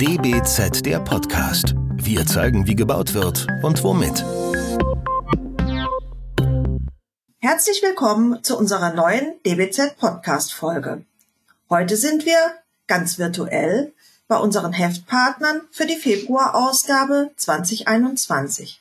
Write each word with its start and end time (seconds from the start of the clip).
DBZ 0.00 0.86
der 0.86 1.00
Podcast. 1.00 1.74
Wir 1.94 2.24
zeigen, 2.24 2.68
wie 2.68 2.76
gebaut 2.76 3.14
wird 3.14 3.48
und 3.64 3.82
womit. 3.82 4.24
Herzlich 7.40 7.82
willkommen 7.82 8.44
zu 8.44 8.56
unserer 8.56 8.94
neuen 8.94 9.32
DBZ 9.44 9.96
Podcast 9.96 10.52
Folge. 10.54 11.04
Heute 11.68 11.96
sind 11.96 12.24
wir 12.24 12.38
ganz 12.86 13.18
virtuell 13.18 13.92
bei 14.28 14.36
unseren 14.36 14.72
Heftpartnern 14.72 15.62
für 15.72 15.86
die 15.86 15.96
Februarausgabe 15.96 17.32
2021. 17.34 18.80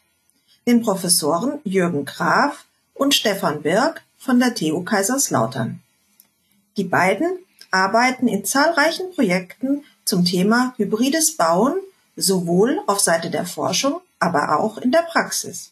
Den 0.68 0.84
Professoren 0.84 1.62
Jürgen 1.64 2.06
Graf 2.06 2.66
und 2.94 3.16
Stefan 3.16 3.64
Birk 3.64 4.04
von 4.20 4.40
der 4.40 4.54
TU 4.54 4.84
Kaiserslautern. 4.84 5.82
Die 6.78 6.84
beiden 6.84 7.40
arbeiten 7.72 8.28
in 8.28 8.46
zahlreichen 8.46 9.12
Projekten 9.16 9.84
zum 10.08 10.26
Thema 10.26 10.74
hybrides 10.78 11.36
Bauen, 11.38 11.76
sowohl 12.16 12.80
auf 12.88 13.00
Seite 13.00 13.30
der 13.30 13.46
Forschung, 13.46 14.02
aber 14.20 14.60
auch 14.60 14.78
in 14.78 14.92
der 14.92 15.04
Praxis. 15.04 15.72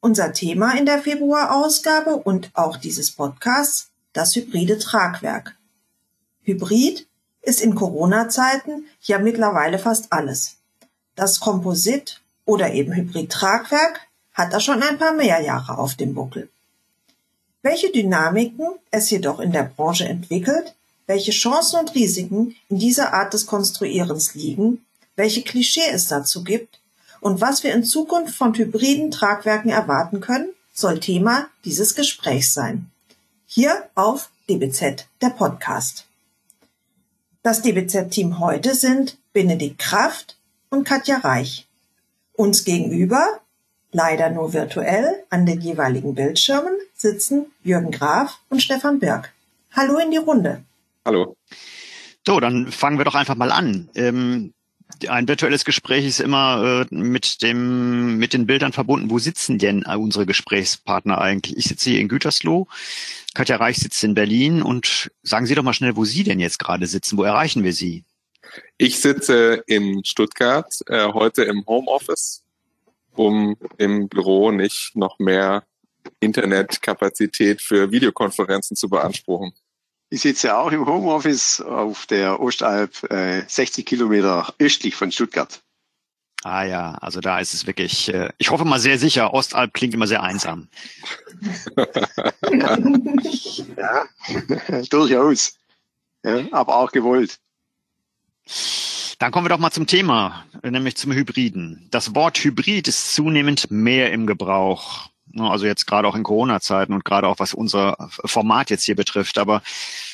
Unser 0.00 0.32
Thema 0.32 0.76
in 0.76 0.86
der 0.86 1.02
Februarausgabe 1.02 2.16
und 2.16 2.50
auch 2.54 2.76
dieses 2.76 3.10
Podcasts, 3.10 3.88
das 4.12 4.34
hybride 4.34 4.78
Tragwerk. 4.78 5.56
Hybrid 6.42 7.06
ist 7.42 7.60
in 7.60 7.74
Corona-Zeiten 7.74 8.86
ja 9.02 9.18
mittlerweile 9.18 9.78
fast 9.78 10.12
alles. 10.12 10.56
Das 11.16 11.40
Komposit 11.40 12.20
oder 12.44 12.72
eben 12.72 12.94
Hybrid-Tragwerk 12.94 14.00
hat 14.32 14.52
da 14.52 14.60
schon 14.60 14.82
ein 14.82 14.98
paar 14.98 15.12
mehr 15.12 15.40
Jahre 15.40 15.78
auf 15.78 15.94
dem 15.94 16.14
Buckel. 16.14 16.48
Welche 17.62 17.92
Dynamiken 17.92 18.68
es 18.90 19.10
jedoch 19.10 19.38
in 19.38 19.52
der 19.52 19.64
Branche 19.64 20.08
entwickelt, 20.08 20.74
welche 21.10 21.32
Chancen 21.32 21.80
und 21.80 21.96
Risiken 21.96 22.54
in 22.68 22.78
dieser 22.78 23.12
Art 23.12 23.34
des 23.34 23.46
Konstruierens 23.46 24.36
liegen, 24.36 24.86
welche 25.16 25.42
Klischee 25.42 25.90
es 25.92 26.06
dazu 26.06 26.44
gibt 26.44 26.78
und 27.20 27.40
was 27.40 27.64
wir 27.64 27.74
in 27.74 27.82
Zukunft 27.82 28.36
von 28.36 28.54
hybriden 28.54 29.10
Tragwerken 29.10 29.72
erwarten 29.72 30.20
können, 30.20 30.50
soll 30.72 31.00
Thema 31.00 31.48
dieses 31.64 31.96
Gesprächs 31.96 32.54
sein. 32.54 32.92
Hier 33.44 33.88
auf 33.96 34.30
DBZ, 34.48 35.08
der 35.20 35.30
Podcast. 35.30 36.06
Das 37.42 37.60
DBZ-Team 37.62 38.38
heute 38.38 38.76
sind 38.76 39.18
Benedikt 39.32 39.80
Kraft 39.80 40.36
und 40.68 40.84
Katja 40.84 41.16
Reich. 41.18 41.66
Uns 42.34 42.62
gegenüber, 42.62 43.40
leider 43.90 44.30
nur 44.30 44.52
virtuell, 44.52 45.24
an 45.28 45.44
den 45.44 45.60
jeweiligen 45.60 46.14
Bildschirmen 46.14 46.74
sitzen 46.94 47.46
Jürgen 47.64 47.90
Graf 47.90 48.38
und 48.48 48.62
Stefan 48.62 49.00
Birk. 49.00 49.32
Hallo 49.72 49.98
in 49.98 50.12
die 50.12 50.16
Runde. 50.18 50.62
Hallo. 51.10 51.36
So, 52.24 52.38
dann 52.38 52.70
fangen 52.70 52.98
wir 52.98 53.04
doch 53.04 53.16
einfach 53.16 53.34
mal 53.34 53.50
an. 53.50 53.90
Ähm, 53.96 54.54
ein 55.08 55.26
virtuelles 55.26 55.64
Gespräch 55.64 56.06
ist 56.06 56.20
immer 56.20 56.86
äh, 56.88 56.94
mit 56.94 57.42
dem 57.42 58.18
mit 58.18 58.32
den 58.32 58.46
Bildern 58.46 58.72
verbunden. 58.72 59.10
Wo 59.10 59.18
sitzen 59.18 59.58
denn 59.58 59.84
unsere 59.84 60.24
Gesprächspartner 60.24 61.20
eigentlich? 61.20 61.56
Ich 61.56 61.64
sitze 61.64 61.90
hier 61.90 61.98
in 61.98 62.06
Gütersloh, 62.06 62.68
Katja 63.34 63.56
Reich 63.56 63.78
sitzt 63.78 64.04
in 64.04 64.14
Berlin 64.14 64.62
und 64.62 65.10
sagen 65.24 65.46
Sie 65.46 65.56
doch 65.56 65.64
mal 65.64 65.72
schnell, 65.72 65.96
wo 65.96 66.04
Sie 66.04 66.22
denn 66.22 66.38
jetzt 66.38 66.60
gerade 66.60 66.86
sitzen. 66.86 67.18
Wo 67.18 67.24
erreichen 67.24 67.64
wir 67.64 67.72
Sie? 67.72 68.04
Ich 68.78 69.00
sitze 69.00 69.64
in 69.66 70.04
Stuttgart, 70.04 70.72
äh, 70.86 71.12
heute 71.12 71.42
im 71.42 71.66
Homeoffice, 71.66 72.44
um 73.16 73.56
im 73.78 74.08
Büro 74.08 74.52
nicht 74.52 74.94
noch 74.94 75.18
mehr 75.18 75.64
Internetkapazität 76.20 77.60
für 77.60 77.90
Videokonferenzen 77.90 78.76
zu 78.76 78.88
beanspruchen. 78.88 79.52
Ich 80.10 80.22
sitze 80.22 80.56
auch 80.56 80.72
im 80.72 80.86
Homeoffice 80.86 81.60
auf 81.60 82.06
der 82.06 82.40
Ostalb, 82.40 83.08
äh, 83.12 83.44
60 83.46 83.86
Kilometer 83.86 84.52
östlich 84.58 84.96
von 84.96 85.12
Stuttgart. 85.12 85.62
Ah 86.42 86.64
ja, 86.64 86.94
also 86.94 87.20
da 87.20 87.38
ist 87.38 87.54
es 87.54 87.66
wirklich, 87.66 88.12
äh, 88.12 88.30
ich 88.38 88.50
hoffe 88.50 88.64
mal 88.64 88.80
sehr 88.80 88.98
sicher, 88.98 89.32
Ostalb 89.32 89.72
klingt 89.72 89.94
immer 89.94 90.08
sehr 90.08 90.22
einsam. 90.22 90.68
ja, 93.76 94.04
durchaus. 94.90 95.54
Ja, 96.24 96.44
aber 96.50 96.76
auch 96.76 96.90
gewollt. 96.90 97.38
Dann 99.18 99.30
kommen 99.32 99.44
wir 99.44 99.50
doch 99.50 99.58
mal 99.58 99.70
zum 99.70 99.86
Thema, 99.86 100.46
nämlich 100.62 100.96
zum 100.96 101.12
Hybriden. 101.12 101.86
Das 101.90 102.14
Wort 102.14 102.38
Hybrid 102.38 102.88
ist 102.88 103.14
zunehmend 103.14 103.70
mehr 103.70 104.12
im 104.12 104.26
Gebrauch. 104.26 105.10
Also 105.38 105.66
jetzt 105.66 105.86
gerade 105.86 106.08
auch 106.08 106.16
in 106.16 106.22
Corona-Zeiten 106.22 106.94
und 106.94 107.04
gerade 107.04 107.28
auch 107.28 107.38
was 107.38 107.54
unser 107.54 108.08
Format 108.24 108.70
jetzt 108.70 108.84
hier 108.84 108.96
betrifft. 108.96 109.38
Aber 109.38 109.62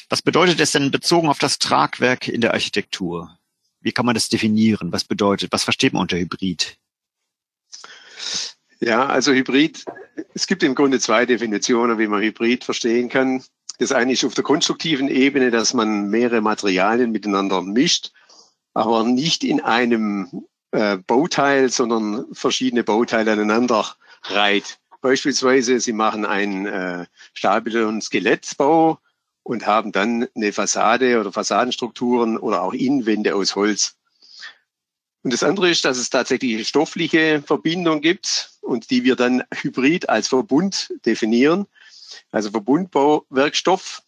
was 0.09 0.22
bedeutet 0.22 0.61
es 0.61 0.72
denn 0.72 0.91
bezogen 0.91 1.28
auf 1.28 1.39
das 1.39 1.59
Tragwerk 1.59 2.28
in 2.28 2.41
der 2.41 2.53
Architektur? 2.53 3.39
Wie 3.81 3.93
kann 3.93 4.06
man 4.06 4.15
das 4.15 4.28
definieren? 4.28 4.93
Was 4.93 5.05
bedeutet, 5.05 5.53
was 5.53 5.65
versteht 5.65 5.93
man 5.93 6.03
unter 6.03 6.17
Hybrid? 6.17 6.78
Ja, 8.81 9.06
also 9.06 9.33
Hybrid, 9.33 9.84
es 10.34 10.47
gibt 10.47 10.62
im 10.62 10.75
Grunde 10.75 11.00
zwei 11.00 11.27
Definitionen, 11.27 11.99
wie 11.99 12.06
man 12.06 12.22
Hybrid 12.22 12.65
verstehen 12.65 13.09
kann. 13.09 13.43
Das 13.78 13.93
eine 13.93 14.12
ist 14.12 14.25
auf 14.25 14.34
der 14.34 14.44
konstruktiven 14.44 15.09
Ebene, 15.09 15.50
dass 15.50 15.75
man 15.75 16.09
mehrere 16.09 16.41
Materialien 16.41 17.11
miteinander 17.11 17.62
mischt, 17.62 18.12
aber 18.75 19.05
nicht 19.05 19.44
in 19.44 19.61
einem 19.61 20.47
äh, 20.71 20.99
Bauteil, 20.99 21.71
sondern 21.71 22.27
verschiedene 22.33 22.84
Bauteile 22.84 23.33
aneinander 23.33 23.97
reiht. 24.23 24.78
Beispielsweise, 25.00 25.78
Sie 25.81 25.93
machen 25.93 26.25
einen 26.25 26.67
äh, 26.67 27.06
Stahlbeton- 27.34 28.00
Skelettbau 28.00 28.99
und 29.46 29.64
haben 29.64 29.92
dann 29.92 30.26
eine 30.34 30.52
Fassade 30.52 31.20
oder 31.20 31.32
Fassadenstrukturen 31.32 32.36
oder 32.36 32.62
auch 32.62 32.72
Innenwände 32.72 33.36
aus 33.36 33.54
Holz. 33.54 33.94
Und 35.22 35.32
das 35.32 35.44
andere 35.44 35.70
ist, 35.70 35.84
dass 35.84 35.98
es 35.98 36.10
tatsächlich 36.10 36.66
stoffliche 36.66 37.42
Verbindung 37.42 38.00
gibt 38.00 38.50
und 38.60 38.90
die 38.90 39.04
wir 39.04 39.14
dann 39.14 39.44
hybrid 39.54 40.08
als 40.08 40.28
Verbund 40.28 40.92
definieren. 41.04 41.66
Also 42.32 42.50
Verbundbauwerkstoff, 42.50 44.02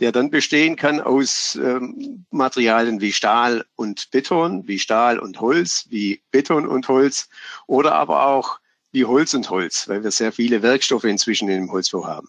der 0.00 0.10
dann 0.10 0.30
bestehen 0.30 0.76
kann 0.76 1.00
aus 1.02 1.56
ähm, 1.56 2.24
Materialien 2.30 3.02
wie 3.02 3.12
Stahl 3.12 3.66
und 3.76 4.10
Beton, 4.10 4.66
wie 4.68 4.78
Stahl 4.78 5.18
und 5.18 5.38
Holz, 5.38 5.84
wie 5.90 6.22
Beton 6.30 6.66
und 6.66 6.88
Holz 6.88 7.28
oder 7.66 7.94
aber 7.94 8.26
auch 8.26 8.58
wie 8.92 9.04
Holz 9.04 9.34
und 9.34 9.50
Holz, 9.50 9.86
weil 9.86 10.02
wir 10.02 10.12
sehr 10.12 10.32
viele 10.32 10.62
Werkstoffe 10.62 11.04
inzwischen 11.04 11.50
im 11.50 11.70
Holzbau 11.70 12.06
haben. 12.06 12.28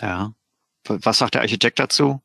Ja. 0.00 0.32
Was 0.84 1.18
sagt 1.18 1.34
der 1.34 1.42
Architekt 1.42 1.78
dazu? 1.78 2.20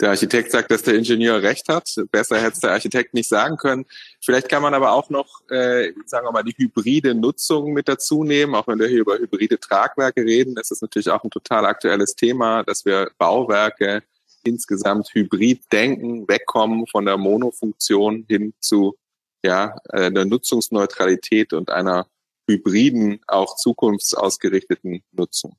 Der 0.00 0.10
Architekt 0.10 0.50
sagt, 0.50 0.70
dass 0.70 0.82
der 0.82 0.94
Ingenieur 0.94 1.42
recht 1.42 1.68
hat. 1.68 1.88
Besser 2.10 2.40
hätte 2.40 2.54
es 2.54 2.60
der 2.60 2.72
Architekt 2.72 3.14
nicht 3.14 3.28
sagen 3.28 3.56
können. 3.56 3.86
Vielleicht 4.20 4.48
kann 4.48 4.62
man 4.62 4.74
aber 4.74 4.92
auch 4.92 5.10
noch, 5.10 5.48
äh, 5.48 5.92
sagen 6.06 6.26
wir 6.26 6.32
mal, 6.32 6.42
die 6.42 6.56
hybride 6.56 7.14
Nutzung 7.14 7.72
mit 7.72 7.86
dazu 7.86 8.24
nehmen. 8.24 8.56
Auch 8.56 8.66
wenn 8.66 8.80
wir 8.80 8.88
hier 8.88 9.00
über 9.00 9.18
hybride 9.18 9.60
Tragwerke 9.60 10.24
reden, 10.24 10.56
ist 10.56 10.72
das 10.72 10.80
natürlich 10.80 11.08
auch 11.08 11.22
ein 11.22 11.30
total 11.30 11.66
aktuelles 11.66 12.16
Thema, 12.16 12.64
dass 12.64 12.84
wir 12.84 13.12
Bauwerke 13.16 14.02
insgesamt 14.42 15.10
hybrid 15.14 15.72
denken, 15.72 16.26
wegkommen 16.26 16.86
von 16.88 17.04
der 17.04 17.16
Monofunktion 17.16 18.24
hin 18.28 18.54
zu 18.58 18.96
ja, 19.44 19.76
der 19.92 20.24
Nutzungsneutralität 20.24 21.52
und 21.52 21.70
einer 21.70 22.06
hybriden, 22.48 23.20
auch 23.26 23.56
zukunftsausgerichteten 23.56 25.02
Nutzung. 25.12 25.56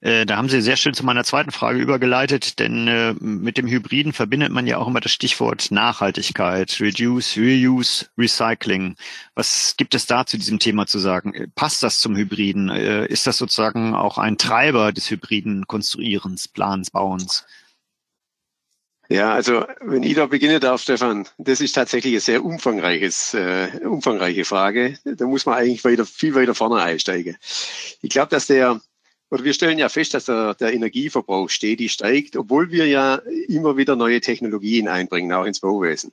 Äh, 0.00 0.24
da 0.24 0.36
haben 0.36 0.48
Sie 0.48 0.62
sehr 0.62 0.76
schön 0.76 0.94
zu 0.94 1.04
meiner 1.04 1.24
zweiten 1.24 1.50
Frage 1.50 1.78
übergeleitet, 1.78 2.58
denn 2.58 2.88
äh, 2.88 3.14
mit 3.20 3.58
dem 3.58 3.66
Hybriden 3.66 4.12
verbindet 4.12 4.50
man 4.50 4.66
ja 4.66 4.78
auch 4.78 4.88
immer 4.88 5.00
das 5.00 5.12
Stichwort 5.12 5.70
Nachhaltigkeit, 5.70 6.78
Reduce, 6.80 7.36
Reuse, 7.36 8.06
Recycling. 8.16 8.96
Was 9.34 9.74
gibt 9.76 9.94
es 9.94 10.06
da 10.06 10.24
zu 10.24 10.38
diesem 10.38 10.58
Thema 10.58 10.86
zu 10.86 10.98
sagen? 10.98 11.52
Passt 11.54 11.82
das 11.82 12.00
zum 12.00 12.16
Hybriden? 12.16 12.70
Äh, 12.70 13.06
ist 13.06 13.26
das 13.26 13.36
sozusagen 13.36 13.94
auch 13.94 14.16
ein 14.16 14.38
Treiber 14.38 14.92
des 14.92 15.10
hybriden 15.10 15.66
Konstruierens, 15.66 16.48
Plans, 16.48 16.90
Bauens? 16.90 17.44
Ja, 19.10 19.34
also 19.34 19.66
wenn 19.80 20.04
ich 20.04 20.14
da 20.14 20.26
beginnen 20.26 20.60
darf, 20.60 20.82
Stefan, 20.82 21.26
das 21.36 21.60
ist 21.60 21.72
tatsächlich 21.72 22.12
eine 22.12 22.20
sehr 22.20 22.44
umfangreiches, 22.44 23.34
äh, 23.34 23.68
umfangreiche 23.82 24.44
Frage. 24.44 24.98
Da 25.04 25.26
muss 25.26 25.46
man 25.46 25.56
eigentlich 25.56 25.84
weiter, 25.84 26.06
viel 26.06 26.36
weiter 26.36 26.54
vorne 26.54 26.80
einsteigen. 26.80 27.36
Ich 28.02 28.10
glaube, 28.10 28.28
dass 28.28 28.46
der, 28.46 28.80
oder 29.30 29.44
wir 29.44 29.54
stellen 29.54 29.78
ja 29.78 29.88
fest, 29.88 30.14
dass 30.14 30.24
der, 30.24 30.54
der 30.54 30.72
Energieverbrauch 30.72 31.48
stetig 31.48 31.92
steigt, 31.92 32.36
obwohl 32.36 32.70
wir 32.70 32.86
ja 32.86 33.16
immer 33.48 33.76
wieder 33.76 33.96
neue 33.96 34.20
Technologien 34.20 34.88
einbringen, 34.88 35.32
auch 35.32 35.44
ins 35.44 35.60
Bauwesen. 35.60 36.12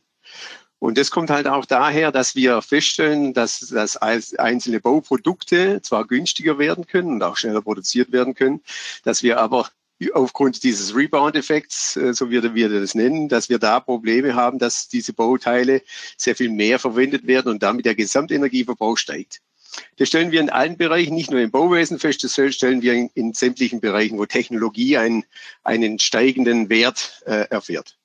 Und 0.79 0.97
das 0.97 1.09
kommt 1.09 1.31
halt 1.31 1.47
auch 1.47 1.65
daher, 1.65 2.11
dass 2.11 2.35
wir 2.35 2.61
feststellen, 2.61 3.33
dass, 3.33 3.59
dass 3.59 3.97
einzelne 3.97 4.79
Bauprodukte 4.79 5.81
zwar 5.81 6.05
günstiger 6.05 6.59
werden 6.59 6.85
können 6.85 7.13
und 7.13 7.23
auch 7.23 7.37
schneller 7.37 7.63
produziert 7.63 8.11
werden 8.11 8.35
können, 8.35 8.61
dass 9.03 9.23
wir 9.23 9.39
aber 9.39 9.69
aufgrund 10.13 10.63
dieses 10.63 10.95
Rebound-Effekts, 10.95 11.97
äh, 11.97 12.13
so 12.13 12.29
wie 12.29 12.53
wir 12.53 12.69
das 12.69 12.93
nennen, 12.93 13.29
dass 13.29 13.49
wir 13.49 13.57
da 13.57 13.79
Probleme 13.79 14.35
haben, 14.35 14.59
dass 14.59 14.87
diese 14.87 15.13
Bauteile 15.13 15.81
sehr 16.17 16.35
viel 16.35 16.49
mehr 16.49 16.77
verwendet 16.77 17.25
werden 17.25 17.51
und 17.51 17.63
damit 17.63 17.85
der 17.85 17.95
Gesamtenergieverbrauch 17.95 18.97
steigt. 18.97 19.41
Das 19.97 20.07
stellen 20.07 20.31
wir 20.31 20.39
in 20.39 20.49
allen 20.49 20.77
Bereichen, 20.77 21.15
nicht 21.15 21.31
nur 21.31 21.39
im 21.39 21.51
Bauwesen 21.51 21.99
fest, 21.99 22.23
das 22.23 22.33
stellen 22.55 22.81
wir 22.81 22.93
in, 22.93 23.09
in 23.13 23.33
sämtlichen 23.33 23.79
Bereichen, 23.79 24.17
wo 24.17 24.25
Technologie 24.25 24.97
einen, 24.97 25.23
einen 25.63 25.99
steigenden 25.99 26.69
Wert 26.69 27.21
äh, 27.25 27.47
erfährt. 27.49 27.97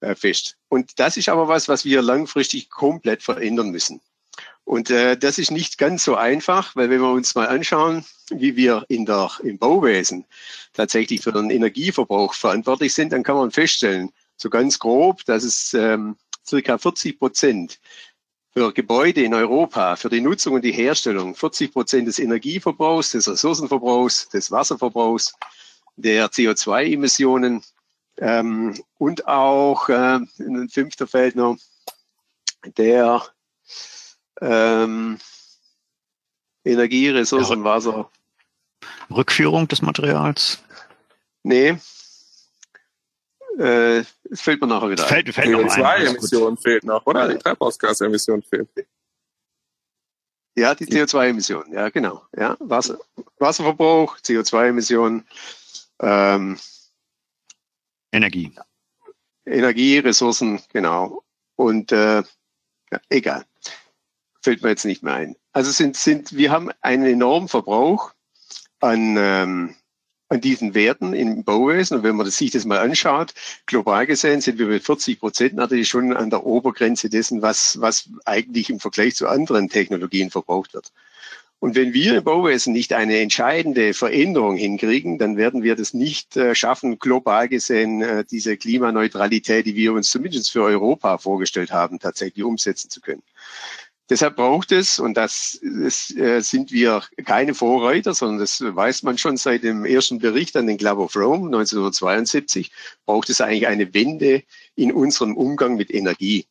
äh, 0.00 0.14
fest. 0.14 0.56
Und 0.68 0.98
das 0.98 1.16
ist 1.16 1.28
aber 1.28 1.48
was, 1.48 1.68
was 1.68 1.84
wir 1.84 2.02
langfristig 2.02 2.70
komplett 2.70 3.22
verändern 3.22 3.70
müssen. 3.70 4.00
Und 4.64 4.90
äh, 4.90 5.16
das 5.16 5.38
ist 5.38 5.50
nicht 5.50 5.76
ganz 5.78 6.04
so 6.04 6.16
einfach, 6.16 6.74
weil 6.74 6.88
wenn 6.88 7.00
wir 7.00 7.10
uns 7.10 7.34
mal 7.34 7.48
anschauen, 7.48 8.04
wie 8.30 8.56
wir 8.56 8.84
in 8.88 9.04
der, 9.04 9.30
im 9.42 9.58
Bauwesen 9.58 10.24
tatsächlich 10.72 11.20
für 11.20 11.32
den 11.32 11.50
Energieverbrauch 11.50 12.32
verantwortlich 12.34 12.94
sind, 12.94 13.12
dann 13.12 13.22
kann 13.22 13.36
man 13.36 13.50
feststellen, 13.50 14.10
so 14.36 14.50
ganz 14.50 14.78
grob, 14.78 15.24
dass 15.26 15.44
es 15.44 15.74
ähm, 15.74 16.16
circa 16.46 16.78
40 16.78 17.18
Prozent 17.18 17.78
für 18.54 18.72
Gebäude 18.72 19.22
in 19.22 19.34
Europa, 19.34 19.96
für 19.96 20.08
die 20.08 20.20
Nutzung 20.20 20.54
und 20.54 20.64
die 20.64 20.72
Herstellung, 20.72 21.34
40 21.34 21.72
Prozent 21.72 22.06
des 22.06 22.20
Energieverbrauchs, 22.20 23.10
des 23.10 23.28
Ressourcenverbrauchs, 23.28 24.28
des 24.28 24.50
Wasserverbrauchs, 24.52 25.34
der 25.96 26.30
CO2-Emissionen 26.30 27.64
ähm, 28.18 28.80
und 28.98 29.26
auch 29.26 29.88
äh, 29.88 30.20
ein 30.38 30.68
fünfter 30.68 31.08
Feld 31.08 31.34
noch 31.34 31.56
der 32.76 33.22
ähm, 34.40 35.18
Energie, 36.64 37.08
Ressourcen. 37.08 37.64
Wasser. 37.64 38.08
Rückführung 39.10 39.66
des 39.66 39.82
Materials? 39.82 40.62
Nee. 41.42 41.76
Äh, 43.58 44.04
es 44.30 44.40
fällt 44.40 44.60
mir 44.60 44.66
nachher 44.66 44.90
wieder 44.90 45.06
fällt, 45.06 45.32
fällt 45.32 45.48
CO2-Emission 45.48 46.56
fehlt 46.56 46.84
noch, 46.84 47.06
oder? 47.06 47.28
Die 47.28 47.38
Treibhausgasemission 47.38 48.42
fehlt. 48.42 48.68
Ja, 50.56 50.74
die 50.74 50.86
CO2-Emissionen, 50.86 51.72
ja, 51.72 51.88
genau. 51.88 52.22
Ja, 52.36 52.56
Wasser, 52.60 52.98
Wasserverbrauch, 53.38 54.18
CO2-Emissionen, 54.18 55.26
ähm, 56.00 56.58
Energie. 58.12 58.54
Energie, 59.46 59.98
Ressourcen, 59.98 60.60
genau. 60.72 61.24
Und 61.56 61.92
äh, 61.92 62.22
ja, 62.90 63.00
egal. 63.08 63.44
Fällt 64.42 64.62
mir 64.62 64.70
jetzt 64.70 64.84
nicht 64.84 65.02
mehr 65.02 65.14
ein. 65.14 65.36
Also 65.52 65.70
sind, 65.70 65.96
sind, 65.96 66.36
wir 66.36 66.50
haben 66.50 66.70
einen 66.80 67.06
enormen 67.06 67.48
Verbrauch 67.48 68.12
an, 68.80 69.16
ähm, 69.18 69.74
an 70.28 70.40
diesen 70.40 70.74
Werten 70.74 71.12
im 71.12 71.44
Bauwesen. 71.44 71.98
Und 71.98 72.02
wenn 72.02 72.16
man 72.16 72.30
sich 72.30 72.50
das 72.50 72.64
mal 72.64 72.78
anschaut, 72.78 73.34
global 73.66 74.06
gesehen 74.06 74.40
sind 74.40 74.58
wir 74.58 74.66
mit 74.66 74.84
40 74.84 75.20
Prozent 75.20 75.54
natürlich 75.54 75.88
schon 75.88 76.14
an 76.16 76.30
der 76.30 76.44
Obergrenze 76.44 77.10
dessen, 77.10 77.42
was, 77.42 77.80
was 77.80 78.08
eigentlich 78.24 78.70
im 78.70 78.80
Vergleich 78.80 79.16
zu 79.16 79.28
anderen 79.28 79.68
Technologien 79.68 80.30
verbraucht 80.30 80.74
wird. 80.74 80.92
Und 81.64 81.76
wenn 81.76 81.94
wir 81.94 82.18
im 82.18 82.24
Bauwesen 82.24 82.74
nicht 82.74 82.92
eine 82.92 83.20
entscheidende 83.20 83.94
Veränderung 83.94 84.56
hinkriegen, 84.56 85.16
dann 85.16 85.38
werden 85.38 85.62
wir 85.62 85.76
das 85.76 85.94
nicht 85.94 86.36
äh, 86.36 86.54
schaffen, 86.54 86.98
global 86.98 87.48
gesehen 87.48 88.02
äh, 88.02 88.22
diese 88.30 88.58
Klimaneutralität, 88.58 89.64
die 89.64 89.74
wir 89.74 89.94
uns 89.94 90.10
zumindest 90.10 90.50
für 90.50 90.62
Europa 90.62 91.16
vorgestellt 91.16 91.72
haben, 91.72 92.00
tatsächlich 92.00 92.44
umsetzen 92.44 92.90
zu 92.90 93.00
können. 93.00 93.22
Deshalb 94.10 94.36
braucht 94.36 94.70
es, 94.70 94.98
und 94.98 95.14
das, 95.14 95.58
das 95.62 96.14
äh, 96.14 96.40
sind 96.40 96.70
wir 96.72 97.02
keine 97.24 97.54
Vorreiter, 97.54 98.12
sondern 98.12 98.40
das 98.40 98.60
weiß 98.60 99.02
man 99.02 99.16
schon 99.16 99.38
seit 99.38 99.62
dem 99.62 99.86
ersten 99.86 100.18
Bericht 100.18 100.56
an 100.56 100.66
den 100.66 100.76
Club 100.76 100.98
of 100.98 101.16
Rome 101.16 101.46
1972, 101.46 102.70
braucht 103.06 103.30
es 103.30 103.40
eigentlich 103.40 103.66
eine 103.66 103.94
Wende 103.94 104.42
in 104.74 104.92
unserem 104.92 105.36
Umgang 105.36 105.76
mit 105.76 105.92
Energie. 105.92 106.46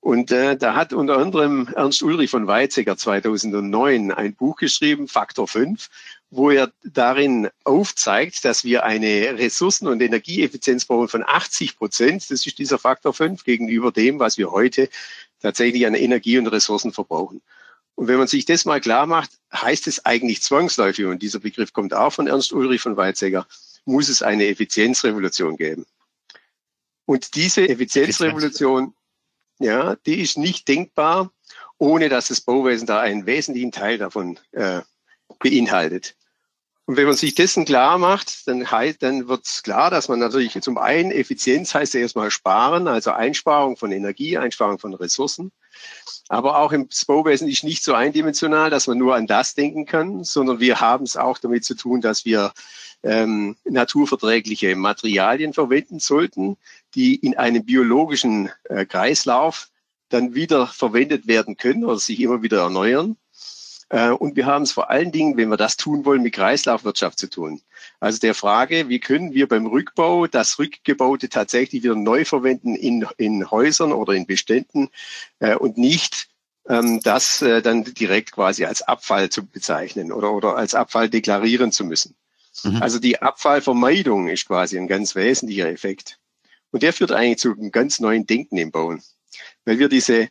Und 0.00 0.30
äh, 0.30 0.56
da 0.56 0.74
hat 0.74 0.92
unter 0.92 1.18
anderem 1.18 1.68
Ernst 1.74 2.02
Ulrich 2.02 2.30
von 2.30 2.46
Weizsäcker 2.46 2.96
2009 2.96 4.12
ein 4.12 4.34
Buch 4.34 4.56
geschrieben, 4.56 5.08
Faktor 5.08 5.48
5, 5.48 5.88
wo 6.30 6.50
er 6.50 6.70
darin 6.84 7.48
aufzeigt, 7.64 8.44
dass 8.44 8.64
wir 8.64 8.84
eine 8.84 9.38
Ressourcen- 9.38 9.88
und 9.88 10.02
Energieeffizienz 10.02 10.84
brauchen 10.84 11.08
von 11.08 11.24
80 11.26 11.78
Prozent. 11.78 12.30
Das 12.30 12.46
ist 12.46 12.58
dieser 12.58 12.78
Faktor 12.78 13.14
5 13.14 13.44
gegenüber 13.44 13.92
dem, 13.92 14.18
was 14.18 14.38
wir 14.38 14.50
heute 14.50 14.88
tatsächlich 15.42 15.86
an 15.86 15.94
Energie 15.94 16.38
und 16.38 16.46
Ressourcen 16.46 16.92
verbrauchen. 16.92 17.42
Und 17.94 18.08
wenn 18.08 18.18
man 18.18 18.26
sich 18.26 18.46
das 18.46 18.64
mal 18.64 18.80
klar 18.80 19.06
macht, 19.06 19.30
heißt 19.52 19.86
es 19.86 20.04
eigentlich 20.06 20.42
zwangsläufig, 20.42 21.04
und 21.04 21.22
dieser 21.22 21.40
Begriff 21.40 21.72
kommt 21.72 21.92
auch 21.92 22.12
von 22.12 22.26
Ernst 22.26 22.52
Ulrich 22.52 22.80
von 22.80 22.96
Weizsäcker, 22.96 23.46
muss 23.84 24.08
es 24.08 24.22
eine 24.22 24.46
Effizienzrevolution 24.46 25.56
geben. 25.56 25.84
Und 27.04 27.34
diese 27.34 27.68
Effizienzrevolution 27.68 28.94
ja, 29.62 29.96
die 30.06 30.20
ist 30.20 30.38
nicht 30.38 30.66
denkbar, 30.68 31.32
ohne 31.78 32.08
dass 32.08 32.28
das 32.28 32.40
Bauwesen 32.40 32.86
da 32.86 33.00
einen 33.00 33.26
wesentlichen 33.26 33.72
Teil 33.72 33.98
davon 33.98 34.38
äh, 34.52 34.80
beinhaltet. 35.38 36.16
Und 36.86 36.96
wenn 36.96 37.06
man 37.06 37.14
sich 37.14 37.34
dessen 37.36 37.64
klar 37.64 37.96
macht, 37.96 38.48
dann, 38.48 38.66
dann 38.98 39.28
wird 39.28 39.46
es 39.46 39.62
klar, 39.62 39.88
dass 39.88 40.08
man 40.08 40.18
natürlich 40.18 40.60
zum 40.60 40.78
einen 40.78 41.12
Effizienz 41.12 41.74
heißt 41.74 41.94
ja 41.94 42.00
erstmal 42.00 42.30
sparen, 42.32 42.88
also 42.88 43.12
Einsparung 43.12 43.76
von 43.76 43.92
Energie, 43.92 44.36
Einsparung 44.36 44.80
von 44.80 44.92
Ressourcen. 44.94 45.52
Aber 46.28 46.58
auch 46.58 46.72
im 46.72 46.88
Bauwesen 47.06 47.48
ist 47.48 47.62
nicht 47.62 47.84
so 47.84 47.94
eindimensional, 47.94 48.68
dass 48.68 48.88
man 48.88 48.98
nur 48.98 49.14
an 49.14 49.28
das 49.28 49.54
denken 49.54 49.86
kann, 49.86 50.24
sondern 50.24 50.58
wir 50.58 50.80
haben 50.80 51.04
es 51.04 51.16
auch 51.16 51.38
damit 51.38 51.64
zu 51.64 51.74
tun, 51.76 52.00
dass 52.00 52.24
wir 52.24 52.52
ähm, 53.04 53.56
naturverträgliche 53.64 54.74
Materialien 54.74 55.52
verwenden 55.52 56.00
sollten, 56.00 56.56
die 56.94 57.14
in 57.14 57.36
einem 57.36 57.64
biologischen 57.64 58.50
äh, 58.64 58.86
Kreislauf 58.86 59.68
dann 60.08 60.34
wieder 60.34 60.66
verwendet 60.66 61.26
werden 61.26 61.56
können 61.56 61.84
oder 61.84 61.98
sich 61.98 62.20
immer 62.20 62.42
wieder 62.42 62.60
erneuern. 62.60 63.16
Äh, 63.92 64.10
und 64.10 64.36
wir 64.36 64.46
haben 64.46 64.62
es 64.62 64.72
vor 64.72 64.90
allen 64.90 65.12
Dingen, 65.12 65.36
wenn 65.36 65.50
wir 65.50 65.58
das 65.58 65.76
tun 65.76 66.04
wollen, 66.06 66.22
mit 66.22 66.32
Kreislaufwirtschaft 66.32 67.18
zu 67.18 67.28
tun. 67.28 67.60
Also 68.00 68.18
der 68.18 68.34
Frage, 68.34 68.88
wie 68.88 68.98
können 68.98 69.34
wir 69.34 69.46
beim 69.46 69.66
Rückbau 69.66 70.26
das 70.26 70.58
Rückgebaute 70.58 71.28
tatsächlich 71.28 71.82
wieder 71.82 71.94
neu 71.94 72.24
verwenden 72.24 72.74
in, 72.74 73.06
in 73.18 73.50
Häusern 73.50 73.92
oder 73.92 74.14
in 74.14 74.26
Beständen 74.26 74.88
äh, 75.40 75.54
und 75.54 75.76
nicht 75.76 76.28
ähm, 76.68 77.00
das 77.02 77.42
äh, 77.42 77.60
dann 77.60 77.84
direkt 77.84 78.32
quasi 78.32 78.64
als 78.64 78.80
Abfall 78.80 79.28
zu 79.28 79.44
bezeichnen 79.44 80.10
oder, 80.10 80.32
oder 80.32 80.56
als 80.56 80.74
Abfall 80.74 81.10
deklarieren 81.10 81.70
zu 81.70 81.84
müssen. 81.84 82.14
Mhm. 82.64 82.82
Also 82.82 82.98
die 82.98 83.20
Abfallvermeidung 83.20 84.28
ist 84.28 84.46
quasi 84.46 84.78
ein 84.78 84.88
ganz 84.88 85.14
wesentlicher 85.14 85.68
Effekt. 85.68 86.18
Und 86.70 86.82
der 86.82 86.94
führt 86.94 87.12
eigentlich 87.12 87.38
zu 87.38 87.52
einem 87.52 87.70
ganz 87.70 88.00
neuen 88.00 88.26
Denken 88.26 88.56
im 88.56 88.70
Bauen. 88.70 89.02
Weil 89.66 89.78
wir 89.78 89.90
diese 89.90 90.30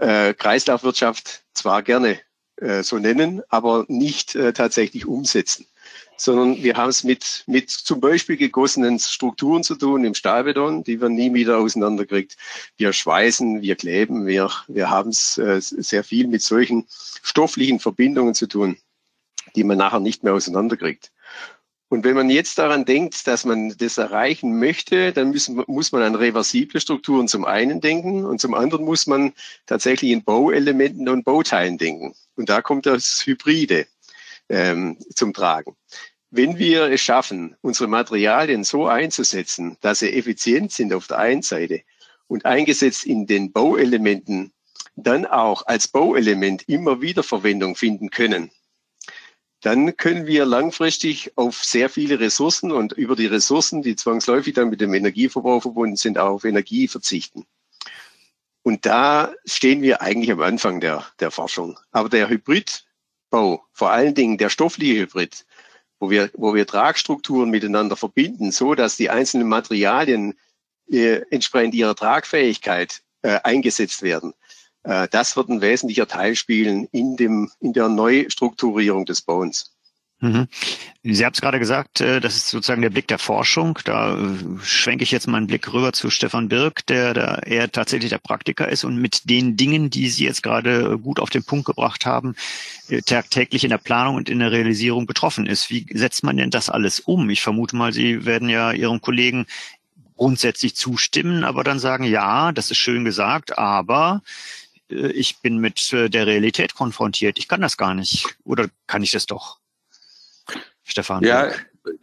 äh, 0.00 0.34
Kreislaufwirtschaft 0.34 1.44
zwar 1.54 1.84
gerne 1.84 2.18
äh, 2.56 2.82
so 2.82 2.98
nennen, 2.98 3.42
aber 3.48 3.84
nicht 3.88 4.34
äh, 4.34 4.52
tatsächlich 4.52 5.06
umsetzen. 5.06 5.66
Sondern 6.18 6.62
wir 6.62 6.76
haben 6.76 6.88
es 6.88 7.04
mit, 7.04 7.44
mit 7.46 7.68
zum 7.70 8.00
Beispiel 8.00 8.38
gegossenen 8.38 8.98
Strukturen 8.98 9.62
zu 9.62 9.74
tun 9.74 10.04
im 10.04 10.14
Stahlbeton, 10.14 10.82
die 10.82 11.00
wir 11.00 11.10
nie 11.10 11.34
wieder 11.34 11.58
auseinanderkriegt. 11.58 12.36
Wir 12.78 12.94
schweißen, 12.94 13.60
wir 13.60 13.76
kleben, 13.76 14.26
wir, 14.26 14.50
wir 14.68 14.88
haben 14.88 15.10
es 15.10 15.36
äh, 15.36 15.60
sehr 15.60 16.04
viel 16.04 16.26
mit 16.26 16.42
solchen 16.42 16.86
stofflichen 17.22 17.80
Verbindungen 17.80 18.34
zu 18.34 18.46
tun, 18.46 18.78
die 19.56 19.64
man 19.64 19.76
nachher 19.76 20.00
nicht 20.00 20.24
mehr 20.24 20.32
auseinanderkriegt. 20.32 21.12
Und 21.88 22.04
wenn 22.04 22.16
man 22.16 22.30
jetzt 22.30 22.58
daran 22.58 22.84
denkt, 22.84 23.26
dass 23.28 23.44
man 23.44 23.76
das 23.78 23.96
erreichen 23.96 24.58
möchte, 24.58 25.12
dann 25.12 25.30
müssen, 25.30 25.62
muss 25.68 25.92
man 25.92 26.02
an 26.02 26.16
reversible 26.16 26.80
Strukturen 26.80 27.28
zum 27.28 27.44
einen 27.44 27.80
denken 27.80 28.24
und 28.24 28.40
zum 28.40 28.54
anderen 28.54 28.84
muss 28.84 29.06
man 29.06 29.32
tatsächlich 29.66 30.10
in 30.10 30.24
Bauelementen 30.24 31.08
und 31.08 31.24
Bauteilen 31.24 31.78
denken. 31.78 32.14
Und 32.34 32.48
da 32.48 32.60
kommt 32.60 32.86
das 32.86 33.22
Hybride 33.24 33.86
ähm, 34.48 34.98
zum 35.14 35.32
Tragen. 35.32 35.76
Wenn 36.30 36.58
wir 36.58 36.90
es 36.90 37.02
schaffen, 37.02 37.56
unsere 37.60 37.88
Materialien 37.88 38.64
so 38.64 38.86
einzusetzen, 38.86 39.76
dass 39.80 40.00
sie 40.00 40.12
effizient 40.12 40.72
sind 40.72 40.92
auf 40.92 41.06
der 41.06 41.18
einen 41.18 41.42
Seite 41.42 41.82
und 42.26 42.44
eingesetzt 42.44 43.06
in 43.06 43.28
den 43.28 43.52
Bauelementen 43.52 44.52
dann 44.96 45.24
auch 45.26 45.66
als 45.66 45.88
Bauelement 45.88 46.68
immer 46.68 47.00
wieder 47.00 47.22
Verwendung 47.22 47.76
finden 47.76 48.10
können, 48.10 48.50
dann 49.66 49.96
können 49.96 50.28
wir 50.28 50.46
langfristig 50.46 51.32
auf 51.34 51.64
sehr 51.64 51.90
viele 51.90 52.20
Ressourcen 52.20 52.70
und 52.70 52.92
über 52.92 53.16
die 53.16 53.26
Ressourcen, 53.26 53.82
die 53.82 53.96
zwangsläufig 53.96 54.54
dann 54.54 54.70
mit 54.70 54.80
dem 54.80 54.94
Energieverbrauch 54.94 55.60
verbunden 55.60 55.96
sind, 55.96 56.18
auch 56.18 56.34
auf 56.34 56.44
Energie 56.44 56.86
verzichten. 56.86 57.44
Und 58.62 58.86
da 58.86 59.34
stehen 59.44 59.82
wir 59.82 60.02
eigentlich 60.02 60.30
am 60.30 60.40
Anfang 60.40 60.78
der, 60.80 61.04
der 61.18 61.32
Forschung. 61.32 61.76
Aber 61.90 62.08
der 62.08 62.28
Hybridbau, 62.28 63.64
vor 63.72 63.90
allen 63.90 64.14
Dingen 64.14 64.38
der 64.38 64.50
stoffliche 64.50 65.00
Hybrid, 65.00 65.44
wo 65.98 66.10
wir, 66.10 66.30
wo 66.34 66.54
wir 66.54 66.64
Tragstrukturen 66.64 67.50
miteinander 67.50 67.96
verbinden, 67.96 68.52
so 68.52 68.76
dass 68.76 68.96
die 68.96 69.10
einzelnen 69.10 69.48
Materialien 69.48 70.34
äh, 70.88 71.22
entsprechend 71.32 71.74
ihrer 71.74 71.96
Tragfähigkeit 71.96 73.02
äh, 73.22 73.40
eingesetzt 73.42 74.02
werden, 74.02 74.32
das 75.10 75.36
wird 75.36 75.48
ein 75.48 75.60
wesentlicher 75.60 76.06
Teil 76.06 76.36
spielen 76.36 76.86
in, 76.92 77.16
dem, 77.16 77.50
in 77.60 77.72
der 77.72 77.88
Neustrukturierung 77.88 79.04
des 79.04 79.20
Bauens. 79.20 79.76
Mhm. 80.20 80.48
Sie 81.02 81.24
haben 81.24 81.34
es 81.34 81.42
gerade 81.42 81.58
gesagt, 81.58 82.00
äh, 82.00 82.20
das 82.20 82.36
ist 82.36 82.48
sozusagen 82.48 82.80
der 82.80 82.90
Blick 82.90 83.06
der 83.06 83.18
Forschung. 83.18 83.78
Da 83.84 84.16
äh, 84.16 84.34
schwenke 84.62 85.04
ich 85.04 85.10
jetzt 85.10 85.26
meinen 85.26 85.46
Blick 85.46 85.70
rüber 85.72 85.92
zu 85.92 86.08
Stefan 86.08 86.48
Birk, 86.48 86.86
der 86.86 87.12
da 87.12 87.36
eher 87.36 87.70
tatsächlich 87.70 88.10
der 88.10 88.18
Praktiker 88.18 88.66
ist 88.68 88.84
und 88.84 88.96
mit 88.96 89.28
den 89.28 89.58
Dingen, 89.58 89.90
die 89.90 90.08
Sie 90.08 90.24
jetzt 90.24 90.42
gerade 90.42 90.98
gut 90.98 91.20
auf 91.20 91.28
den 91.28 91.44
Punkt 91.44 91.66
gebracht 91.66 92.06
haben, 92.06 92.34
tagtäglich 93.04 93.64
in 93.64 93.70
der 93.70 93.78
Planung 93.78 94.14
und 94.14 94.30
in 94.30 94.38
der 94.38 94.52
Realisierung 94.52 95.06
betroffen 95.06 95.46
ist. 95.46 95.68
Wie 95.68 95.86
setzt 95.92 96.22
man 96.22 96.38
denn 96.38 96.50
das 96.50 96.70
alles 96.70 97.00
um? 97.00 97.28
Ich 97.28 97.42
vermute 97.42 97.76
mal, 97.76 97.92
Sie 97.92 98.24
werden 98.24 98.48
ja 98.48 98.72
Ihrem 98.72 99.02
Kollegen 99.02 99.46
grundsätzlich 100.16 100.76
zustimmen, 100.76 101.44
aber 101.44 101.62
dann 101.62 101.78
sagen, 101.78 102.04
ja, 102.04 102.52
das 102.52 102.70
ist 102.70 102.78
schön 102.78 103.04
gesagt, 103.04 103.58
aber 103.58 104.22
äh, 104.24 104.65
ich 104.88 105.40
bin 105.40 105.58
mit 105.58 105.92
äh, 105.92 106.08
der 106.08 106.26
Realität 106.26 106.74
konfrontiert. 106.74 107.38
Ich 107.38 107.48
kann 107.48 107.60
das 107.60 107.76
gar 107.76 107.94
nicht. 107.94 108.26
Oder 108.44 108.68
kann 108.86 109.02
ich 109.02 109.10
das 109.10 109.26
doch? 109.26 109.58
Stefan. 110.84 111.24
Ja, 111.24 111.50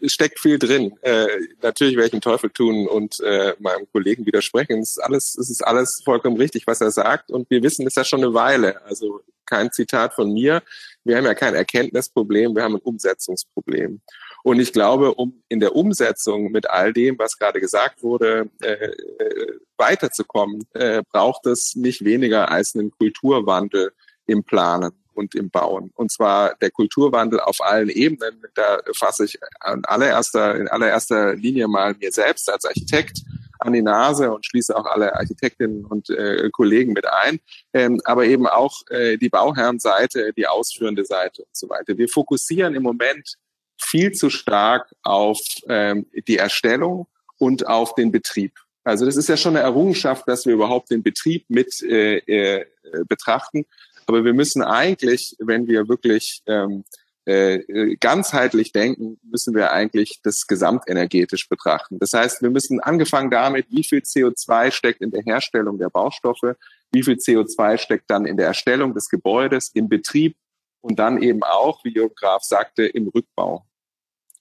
es 0.02 0.14
steckt 0.14 0.40
viel 0.40 0.60
drin. 0.60 0.98
Äh, 1.02 1.28
natürlich 1.62 1.96
werde 1.96 2.08
ich 2.08 2.12
den 2.12 2.22
Teufel 2.22 2.50
tun 2.50 2.88
und 2.88 3.20
äh, 3.22 3.56
meinem 3.60 3.88
Kollegen 3.92 4.26
widersprechen. 4.26 4.80
Es 4.80 4.92
ist 4.92 5.00
alles, 5.00 5.38
es 5.38 5.50
ist 5.50 5.66
alles 5.66 6.02
vollkommen 6.04 6.38
richtig, 6.38 6.68
was 6.68 6.82
er 6.82 6.92
sagt. 6.92 7.32
Und 7.32 7.50
wir 7.50 7.64
wissen 7.64 7.88
es 7.88 7.96
ja 7.96 8.04
schon 8.04 8.24
eine 8.24 8.34
Weile. 8.34 8.82
Also 8.84 9.22
kein 9.46 9.72
Zitat 9.72 10.14
von 10.14 10.34
mir. 10.34 10.62
Wir 11.04 11.18
haben 11.18 11.26
ja 11.26 11.36
kein 11.36 11.54
Erkenntnisproblem, 11.54 12.56
wir 12.56 12.64
haben 12.64 12.76
ein 12.76 12.82
Umsetzungsproblem. 12.82 14.02
Und 14.44 14.60
ich 14.60 14.74
glaube, 14.74 15.14
um 15.14 15.42
in 15.48 15.62
der 15.62 15.76
Umsetzung 15.76 16.52
mit 16.52 16.70
all 16.70 16.92
dem, 16.94 17.18
was 17.18 17.40
gerade 17.40 17.62
gesagt 17.62 18.04
wurde, 18.04 18.50
äh, 18.62 18.74
äh, 18.74 19.58
weiterzukommen, 19.78 20.64
äh, 20.74 21.02
braucht 21.12 21.46
es 21.46 21.76
nicht 21.76 22.04
weniger 22.04 22.52
als 22.52 22.76
einen 22.76 22.92
Kulturwandel 22.92 23.94
im 24.26 24.44
Planen 24.44 24.92
und 25.14 25.34
im 25.34 25.50
Bauen. 25.50 25.92
Und 25.96 26.12
zwar 26.12 26.56
der 26.56 26.72
Kulturwandel 26.72 27.40
auf 27.40 27.62
allen 27.62 27.90
Ebenen. 27.90 28.42
Da 28.56 28.80
fasse 28.96 29.26
ich 29.26 29.40
an 29.62 29.86
allererster, 29.86 30.56
in 30.56 30.68
allererster 30.68 31.36
Linie 31.36 31.68
mal 31.68 31.96
mir 32.00 32.12
selbst 32.12 32.52
als 32.52 32.66
Architekt 32.66 33.22
an 33.60 33.72
die 33.72 33.82
Nase 33.82 34.32
und 34.34 34.46
schließe 34.46 34.76
auch 34.76 34.86
alle 34.86 35.16
Architektinnen 35.16 35.86
und 35.86 36.10
äh, 36.10 36.50
Kollegen 36.52 36.92
mit 36.92 37.08
ein, 37.08 37.40
ähm, 37.74 38.02
aber 38.04 38.26
eben 38.26 38.46
auch 38.46 38.82
äh, 38.90 39.18
die 39.18 39.30
Bauherrenseite, 39.30 40.34
die 40.34 40.48
ausführende 40.48 41.06
Seite 41.06 41.44
und 41.44 41.56
so 41.56 41.70
weiter. 41.70 41.98
Wir 41.98 42.10
fokussieren 42.10 42.76
im 42.76 42.84
Moment 42.84 43.38
viel 43.78 44.12
zu 44.12 44.30
stark 44.30 44.94
auf 45.04 45.40
ähm, 45.68 46.06
die 46.28 46.38
Erstellung 46.38 47.08
und 47.38 47.68
auf 47.68 47.96
den 47.96 48.12
Betrieb. 48.12 48.54
Also 48.84 49.06
das 49.06 49.16
ist 49.16 49.30
ja 49.30 49.38
schon 49.38 49.56
eine 49.56 49.66
Errungenschaft, 49.66 50.28
dass 50.28 50.46
wir 50.46 50.54
überhaupt 50.54 50.92
den 50.92 51.04
Betrieb 51.04 51.46
mit 51.50 51.82
äh, 51.84 52.18
äh, 52.18 52.66
betrachten. 53.08 53.66
Aber 54.06 54.26
wir 54.26 54.34
müssen 54.34 54.62
eigentlich, 54.62 55.36
wenn 55.40 55.68
wir 55.68 55.88
wirklich 55.88 56.42
ähm, 56.48 56.84
äh, 57.26 57.96
ganzheitlich 58.02 58.74
denken, 58.74 59.18
müssen 59.24 59.56
wir 59.56 59.72
eigentlich 59.72 60.20
das 60.24 60.46
gesamtenergetisch 60.46 61.48
betrachten. 61.48 61.98
Das 62.00 62.12
heißt, 62.12 62.42
wir 62.42 62.50
müssen 62.50 62.82
angefangen 62.82 63.32
damit, 63.32 63.68
wie 63.70 63.84
viel 63.84 64.00
CO2 64.00 64.72
steckt 64.72 65.02
in 65.02 65.12
der 65.12 65.24
Herstellung 65.24 65.78
der 65.78 65.90
Baustoffe, 65.90 66.58
wie 66.92 67.04
viel 67.04 67.16
CO2 67.16 67.78
steckt 67.78 68.10
dann 68.10 68.26
in 68.26 68.36
der 68.36 68.48
Erstellung 68.48 68.94
des 68.94 69.08
Gebäudes, 69.08 69.72
im 69.74 69.88
Betrieb 69.88 70.36
und 70.84 71.00
dann 71.00 71.22
eben 71.22 71.44
auch, 71.44 71.84
wie 71.84 71.94
Jürgen 71.94 72.16
Graf 72.16 72.44
sagte, 72.44 72.86
im 72.86 73.08
Rückbau. 73.08 73.66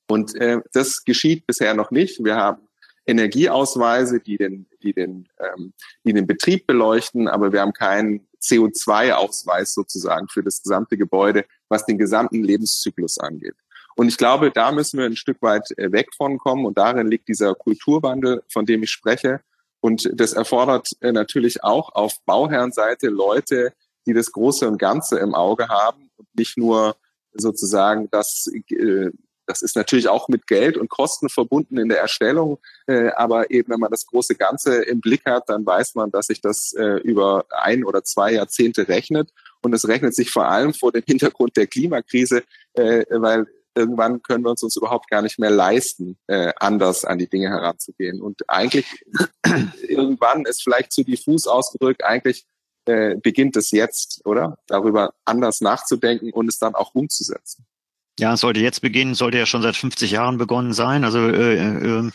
Und 0.08 0.34
äh, 0.34 0.60
das 0.72 1.04
geschieht 1.04 1.46
bisher 1.46 1.72
noch 1.74 1.90
nicht. 1.90 2.22
Wir 2.22 2.36
haben 2.36 2.68
Energieausweise, 3.06 4.20
die 4.20 4.36
den, 4.36 4.66
die 4.82 4.92
den, 4.92 5.28
ähm, 5.38 5.72
die 6.04 6.12
den 6.12 6.26
Betrieb 6.26 6.66
beleuchten, 6.66 7.28
aber 7.28 7.52
wir 7.52 7.60
haben 7.60 7.72
keinen 7.72 8.28
CO2-Ausweis 8.42 9.72
sozusagen 9.72 10.28
für 10.28 10.42
das 10.42 10.62
gesamte 10.62 10.96
Gebäude, 10.96 11.44
was 11.68 11.86
den 11.86 11.96
gesamten 11.96 12.42
Lebenszyklus 12.42 13.18
angeht. 13.18 13.54
Und 13.94 14.08
ich 14.08 14.16
glaube, 14.16 14.50
da 14.50 14.72
müssen 14.72 14.98
wir 14.98 15.06
ein 15.06 15.16
Stück 15.16 15.40
weit 15.42 15.70
äh, 15.78 15.92
weg 15.92 16.08
von 16.16 16.38
kommen. 16.38 16.66
Und 16.66 16.76
darin 16.76 17.06
liegt 17.06 17.28
dieser 17.28 17.54
Kulturwandel, 17.54 18.42
von 18.50 18.66
dem 18.66 18.82
ich 18.82 18.90
spreche. 18.90 19.40
Und 19.80 20.10
das 20.12 20.32
erfordert 20.32 20.90
äh, 21.00 21.12
natürlich 21.12 21.62
auch 21.62 21.94
auf 21.94 22.20
Bauherrenseite 22.24 23.08
Leute, 23.08 23.74
die 24.06 24.12
das 24.12 24.32
Große 24.32 24.66
und 24.66 24.78
Ganze 24.78 25.20
im 25.20 25.34
Auge 25.34 25.68
haben 25.68 26.10
und 26.22 26.34
nicht 26.34 26.56
nur 26.56 26.96
sozusagen 27.34 28.08
das 28.10 28.46
äh, 28.70 29.10
das 29.46 29.60
ist 29.60 29.74
natürlich 29.74 30.08
auch 30.08 30.28
mit 30.28 30.46
Geld 30.46 30.76
und 30.76 30.88
Kosten 30.88 31.28
verbunden 31.28 31.76
in 31.76 31.88
der 31.88 31.98
Erstellung, 31.98 32.58
äh, 32.86 33.08
aber 33.16 33.50
eben 33.50 33.72
wenn 33.72 33.80
man 33.80 33.90
das 33.90 34.06
große 34.06 34.36
Ganze 34.36 34.82
im 34.82 35.00
Blick 35.00 35.24
hat, 35.26 35.48
dann 35.48 35.66
weiß 35.66 35.96
man, 35.96 36.10
dass 36.10 36.26
sich 36.28 36.40
das 36.40 36.72
äh, 36.74 37.00
über 37.00 37.44
ein 37.50 37.84
oder 37.84 38.04
zwei 38.04 38.32
Jahrzehnte 38.32 38.88
rechnet 38.88 39.30
und 39.62 39.74
es 39.74 39.86
rechnet 39.88 40.14
sich 40.14 40.30
vor 40.30 40.46
allem 40.46 40.74
vor 40.74 40.92
dem 40.92 41.02
Hintergrund 41.04 41.56
der 41.56 41.66
Klimakrise, 41.66 42.44
äh, 42.74 43.04
weil 43.10 43.46
irgendwann 43.74 44.22
können 44.22 44.44
wir 44.44 44.50
uns 44.50 44.62
uns 44.62 44.76
überhaupt 44.76 45.10
gar 45.10 45.22
nicht 45.22 45.38
mehr 45.38 45.50
leisten, 45.50 46.18
äh, 46.26 46.52
anders 46.56 47.04
an 47.04 47.18
die 47.18 47.28
Dinge 47.28 47.48
heranzugehen. 47.48 48.20
Und 48.20 48.48
eigentlich 48.48 48.86
irgendwann 49.82 50.44
ist 50.44 50.62
vielleicht 50.62 50.92
zu 50.92 51.04
diffus 51.04 51.46
ausgedrückt, 51.46 52.04
eigentlich 52.04 52.46
äh, 52.86 53.16
beginnt 53.16 53.56
es 53.56 53.70
jetzt, 53.70 54.22
oder? 54.24 54.58
Darüber 54.66 55.14
anders 55.24 55.60
nachzudenken 55.60 56.32
und 56.32 56.48
es 56.48 56.58
dann 56.58 56.74
auch 56.74 56.94
umzusetzen. 56.94 57.66
Ja, 58.18 58.34
es 58.34 58.40
sollte 58.40 58.60
jetzt 58.60 58.82
beginnen, 58.82 59.14
sollte 59.14 59.38
ja 59.38 59.46
schon 59.46 59.62
seit 59.62 59.74
50 59.74 60.10
Jahren 60.10 60.36
begonnen 60.36 60.74
sein. 60.74 61.04
Also 61.04 61.18
äh, 61.18 61.54
äh, 61.54 62.10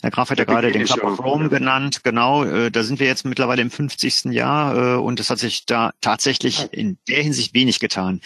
Herr 0.00 0.10
Graf 0.10 0.30
hat 0.30 0.38
ja 0.38 0.44
gerade 0.44 0.70
den 0.70 0.84
Club 0.84 1.02
of 1.02 1.24
Rome 1.24 1.48
genannt. 1.48 2.04
Genau, 2.04 2.44
äh, 2.44 2.70
da 2.70 2.84
sind 2.84 3.00
wir 3.00 3.08
jetzt 3.08 3.24
mittlerweile 3.24 3.60
im 3.60 3.70
50. 3.70 4.26
Jahr 4.26 4.94
äh, 4.94 4.96
und 4.98 5.18
es 5.18 5.28
hat 5.28 5.40
sich 5.40 5.66
da 5.66 5.92
tatsächlich 6.00 6.72
in 6.72 6.98
der 7.08 7.22
Hinsicht 7.22 7.52
wenig 7.52 7.80
getan. 7.80 8.20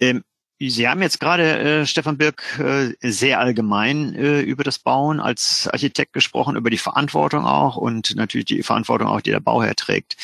Ähm, 0.00 0.24
Sie 0.62 0.86
haben 0.86 1.00
jetzt 1.00 1.20
gerade, 1.20 1.58
äh, 1.58 1.86
Stefan 1.86 2.18
Birk, 2.18 2.58
äh, 2.58 2.92
sehr 3.00 3.40
allgemein 3.40 4.14
äh, 4.14 4.42
über 4.42 4.62
das 4.62 4.78
Bauen 4.78 5.18
als 5.18 5.66
Architekt 5.72 6.12
gesprochen, 6.12 6.54
über 6.54 6.68
die 6.68 6.76
Verantwortung 6.76 7.46
auch 7.46 7.78
und 7.78 8.14
natürlich 8.14 8.44
die 8.44 8.62
Verantwortung 8.62 9.08
auch, 9.08 9.22
die 9.22 9.30
der 9.30 9.40
Bauherr 9.40 9.74
trägt. 9.74 10.18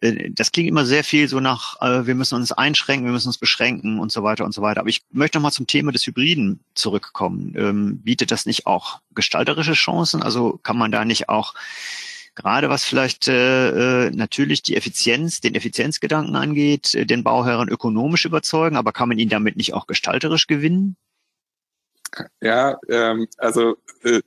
Äh, 0.00 0.30
das 0.32 0.50
klingt 0.50 0.68
immer 0.68 0.84
sehr 0.84 1.04
viel 1.04 1.28
so 1.28 1.38
nach, 1.38 1.80
äh, 1.80 2.04
wir 2.04 2.16
müssen 2.16 2.34
uns 2.34 2.50
einschränken, 2.50 3.06
wir 3.06 3.12
müssen 3.12 3.28
uns 3.28 3.38
beschränken 3.38 4.00
und 4.00 4.10
so 4.10 4.24
weiter 4.24 4.44
und 4.44 4.52
so 4.52 4.60
weiter. 4.60 4.80
Aber 4.80 4.88
ich 4.88 5.02
möchte 5.12 5.38
nochmal 5.38 5.52
zum 5.52 5.68
Thema 5.68 5.92
des 5.92 6.04
Hybriden 6.04 6.58
zurückkommen. 6.74 7.54
Ähm, 7.56 7.98
bietet 7.98 8.32
das 8.32 8.44
nicht 8.44 8.66
auch 8.66 8.98
gestalterische 9.14 9.74
Chancen? 9.74 10.20
Also 10.20 10.58
kann 10.64 10.76
man 10.76 10.90
da 10.90 11.04
nicht 11.04 11.28
auch 11.28 11.54
gerade 12.36 12.68
was 12.68 12.84
vielleicht 12.84 13.26
äh, 13.26 14.06
äh, 14.06 14.10
natürlich 14.10 14.62
die 14.62 14.76
Effizienz, 14.76 15.40
den 15.40 15.56
Effizienzgedanken 15.56 16.36
angeht, 16.36 16.94
äh, 16.94 17.06
den 17.06 17.24
Bauherren 17.24 17.68
ökonomisch 17.68 18.24
überzeugen, 18.24 18.76
aber 18.76 18.92
kann 18.92 19.08
man 19.08 19.18
ihn 19.18 19.28
damit 19.28 19.56
nicht 19.56 19.74
auch 19.74 19.88
gestalterisch 19.88 20.46
gewinnen? 20.46 20.96
Ja, 22.40 22.78
ähm, 22.88 23.26
also 23.38 23.76
äh, 24.02 24.20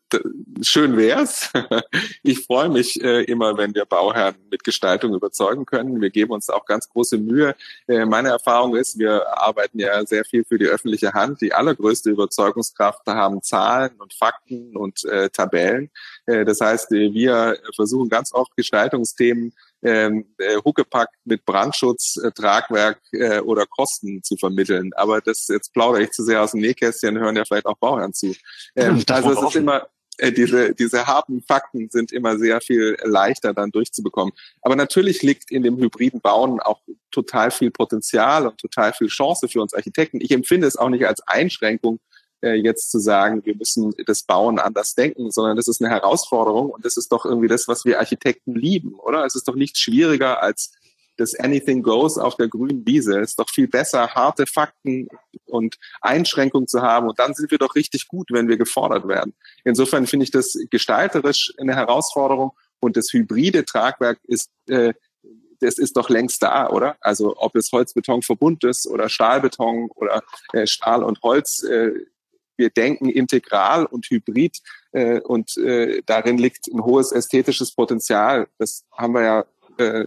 schön 0.61 0.97
wär's. 0.97 1.51
ich 2.23 2.45
freue 2.45 2.69
mich 2.69 3.01
äh, 3.03 3.23
immer, 3.23 3.57
wenn 3.57 3.73
wir 3.73 3.85
Bauherren 3.85 4.35
mit 4.51 4.63
Gestaltung 4.63 5.13
überzeugen 5.13 5.65
können. 5.65 6.01
Wir 6.01 6.09
geben 6.09 6.31
uns 6.31 6.49
auch 6.49 6.65
ganz 6.65 6.89
große 6.89 7.17
Mühe. 7.17 7.55
Äh, 7.87 8.05
meine 8.05 8.29
Erfahrung 8.29 8.75
ist, 8.75 8.99
wir 8.99 9.25
arbeiten 9.41 9.79
ja 9.79 10.05
sehr 10.05 10.25
viel 10.25 10.43
für 10.43 10.57
die 10.57 10.67
öffentliche 10.67 11.13
Hand. 11.13 11.41
Die 11.41 11.53
allergrößte 11.53 12.09
Überzeugungskraft 12.09 13.05
haben 13.07 13.41
Zahlen 13.41 13.91
und 13.99 14.13
Fakten 14.13 14.75
und 14.75 15.05
äh, 15.05 15.29
Tabellen. 15.29 15.89
Äh, 16.25 16.45
das 16.45 16.61
heißt, 16.61 16.91
wir 16.91 17.57
versuchen 17.75 18.09
ganz 18.09 18.33
oft 18.33 18.55
Gestaltungsthemen 18.55 19.53
ähm, 19.83 20.33
äh, 20.37 20.57
Huckepack 20.63 21.09
mit 21.25 21.45
Brandschutz, 21.45 22.17
äh, 22.17 22.31
Tragwerk 22.31 22.99
äh, 23.11 23.39
oder 23.39 23.65
Kosten 23.65 24.21
zu 24.23 24.35
vermitteln. 24.37 24.91
Aber 24.95 25.21
das 25.21 25.47
jetzt 25.47 25.73
plaudere 25.73 26.03
ich 26.03 26.11
zu 26.11 26.23
sehr 26.23 26.41
aus 26.41 26.51
dem 26.51 26.61
Nähkästchen, 26.61 27.17
hören 27.17 27.35
ja 27.35 27.45
vielleicht 27.45 27.65
auch 27.65 27.77
Bauern 27.77 28.13
zu. 28.13 28.35
Ähm, 28.75 29.03
also 29.09 29.31
es 29.31 29.41
ist 29.41 29.55
immer 29.55 29.87
äh, 30.19 30.31
diese, 30.31 30.75
diese 30.75 31.07
harten 31.07 31.41
Fakten 31.41 31.89
sind 31.89 32.11
immer 32.11 32.37
sehr 32.37 32.59
viel 32.61 32.97
leichter 33.03 33.53
dann 33.53 33.71
durchzubekommen. 33.71 34.33
Aber 34.61 34.75
natürlich 34.75 35.21
liegt 35.23 35.49
in 35.49 35.63
dem 35.63 35.77
hybriden 35.77 36.19
Bauen 36.19 36.59
auch 36.59 36.81
total 37.11 37.51
viel 37.51 37.71
Potenzial 37.71 38.45
und 38.45 38.57
total 38.57 38.93
viel 38.93 39.07
Chance 39.07 39.47
für 39.47 39.61
uns 39.61 39.73
Architekten. 39.73 40.19
Ich 40.21 40.31
empfinde 40.31 40.67
es 40.67 40.75
auch 40.75 40.89
nicht 40.89 41.07
als 41.07 41.21
Einschränkung, 41.25 41.99
äh, 42.41 42.53
jetzt 42.53 42.91
zu 42.91 42.99
sagen, 42.99 43.45
wir 43.45 43.55
müssen 43.55 43.93
das 44.05 44.23
Bauen 44.23 44.59
anders 44.59 44.95
denken, 44.95 45.31
sondern 45.31 45.57
das 45.57 45.67
ist 45.67 45.81
eine 45.81 45.89
Herausforderung 45.89 46.69
und 46.69 46.85
das 46.85 46.97
ist 46.97 47.11
doch 47.11 47.25
irgendwie 47.25 47.47
das, 47.47 47.67
was 47.67 47.85
wir 47.85 47.99
Architekten 47.99 48.55
lieben, 48.55 48.95
oder? 48.95 49.25
Es 49.25 49.35
ist 49.35 49.47
doch 49.47 49.55
nicht 49.55 49.77
schwieriger 49.77 50.41
als 50.41 50.71
das 51.19 51.35
Anything 51.35 51.83
Goes 51.83 52.17
auf 52.17 52.35
der 52.35 52.47
grünen 52.47 52.85
Wiese. 52.85 53.19
Es 53.19 53.31
ist 53.31 53.39
doch 53.39 53.49
viel 53.49 53.67
besser, 53.67 54.07
harte 54.09 54.47
Fakten 54.47 55.07
und 55.45 55.77
Einschränkungen 56.01 56.67
zu 56.67 56.81
haben. 56.81 57.09
Und 57.09 57.19
dann 57.19 57.33
sind 57.33 57.51
wir 57.51 57.57
doch 57.57 57.75
richtig 57.75 58.07
gut, 58.07 58.27
wenn 58.31 58.47
wir 58.47 58.57
gefordert 58.57 59.07
werden. 59.07 59.33
Insofern 59.65 60.07
finde 60.07 60.23
ich 60.23 60.31
das 60.31 60.57
gestalterisch 60.69 61.53
eine 61.59 61.75
Herausforderung. 61.75 62.51
Und 62.79 62.95
das 62.95 63.11
hybride 63.11 63.65
Tragwerk 63.65 64.19
ist, 64.23 64.49
äh, 64.67 64.93
das 65.59 65.77
ist 65.77 65.97
doch 65.97 66.09
längst 66.09 66.41
da, 66.41 66.69
oder? 66.69 66.95
Also 67.01 67.35
ob 67.37 67.55
es 67.55 67.71
Holzbetonverbund 67.73 68.63
ist 68.63 68.87
oder 68.87 69.09
Stahlbeton 69.09 69.89
oder 69.95 70.23
äh, 70.53 70.65
Stahl 70.65 71.03
und 71.03 71.21
Holz, 71.21 71.63
äh, 71.63 71.91
wir 72.59 72.69
denken 72.69 73.09
integral 73.09 73.85
und 73.85 74.05
hybrid 74.07 74.59
äh, 74.91 75.19
und 75.21 75.57
äh, 75.57 76.03
darin 76.05 76.37
liegt 76.37 76.67
ein 76.67 76.83
hohes 76.83 77.11
ästhetisches 77.11 77.71
Potenzial. 77.71 78.47
Das 78.59 78.85
haben 78.95 79.13
wir 79.13 79.23
ja, 79.23 79.45
äh, 79.77 80.05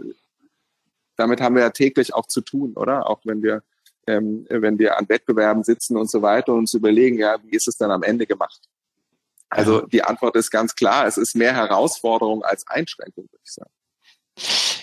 damit 1.17 1.41
haben 1.41 1.57
wir 1.57 1.63
ja 1.63 1.71
täglich 1.71 2.15
auch 2.15 2.27
zu 2.27 2.43
tun, 2.43 2.75
oder? 2.75 3.11
Auch 3.11 3.23
wenn 3.25 3.43
wir 3.43 3.65
ähm, 4.07 4.47
wenn 4.49 4.79
wir 4.79 4.99
an 4.99 5.09
Wettbewerben 5.09 5.63
sitzen 5.65 5.97
und 5.97 6.11
so 6.11 6.23
weiter 6.23 6.53
und 6.53 6.61
uns 6.61 6.75
überlegen, 6.75 7.19
ja, 7.19 7.37
wie 7.45 7.57
ist 7.57 7.69
es 7.69 7.77
dann 7.77 7.91
am 7.91 8.03
Ende 8.03 8.27
gemacht? 8.27 8.61
Also 9.49 9.83
die 9.83 10.03
Antwort 10.03 10.35
ist 10.35 10.51
ganz 10.51 10.75
klar, 10.75 11.07
es 11.07 11.19
ist 11.19 11.37
mehr 11.37 11.55
Herausforderung 11.55 12.43
als 12.43 12.67
Einschränkung, 12.67 13.29
würde 13.31 13.43
ich 13.45 13.53
sagen. 13.53 13.71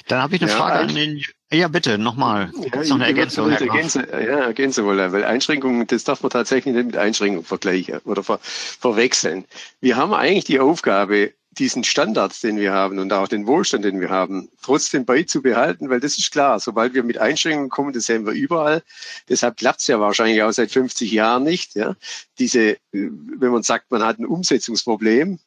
Dann 0.10 0.24
habe 0.24 0.36
ich 0.36 0.42
eine 0.42 0.50
ja, 0.50 0.58
Frage 0.58 0.80
an 0.80 0.96
den. 0.96 1.22
Ja, 1.52 1.68
bitte, 1.68 1.98
nochmal. 2.00 2.52
Ja, 2.74 2.84
noch 2.84 2.96
eine 2.96 3.06
Ergänzung? 3.06 3.52
Ergänzen, 3.52 4.06
ja, 4.12 4.40
ergänzen 4.40 4.84
wollen, 4.86 5.12
weil 5.12 5.24
Einschränkungen, 5.24 5.86
das 5.86 6.04
darf 6.04 6.24
man 6.24 6.32
tatsächlich 6.32 6.74
nicht 6.74 6.86
mit 6.88 6.98
Einschränkungen 6.98 7.46
vergleichen 7.46 8.00
oder 8.06 8.24
ver, 8.24 8.40
verwechseln. 8.42 9.46
Wir 9.82 9.98
haben 9.98 10.14
eigentlich 10.14 10.46
die 10.46 10.60
Aufgabe, 10.60 11.34
diesen 11.52 11.84
Standard, 11.84 12.42
den 12.42 12.58
wir 12.58 12.72
haben 12.72 12.98
und 12.98 13.14
auch 13.14 13.28
den 13.28 13.46
Wohlstand, 13.46 13.86
den 13.86 14.00
wir 14.00 14.10
haben, 14.10 14.50
trotzdem 14.64 15.06
beizubehalten, 15.06 15.90
weil 15.90 16.00
das 16.00 16.18
ist 16.18 16.32
klar, 16.32 16.60
sobald 16.60 16.96
wir 16.96 17.04
mit 17.04 17.20
Einschränkungen 17.20 17.70
kommen, 17.70 17.94
das 17.94 18.06
sehen 18.06 18.26
wir 18.26 18.34
überall. 18.34 18.82
Deshalb 19.28 19.58
klappt 19.58 19.82
es 19.82 19.88
ja 19.88 20.00
wahrscheinlich 20.00 20.42
auch 20.42 20.52
seit 20.52 20.72
50 20.72 21.12
Jahren 21.12 21.44
nicht. 21.44 21.76
Ja. 21.76 21.96
Diese, 22.40 22.78
wenn 22.92 23.52
man 23.52 23.64
sagt, 23.64 23.92
man 23.92 24.04
hat 24.04 24.18
ein 24.18 24.26
Umsetzungsproblem, 24.26 25.40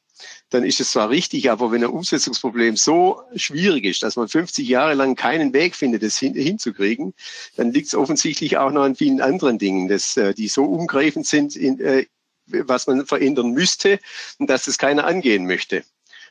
dann 0.50 0.64
ist 0.64 0.80
es 0.80 0.92
zwar 0.92 1.10
richtig, 1.10 1.50
aber 1.50 1.72
wenn 1.72 1.82
ein 1.82 1.90
Umsetzungsproblem 1.90 2.76
so 2.76 3.22
schwierig 3.36 3.84
ist, 3.84 4.02
dass 4.02 4.16
man 4.16 4.28
50 4.28 4.68
Jahre 4.68 4.94
lang 4.94 5.16
keinen 5.16 5.52
Weg 5.52 5.74
findet, 5.74 6.02
das 6.02 6.18
hin, 6.18 6.34
hinzukriegen, 6.34 7.14
dann 7.56 7.72
liegt 7.72 7.88
es 7.88 7.94
offensichtlich 7.94 8.58
auch 8.58 8.70
noch 8.70 8.82
an 8.82 8.96
vielen 8.96 9.20
anderen 9.20 9.58
Dingen, 9.58 9.88
dass, 9.88 10.16
äh, 10.16 10.34
die 10.34 10.48
so 10.48 10.64
umgreifend 10.64 11.26
sind, 11.26 11.56
in, 11.56 11.80
äh, 11.80 12.06
was 12.46 12.86
man 12.86 13.06
verändern 13.06 13.52
müsste 13.52 13.98
und 14.38 14.50
dass 14.50 14.64
das 14.64 14.78
keiner 14.78 15.04
angehen 15.04 15.46
möchte. 15.46 15.84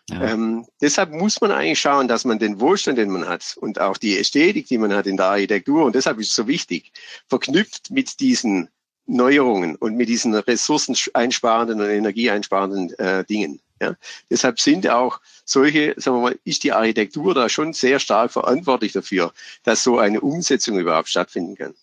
Ja. 0.10 0.21
Ähm, 0.31 0.65
deshalb 0.81 1.12
muss 1.12 1.39
man 1.41 1.51
eigentlich 1.51 1.79
schauen, 1.79 2.07
dass 2.07 2.25
man 2.25 2.39
den 2.39 2.60
Wohlstand, 2.60 2.98
den 2.98 3.10
man 3.10 3.27
hat 3.27 3.55
und 3.60 3.79
auch 3.79 3.98
die 3.98 4.17
Ästhetik, 4.17 4.67
die 4.67 4.77
man 4.77 4.93
hat 4.93 5.07
in 5.07 5.17
der 5.17 5.27
Architektur, 5.27 5.86
und 5.86 5.95
deshalb 5.95 6.19
ist 6.19 6.29
es 6.29 6.36
so 6.36 6.48
wichtig, 6.48 6.91
verknüpft 7.27 7.91
mit 7.91 8.19
diesen 8.19 8.69
Neuerungen 9.05 9.75
und 9.75 9.95
mit 9.95 10.10
diesen 10.10 10.33
ressourceneinsparenden 10.33 11.81
und 11.81 11.89
energieeinsparenden 11.89 12.98
äh, 12.98 13.25
Dingen. 13.25 13.62
Ja. 13.81 13.95
Deshalb 14.29 14.59
sind 14.59 14.88
auch 14.88 15.19
solche, 15.43 15.95
sagen 15.97 16.17
wir 16.17 16.21
mal, 16.21 16.39
ist 16.43 16.63
die 16.63 16.71
Architektur 16.71 17.33
da 17.33 17.50
schon 17.50 17.73
sehr 17.73 18.00
stark 18.00 18.31
verantwortlich 18.31 18.91
dafür, 18.93 19.33
dass 19.63 19.83
so 19.83 19.97
eine 19.97 20.21
Umsetzung 20.21 20.77
überhaupt 20.77 21.09
stattfinden 21.09 21.55
kann. 21.55 21.73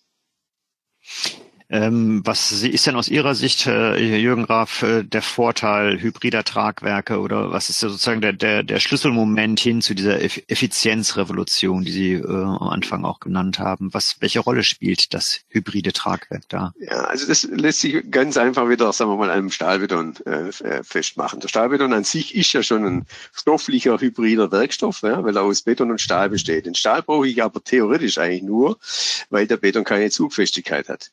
Ähm, 1.71 2.21
was 2.25 2.51
ist 2.63 2.87
denn 2.87 2.95
aus 2.95 3.09
Ihrer 3.09 3.35
Sicht, 3.35 3.67
äh, 3.67 4.17
Jürgen 4.17 4.43
Graf, 4.43 4.81
äh, 4.81 5.03
der 5.03 5.21
Vorteil 5.21 6.01
hybrider 6.01 6.43
Tragwerke 6.43 7.19
oder 7.19 7.51
was 7.51 7.69
ist 7.69 7.79
sozusagen 7.79 8.21
der, 8.21 8.33
der, 8.33 8.63
der 8.63 8.79
Schlüsselmoment 8.79 9.59
hin 9.59 9.83
zu 9.83 9.93
dieser 9.93 10.19
Effizienzrevolution, 10.19 11.83
die 11.83 11.91
Sie 11.91 12.13
äh, 12.13 12.25
am 12.25 12.69
Anfang 12.69 13.05
auch 13.05 13.19
genannt 13.19 13.59
haben? 13.59 13.93
Was, 13.93 14.15
welche 14.19 14.39
Rolle 14.39 14.63
spielt 14.63 15.13
das 15.13 15.41
hybride 15.49 15.93
Tragwerk 15.93 16.49
da? 16.49 16.73
Ja, 16.79 17.03
also 17.03 17.27
das 17.27 17.43
lässt 17.43 17.81
sich 17.81 18.09
ganz 18.09 18.37
einfach 18.37 18.67
wieder, 18.67 18.91
sagen 18.91 19.11
wir 19.11 19.17
mal, 19.17 19.29
einem 19.29 19.51
Stahlbeton 19.51 20.15
äh, 20.25 20.49
äh, 20.49 20.83
festmachen. 20.83 21.39
Der 21.39 21.49
Stahlbeton 21.49 21.93
an 21.93 22.03
sich 22.03 22.35
ist 22.35 22.51
ja 22.51 22.63
schon 22.63 22.83
ein 22.83 23.05
stofflicher 23.31 23.99
hybrider 24.01 24.51
Werkstoff, 24.51 25.03
ja, 25.03 25.23
weil 25.23 25.37
er 25.37 25.43
aus 25.43 25.61
Beton 25.61 25.91
und 25.91 26.01
Stahl 26.01 26.29
besteht. 26.29 26.65
Den 26.65 26.73
Stahl 26.73 27.03
brauche 27.03 27.27
ich 27.27 27.43
aber 27.43 27.63
theoretisch 27.63 28.17
eigentlich 28.17 28.41
nur, 28.41 28.79
weil 29.29 29.45
der 29.45 29.57
Beton 29.57 29.83
keine 29.83 30.09
Zugfestigkeit 30.09 30.89
hat. 30.89 31.11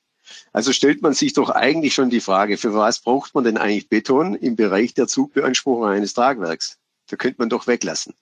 Also 0.53 0.73
stellt 0.73 1.03
man 1.03 1.15
sich 1.15 1.33
doch 1.33 1.51
eigentlich 1.51 1.95
schon 1.95 2.11
die 2.11 2.21
Frage, 2.21 2.57
für 2.57 2.75
was 2.75 3.01
braucht 3.01 3.35
man 3.35 3.45
denn 3.45 3.57
eigentlich 3.57 3.89
Beton 3.89 4.35
im 4.35 4.57
Bereich 4.57 4.95
der 4.95 5.07
Zugbeanspruchung 5.07 5.85
eines 5.85 6.15
Tragwerks? 6.15 6.79
Da 7.09 7.17
könnte 7.17 7.37
man 7.39 7.49
doch 7.49 7.67
weglassen. 7.67 8.15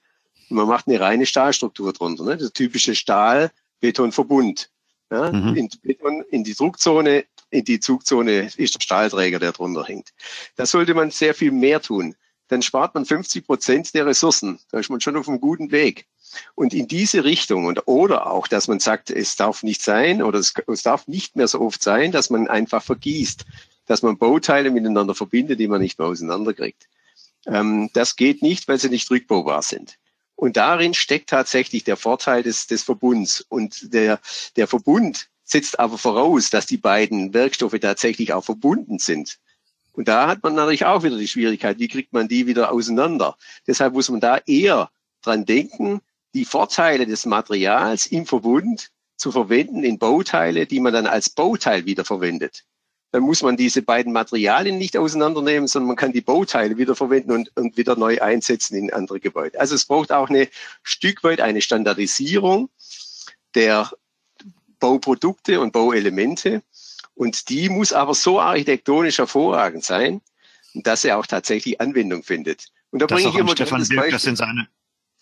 Man 0.48 0.68
macht 0.68 0.86
eine 0.86 1.00
reine 1.00 1.26
Stahlstruktur 1.26 1.92
drunter, 1.92 2.24
ne? 2.24 2.36
der 2.36 2.52
typische 2.52 2.94
Stahl-Beton-Verbund. 2.94 4.70
Ja? 5.10 5.32
Mhm. 5.32 5.56
In, 5.56 5.68
Beton, 5.82 6.24
in 6.30 6.44
die 6.44 6.54
Druckzone, 6.54 7.24
in 7.50 7.64
die 7.64 7.80
Zugzone 7.80 8.50
ist 8.56 8.74
der 8.74 8.80
Stahlträger, 8.80 9.38
der 9.38 9.52
drunter 9.52 9.84
hängt. 9.84 10.10
Da 10.56 10.66
sollte 10.66 10.94
man 10.94 11.10
sehr 11.10 11.34
viel 11.34 11.52
mehr 11.52 11.80
tun. 11.80 12.14
Dann 12.48 12.62
spart 12.62 12.94
man 12.94 13.06
50 13.06 13.46
Prozent 13.46 13.94
der 13.94 14.06
Ressourcen. 14.06 14.58
Da 14.70 14.78
ist 14.78 14.90
man 14.90 15.00
schon 15.00 15.16
auf 15.16 15.28
einem 15.28 15.40
guten 15.40 15.70
Weg. 15.70 16.06
Und 16.54 16.74
in 16.74 16.88
diese 16.88 17.24
Richtung 17.24 17.66
und 17.66 17.86
oder 17.86 18.30
auch, 18.30 18.46
dass 18.46 18.68
man 18.68 18.80
sagt, 18.80 19.10
es 19.10 19.36
darf 19.36 19.62
nicht 19.62 19.82
sein 19.82 20.22
oder 20.22 20.38
es, 20.38 20.54
es 20.66 20.82
darf 20.82 21.06
nicht 21.08 21.36
mehr 21.36 21.48
so 21.48 21.60
oft 21.60 21.82
sein, 21.82 22.12
dass 22.12 22.30
man 22.30 22.48
einfach 22.48 22.82
vergießt, 22.82 23.44
dass 23.86 24.02
man 24.02 24.18
Bauteile 24.18 24.70
miteinander 24.70 25.14
verbindet, 25.14 25.60
die 25.60 25.68
man 25.68 25.80
nicht 25.80 25.98
mehr 25.98 26.08
auseinanderkriegt. 26.08 26.88
Ähm, 27.46 27.90
das 27.92 28.16
geht 28.16 28.42
nicht, 28.42 28.68
weil 28.68 28.78
sie 28.78 28.88
nicht 28.88 29.10
rückbaubar 29.10 29.62
sind. 29.62 29.98
Und 30.36 30.56
darin 30.56 30.94
steckt 30.94 31.30
tatsächlich 31.30 31.84
der 31.84 31.96
Vorteil 31.96 32.42
des, 32.42 32.66
des 32.66 32.82
Verbunds. 32.82 33.44
Und 33.48 33.92
der, 33.92 34.20
der 34.56 34.66
Verbund 34.66 35.28
setzt 35.44 35.78
aber 35.78 35.98
voraus, 35.98 36.50
dass 36.50 36.66
die 36.66 36.76
beiden 36.76 37.34
Werkstoffe 37.34 37.78
tatsächlich 37.80 38.32
auch 38.32 38.44
verbunden 38.44 38.98
sind. 38.98 39.38
Und 39.92 40.08
da 40.08 40.26
hat 40.26 40.42
man 40.42 40.54
natürlich 40.54 40.86
auch 40.86 41.04
wieder 41.04 41.16
die 41.16 41.28
Schwierigkeit, 41.28 41.78
wie 41.78 41.88
kriegt 41.88 42.12
man 42.12 42.26
die 42.26 42.46
wieder 42.46 42.72
auseinander? 42.72 43.36
Deshalb 43.66 43.94
muss 43.94 44.08
man 44.08 44.20
da 44.20 44.38
eher 44.38 44.90
dran 45.22 45.44
denken, 45.44 46.00
die 46.34 46.44
Vorteile 46.44 47.06
des 47.06 47.26
Materials 47.26 48.06
im 48.06 48.26
Verbund 48.26 48.90
zu 49.16 49.32
verwenden 49.32 49.84
in 49.84 49.98
Bauteile, 49.98 50.66
die 50.66 50.80
man 50.80 50.92
dann 50.92 51.06
als 51.06 51.30
Bauteil 51.30 51.86
wieder 51.86 52.04
verwendet. 52.04 52.64
Dann 53.12 53.22
muss 53.22 53.42
man 53.42 53.56
diese 53.56 53.80
beiden 53.80 54.12
Materialien 54.12 54.76
nicht 54.76 54.96
auseinandernehmen, 54.96 55.68
sondern 55.68 55.86
man 55.86 55.96
kann 55.96 56.12
die 56.12 56.20
Bauteile 56.20 56.76
wieder 56.76 56.96
verwenden 56.96 57.30
und, 57.30 57.56
und 57.56 57.76
wieder 57.76 57.94
neu 57.94 58.20
einsetzen 58.20 58.76
in 58.76 58.92
andere 58.92 59.20
Gebäude. 59.20 59.60
Also 59.60 59.76
es 59.76 59.84
braucht 59.84 60.10
auch 60.10 60.28
eine 60.28 60.48
Stück 60.82 61.22
weit 61.22 61.40
eine 61.40 61.62
Standardisierung 61.62 62.70
der 63.54 63.92
Bauprodukte 64.80 65.60
und 65.60 65.72
Bauelemente. 65.72 66.62
Und 67.14 67.48
die 67.48 67.68
muss 67.68 67.92
aber 67.92 68.14
so 68.14 68.40
architektonisch 68.40 69.18
hervorragend 69.18 69.84
sein, 69.84 70.20
dass 70.74 71.02
sie 71.02 71.12
auch 71.12 71.26
tatsächlich 71.26 71.80
Anwendung 71.80 72.24
findet. 72.24 72.66
Und 72.90 73.00
da 73.00 73.06
bringe 73.06 73.28
ich 73.28 73.36
immer 73.36 73.52
Stefan 73.52 73.86
Birk 73.86 74.10
das 74.10 74.24
in 74.24 74.34
seine 74.34 74.66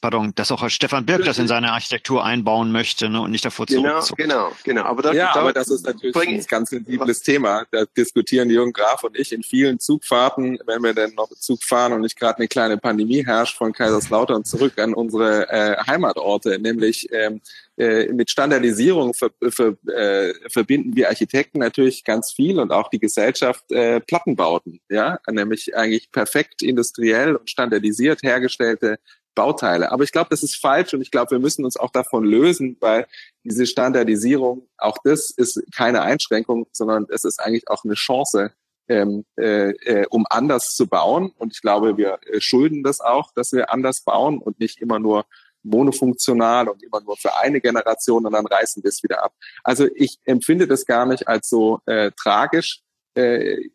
pardon, 0.02 0.34
dass 0.34 0.50
auch 0.52 0.68
Stefan 0.68 1.06
Birk 1.06 1.24
das 1.24 1.38
in 1.38 1.48
seine 1.48 1.72
Architektur 1.72 2.24
einbauen 2.24 2.72
möchte 2.72 3.08
ne, 3.08 3.20
und 3.22 3.30
nicht 3.30 3.44
davor 3.44 3.66
genau, 3.66 4.02
Genau, 4.16 4.52
genau. 4.64 4.82
Aber 4.82 5.00
da, 5.00 5.12
ja, 5.12 5.34
aber 5.34 5.52
das 5.52 5.68
ist 5.68 5.86
natürlich 5.86 6.14
ein 6.16 6.44
ganz 6.46 6.70
sensibles 6.70 7.22
Thema. 7.22 7.64
Da 7.70 7.84
diskutieren 7.96 8.50
Jürgen 8.50 8.72
Graf 8.72 9.04
und 9.04 9.16
ich 9.16 9.32
in 9.32 9.42
vielen 9.42 9.78
Zugfahrten, 9.78 10.58
wenn 10.66 10.82
wir 10.82 10.92
denn 10.92 11.14
noch 11.14 11.30
Zug 11.38 11.62
fahren 11.62 11.92
und 11.92 12.02
nicht 12.02 12.18
gerade 12.18 12.38
eine 12.38 12.48
kleine 12.48 12.76
Pandemie 12.76 13.24
herrscht, 13.24 13.56
von 13.56 13.72
Kaiserslautern 13.72 14.44
zurück 14.44 14.78
an 14.78 14.92
unsere 14.92 15.48
äh, 15.48 15.76
Heimatorte, 15.86 16.58
nämlich 16.58 17.08
ähm, 17.12 17.40
äh, 17.78 18.12
mit 18.12 18.28
Standardisierung 18.28 19.14
ver, 19.14 19.30
ver, 19.50 19.76
äh, 19.86 20.34
verbinden 20.50 20.96
wir 20.96 21.08
Architekten 21.08 21.60
natürlich 21.60 22.02
ganz 22.02 22.32
viel 22.32 22.58
und 22.58 22.72
auch 22.72 22.90
die 22.90 22.98
Gesellschaft 22.98 23.70
äh, 23.70 24.00
Plattenbauten, 24.00 24.80
ja, 24.90 25.20
nämlich 25.30 25.76
eigentlich 25.76 26.10
perfekt 26.10 26.60
industriell 26.62 27.36
und 27.36 27.48
standardisiert 27.48 28.22
hergestellte 28.24 28.98
Bauteile. 29.34 29.92
Aber 29.92 30.04
ich 30.04 30.12
glaube, 30.12 30.28
das 30.30 30.42
ist 30.42 30.56
falsch 30.56 30.94
und 30.94 31.00
ich 31.00 31.10
glaube, 31.10 31.32
wir 31.32 31.38
müssen 31.38 31.64
uns 31.64 31.76
auch 31.76 31.90
davon 31.90 32.24
lösen, 32.24 32.76
weil 32.80 33.06
diese 33.44 33.66
Standardisierung, 33.66 34.68
auch 34.78 34.98
das 35.04 35.30
ist 35.30 35.62
keine 35.74 36.02
Einschränkung, 36.02 36.66
sondern 36.72 37.06
es 37.08 37.24
ist 37.24 37.40
eigentlich 37.40 37.68
auch 37.68 37.84
eine 37.84 37.94
Chance, 37.94 38.52
ähm, 38.88 39.24
äh, 39.38 39.70
äh, 39.70 40.06
um 40.10 40.26
anders 40.28 40.74
zu 40.74 40.86
bauen. 40.86 41.32
Und 41.36 41.52
ich 41.54 41.62
glaube, 41.62 41.96
wir 41.96 42.18
äh, 42.26 42.40
schulden 42.40 42.82
das 42.82 43.00
auch, 43.00 43.32
dass 43.34 43.52
wir 43.52 43.72
anders 43.72 44.02
bauen 44.02 44.38
und 44.38 44.60
nicht 44.60 44.80
immer 44.80 44.98
nur 44.98 45.24
monofunktional 45.62 46.68
und 46.68 46.82
immer 46.82 47.00
nur 47.00 47.16
für 47.16 47.36
eine 47.36 47.60
Generation 47.60 48.26
und 48.26 48.32
dann 48.32 48.46
reißen 48.46 48.82
wir 48.82 48.88
es 48.88 49.02
wieder 49.02 49.22
ab. 49.24 49.32
Also 49.62 49.88
ich 49.94 50.18
empfinde 50.24 50.66
das 50.66 50.86
gar 50.86 51.06
nicht 51.06 51.28
als 51.28 51.48
so 51.48 51.80
äh, 51.86 52.10
tragisch. 52.16 52.80
Äh, 53.14 53.68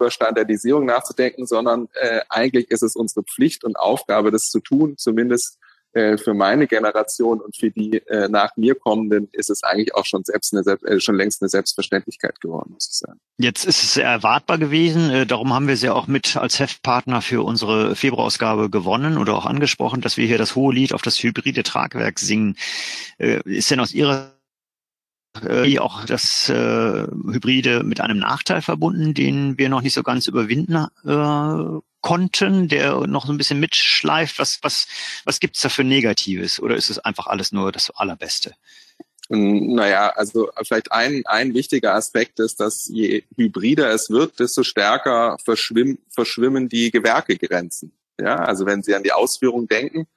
über 0.00 0.10
Standardisierung 0.10 0.86
nachzudenken, 0.86 1.46
sondern 1.46 1.88
äh, 1.94 2.20
eigentlich 2.28 2.70
ist 2.70 2.82
es 2.82 2.96
unsere 2.96 3.22
Pflicht 3.22 3.64
und 3.64 3.76
Aufgabe, 3.76 4.30
das 4.30 4.50
zu 4.50 4.60
tun, 4.60 4.96
zumindest 4.96 5.58
äh, 5.92 6.16
für 6.16 6.34
meine 6.34 6.68
Generation 6.68 7.40
und 7.40 7.56
für 7.56 7.70
die 7.70 7.98
äh, 8.06 8.28
nach 8.28 8.56
mir 8.56 8.76
kommenden 8.76 9.28
ist 9.32 9.50
es 9.50 9.64
eigentlich 9.64 9.94
auch 9.94 10.06
schon 10.06 10.22
selbst 10.24 10.54
eine, 10.54 10.62
äh, 10.84 11.00
schon 11.00 11.16
längst 11.16 11.42
eine 11.42 11.48
Selbstverständlichkeit 11.48 12.40
geworden, 12.40 12.70
muss 12.72 12.88
ich 12.88 12.96
sagen. 12.96 13.18
Jetzt 13.38 13.64
ist 13.64 13.82
es 13.82 13.96
erwartbar 13.96 14.58
gewesen, 14.58 15.10
äh, 15.10 15.26
darum 15.26 15.52
haben 15.52 15.66
wir 15.66 15.76
sie 15.76 15.88
auch 15.88 16.06
mit 16.06 16.36
als 16.36 16.60
Heftpartner 16.60 17.22
für 17.22 17.42
unsere 17.44 17.96
Februarausgabe 17.96 18.70
gewonnen 18.70 19.18
oder 19.18 19.34
auch 19.34 19.46
angesprochen, 19.46 20.00
dass 20.00 20.16
wir 20.16 20.26
hier 20.26 20.38
das 20.38 20.54
hohe 20.54 20.72
Lied 20.72 20.94
auf 20.94 21.02
das 21.02 21.20
hybride 21.20 21.64
Tragwerk 21.64 22.20
singen. 22.20 22.56
Äh, 23.18 23.40
ist 23.44 23.70
denn 23.70 23.80
aus 23.80 23.92
Ihrer 23.92 24.39
äh, 25.44 25.78
auch 25.78 26.04
das 26.04 26.48
äh, 26.48 26.52
Hybride 26.52 27.82
mit 27.82 28.00
einem 28.00 28.18
Nachteil 28.18 28.62
verbunden, 28.62 29.14
den 29.14 29.58
wir 29.58 29.68
noch 29.68 29.82
nicht 29.82 29.94
so 29.94 30.02
ganz 30.02 30.26
überwinden 30.26 30.86
äh, 31.04 31.80
konnten, 32.00 32.68
der 32.68 33.06
noch 33.06 33.26
so 33.26 33.32
ein 33.32 33.38
bisschen 33.38 33.60
mitschleift. 33.60 34.38
Was, 34.38 34.58
was, 34.62 34.86
was 35.24 35.40
gibt's 35.40 35.60
da 35.60 35.68
für 35.68 35.84
Negatives? 35.84 36.60
Oder 36.60 36.76
ist 36.76 36.90
es 36.90 36.98
einfach 36.98 37.26
alles 37.26 37.52
nur 37.52 37.72
das 37.72 37.90
Allerbeste? 37.90 38.54
Naja, 39.32 40.08
also 40.16 40.50
vielleicht 40.62 40.90
ein, 40.90 41.22
ein 41.26 41.54
wichtiger 41.54 41.94
Aspekt 41.94 42.40
ist, 42.40 42.58
dass 42.58 42.88
je 42.88 43.22
hybrider 43.36 43.92
es 43.92 44.10
wird, 44.10 44.40
desto 44.40 44.64
stärker 44.64 45.36
verschwimmen, 45.44 45.98
verschwimmen 46.12 46.68
die 46.68 46.90
Gewerkegrenzen. 46.90 47.92
Ja, 48.20 48.36
also 48.36 48.66
wenn 48.66 48.82
Sie 48.82 48.94
an 48.94 49.04
die 49.04 49.12
Ausführung 49.12 49.68
denken, 49.68 50.08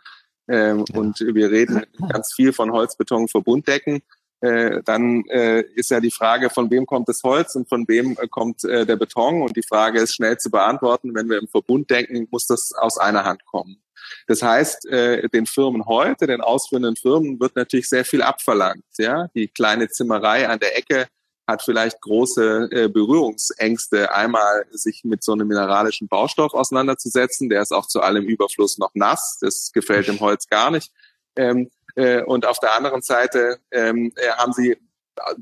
ähm, 0.47 0.83
ja. 0.89 0.99
und 0.99 1.19
wir 1.19 1.51
reden 1.51 1.85
ganz 2.09 2.33
viel 2.33 2.53
von 2.53 2.71
Holzbeton 2.71 3.27
Verbunddecken, 3.27 4.01
äh, 4.43 4.83
dann 4.83 5.23
äh, 5.29 5.61
ist 5.61 5.89
ja 5.89 6.01
die 6.01 6.11
Frage, 6.11 6.49
von 6.49 6.69
wem 6.69 6.85
kommt 6.85 7.07
das 7.07 7.23
Holz 7.23 7.55
und 7.55 7.69
von 7.69 7.87
wem 7.87 8.17
äh, 8.19 8.27
kommt 8.27 8.65
äh, 8.65 8.85
der 8.85 8.97
Beton. 8.97 9.41
Und 9.41 9.55
die 9.55 9.63
Frage 9.63 10.01
ist 10.01 10.15
schnell 10.15 10.37
zu 10.37 10.51
beantworten. 10.51 11.15
Wenn 11.15 11.29
wir 11.29 11.37
im 11.37 11.47
Verbund 11.47 11.89
denken, 11.89 12.27
muss 12.29 12.45
das 12.45 12.73
aus 12.73 12.97
einer 12.97 13.23
Hand 13.23 13.45
kommen. 13.45 13.81
Das 14.27 14.41
heißt, 14.41 14.85
äh, 14.87 15.29
den 15.29 15.45
Firmen 15.45 15.85
heute, 15.85 16.27
den 16.27 16.41
ausführenden 16.41 16.97
Firmen, 16.97 17.39
wird 17.39 17.55
natürlich 17.55 17.87
sehr 17.87 18.03
viel 18.03 18.21
abverlangt. 18.21 18.83
Ja, 18.97 19.29
die 19.33 19.47
kleine 19.47 19.87
Zimmerei 19.87 20.49
an 20.49 20.59
der 20.59 20.77
Ecke 20.77 21.07
hat 21.47 21.61
vielleicht 21.61 22.01
große 22.01 22.67
äh, 22.69 22.89
Berührungsängste, 22.89 24.13
einmal 24.13 24.65
sich 24.71 25.05
mit 25.05 25.23
so 25.23 25.31
einem 25.31 25.47
mineralischen 25.47 26.09
Baustoff 26.09 26.53
auseinanderzusetzen. 26.53 27.47
Der 27.47 27.61
ist 27.61 27.71
auch 27.71 27.87
zu 27.87 28.01
allem 28.01 28.25
Überfluss 28.25 28.77
noch 28.77 28.91
nass. 28.93 29.37
Das 29.39 29.71
gefällt 29.73 30.09
dem 30.09 30.19
Holz 30.19 30.49
gar 30.49 30.69
nicht. 30.69 30.91
Ähm, 31.37 31.69
äh, 31.95 32.23
und 32.23 32.45
auf 32.45 32.59
der 32.59 32.73
anderen 32.75 33.01
Seite 33.01 33.59
ähm, 33.71 34.11
äh, 34.15 34.29
haben 34.31 34.53
sie 34.53 34.77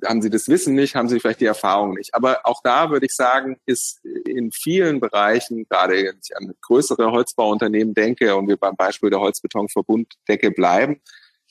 haben 0.05 0.21
sie 0.21 0.29
das 0.29 0.49
Wissen 0.49 0.75
nicht, 0.75 0.95
haben 0.95 1.07
sie 1.07 1.21
vielleicht 1.21 1.39
die 1.39 1.45
Erfahrung 1.45 1.93
nicht. 1.93 2.13
Aber 2.13 2.41
auch 2.43 2.61
da 2.61 2.89
würde 2.89 3.05
ich 3.05 3.15
sagen, 3.15 3.55
ist 3.65 4.03
in 4.03 4.51
vielen 4.51 4.99
Bereichen, 4.99 5.65
gerade 5.69 5.93
wenn 5.93 6.19
ich 6.21 6.35
an 6.35 6.53
größere 6.61 7.09
Holzbauunternehmen 7.09 7.93
denke 7.93 8.35
und 8.35 8.49
wir 8.49 8.57
beim 8.57 8.75
Beispiel 8.75 9.09
der 9.09 9.21
Holzbetonverbunddecke 9.21 10.51
bleiben, 10.51 11.01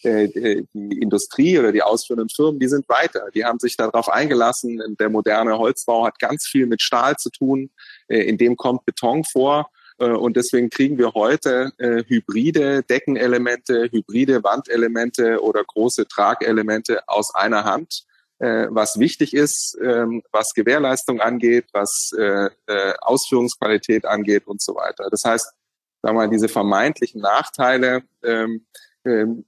äh, 0.03 0.29
die 0.29 0.99
Industrie 1.01 1.59
oder 1.59 1.73
die 1.73 1.83
ausführenden 1.83 2.29
Firmen, 2.29 2.61
die 2.61 2.69
sind 2.69 2.87
weiter. 2.91 3.31
Die 3.35 3.47
haben 3.47 3.59
sich 3.59 3.79
darauf 3.79 4.11
eingelassen. 4.11 4.97
Der 4.99 5.09
moderne 5.09 5.57
Holzbau 5.57 6.05
hat 6.05 6.19
ganz 6.19 6.47
viel 6.47 6.67
mit 6.67 6.83
Stahl 6.83 7.17
zu 7.17 7.31
tun. 7.31 7.71
In 8.09 8.37
dem 8.37 8.57
kommt 8.57 8.85
Beton 8.85 9.25
vor. 9.25 9.71
Äh, 10.01 10.11
und 10.11 10.37
deswegen 10.37 10.71
kriegen 10.71 10.99
wir 10.99 11.13
heute 11.15 11.73
äh, 11.79 12.03
hybride 12.07 12.83
Deckenelemente, 12.83 13.89
hybride 13.93 14.43
Wandelemente 14.43 15.43
oder 15.43 15.63
große 15.63 16.09
Tragelemente 16.09 17.07
aus 17.07 17.35
einer 17.35 17.65
Hand, 17.65 18.05
äh, 18.39 18.67
was 18.71 18.99
wichtig 18.99 19.35
ist, 19.35 19.79
ähm, 19.83 20.23
was 20.33 20.55
Gewährleistung 20.55 21.21
angeht, 21.21 21.67
was 21.73 22.13
äh, 22.19 22.49
äh, 22.67 22.95
Ausführungsqualität 23.01 24.07
angeht 24.07 24.47
und 24.47 24.63
so 24.63 24.75
weiter. 24.75 25.09
Das 25.11 25.25
heißt, 25.25 25.53
sagen 26.03 26.17
wir 26.17 26.27
mal, 26.27 26.31
diese 26.31 26.49
vermeintlichen 26.49 27.21
Nachteile, 27.21 28.03
ähm, 28.25 28.67
ähm, 29.05 29.45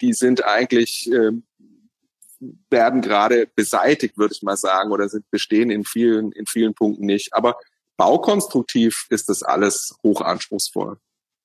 die 0.00 0.12
sind 0.14 0.44
eigentlich 0.44 1.10
ähm, 1.12 1.44
werden 2.70 3.02
gerade 3.02 3.46
beseitigt, 3.54 4.18
würde 4.18 4.34
ich 4.34 4.42
mal 4.42 4.56
sagen, 4.56 4.90
oder 4.90 5.08
sind 5.08 5.30
bestehen 5.30 5.70
in 5.70 5.84
vielen 5.84 6.32
in 6.32 6.46
vielen 6.46 6.74
Punkten 6.74 7.06
nicht. 7.06 7.34
Aber 7.34 7.56
baukonstruktiv 7.96 9.06
ist 9.10 9.28
das 9.28 9.42
alles 9.42 9.94
hochanspruchsvoll. 10.02 10.98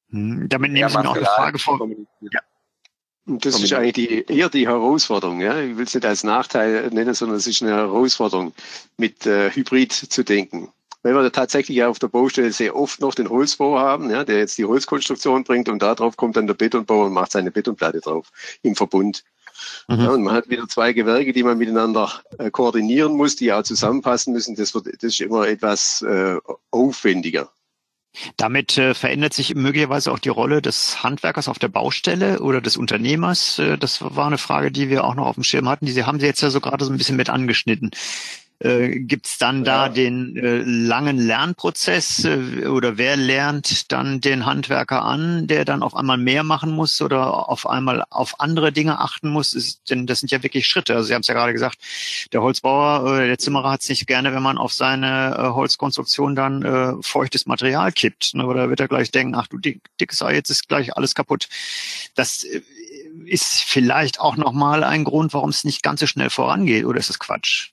Hm, 0.09 0.47
damit 0.49 0.71
nehmen 0.71 0.89
Sie 0.89 0.97
mir 0.97 1.09
auch 1.09 1.15
eine 1.15 1.25
Frage 1.25 1.59
vor. 1.59 1.89
Ja. 2.31 2.39
Das 3.29 3.61
ist 3.61 3.73
eigentlich 3.73 3.93
die, 3.93 4.25
eher 4.25 4.47
die 4.47 4.67
Herausforderung. 4.67 5.41
Ja? 5.41 5.59
Ich 5.59 5.75
will 5.75 5.85
es 5.85 5.93
nicht 5.93 6.05
als 6.05 6.23
Nachteil 6.23 6.89
nennen, 6.91 7.13
sondern 7.13 7.37
es 7.37 7.45
ist 7.45 7.61
eine 7.61 7.71
Herausforderung, 7.71 8.53
mit 8.95 9.25
äh, 9.25 9.51
Hybrid 9.51 9.91
zu 9.91 10.23
denken. 10.23 10.69
Weil 11.03 11.13
wir 11.13 11.31
tatsächlich 11.31 11.83
auf 11.83 11.99
der 11.99 12.07
Baustelle 12.07 12.51
sehr 12.53 12.75
oft 12.75 13.01
noch 13.01 13.13
den 13.13 13.29
Holzbau 13.29 13.77
haben, 13.79 14.09
ja, 14.09 14.23
der 14.23 14.39
jetzt 14.39 14.57
die 14.57 14.65
Holzkonstruktion 14.65 15.43
bringt 15.43 15.67
und 15.67 15.81
darauf 15.81 16.15
kommt 16.15 16.37
dann 16.37 16.47
der 16.47 16.53
Betonbauer 16.53 17.07
und 17.07 17.13
macht 17.13 17.33
seine 17.33 17.51
Betonplatte 17.51 17.99
drauf 17.99 18.29
im 18.61 18.75
Verbund. 18.75 19.23
Mhm. 19.87 19.99
Ja, 19.99 20.09
und 20.09 20.23
man 20.23 20.33
hat 20.33 20.49
wieder 20.49 20.67
zwei 20.67 20.93
Gewerke, 20.93 21.33
die 21.33 21.43
man 21.43 21.57
miteinander 21.57 22.11
äh, 22.37 22.51
koordinieren 22.51 23.13
muss, 23.13 23.35
die 23.35 23.51
auch 23.53 23.63
zusammenpassen 23.63 24.33
müssen. 24.33 24.55
Das, 24.55 24.73
wird, 24.73 24.87
das 24.87 25.03
ist 25.03 25.21
immer 25.21 25.47
etwas 25.47 26.01
äh, 26.01 26.37
aufwendiger. 26.71 27.49
Damit 28.35 28.77
äh, 28.77 28.93
verändert 28.93 29.33
sich 29.33 29.53
möglicherweise 29.55 30.11
auch 30.11 30.19
die 30.19 30.29
Rolle 30.29 30.61
des 30.61 31.03
Handwerkers 31.03 31.47
auf 31.47 31.59
der 31.59 31.67
Baustelle 31.67 32.39
oder 32.39 32.61
des 32.61 32.77
Unternehmers. 32.77 33.59
Äh, 33.59 33.77
das 33.77 34.01
war 34.01 34.27
eine 34.27 34.37
Frage, 34.37 34.71
die 34.71 34.89
wir 34.89 35.03
auch 35.03 35.15
noch 35.15 35.27
auf 35.27 35.35
dem 35.35 35.43
Schirm 35.43 35.69
hatten. 35.69 35.85
Die 35.85 36.03
haben 36.03 36.19
Sie 36.19 36.25
jetzt 36.25 36.41
ja 36.41 36.49
so 36.49 36.59
gerade 36.59 36.83
so 36.83 36.91
ein 36.91 36.97
bisschen 36.97 37.17
mit 37.17 37.29
angeschnitten. 37.29 37.91
Äh, 38.59 38.99
Gibt 39.01 39.27
es 39.27 39.37
dann 39.37 39.63
da 39.63 39.87
den 39.87 40.35
äh, 40.35 40.63
langen 40.63 41.19
Lernprozess 41.19 42.25
äh, 42.25 42.65
oder 42.65 42.97
wer 42.97 43.15
lernt 43.15 43.91
dann 43.91 44.19
den 44.19 44.47
Handwerker 44.47 45.03
an, 45.03 45.45
der 45.45 45.63
dann 45.63 45.83
auf 45.83 45.95
einmal 45.95 46.17
mehr 46.17 46.43
machen 46.43 46.71
muss 46.71 46.99
oder 47.01 47.49
auf 47.49 47.69
einmal 47.69 48.03
auf 48.09 48.39
andere 48.39 48.71
Dinge 48.71 48.99
achten 48.99 49.29
muss? 49.29 49.53
Ist, 49.53 49.91
denn 49.91 50.07
das 50.07 50.21
sind 50.21 50.31
ja 50.31 50.41
wirklich 50.41 50.65
Schritte. 50.65 50.95
Also 50.95 51.07
Sie 51.07 51.13
haben 51.13 51.21
es 51.21 51.27
ja 51.27 51.35
gerade 51.35 51.53
gesagt, 51.53 51.77
der 52.33 52.41
Holzbauer, 52.41 53.19
äh, 53.19 53.27
der 53.27 53.37
Zimmerer 53.37 53.69
hat 53.69 53.83
es 53.83 53.89
nicht 53.89 54.07
gerne, 54.07 54.33
wenn 54.33 54.41
man 54.41 54.57
auf 54.57 54.73
seine 54.73 55.35
äh, 55.37 55.41
Holzkonstruktion 55.49 56.35
dann 56.35 56.63
äh, 56.63 56.93
feuchtes 57.01 57.45
Material 57.45 57.91
kippt. 57.91 58.33
Ne? 58.33 58.45
Oder 58.47 58.69
wird 58.69 58.79
er 58.79 58.87
gleich 58.87 59.11
denken, 59.11 59.35
ach 59.35 59.45
du 59.45 59.59
dick, 59.59 59.81
dickes 59.99 60.23
Ei, 60.23 60.33
jetzt 60.33 60.49
ist 60.49 60.67
gleich 60.67 60.97
alles 60.97 61.13
kaputt. 61.13 61.47
Das 62.15 62.43
äh, 62.43 62.61
ist 63.25 63.61
vielleicht 63.61 64.19
auch 64.19 64.35
nochmal 64.35 64.83
ein 64.83 65.03
Grund, 65.03 65.35
warum 65.35 65.51
es 65.51 65.63
nicht 65.63 65.83
ganz 65.83 65.99
so 65.99 66.07
schnell 66.07 66.31
vorangeht. 66.31 66.85
Oder 66.85 66.99
ist 66.99 67.09
das 67.09 67.19
Quatsch? 67.19 67.71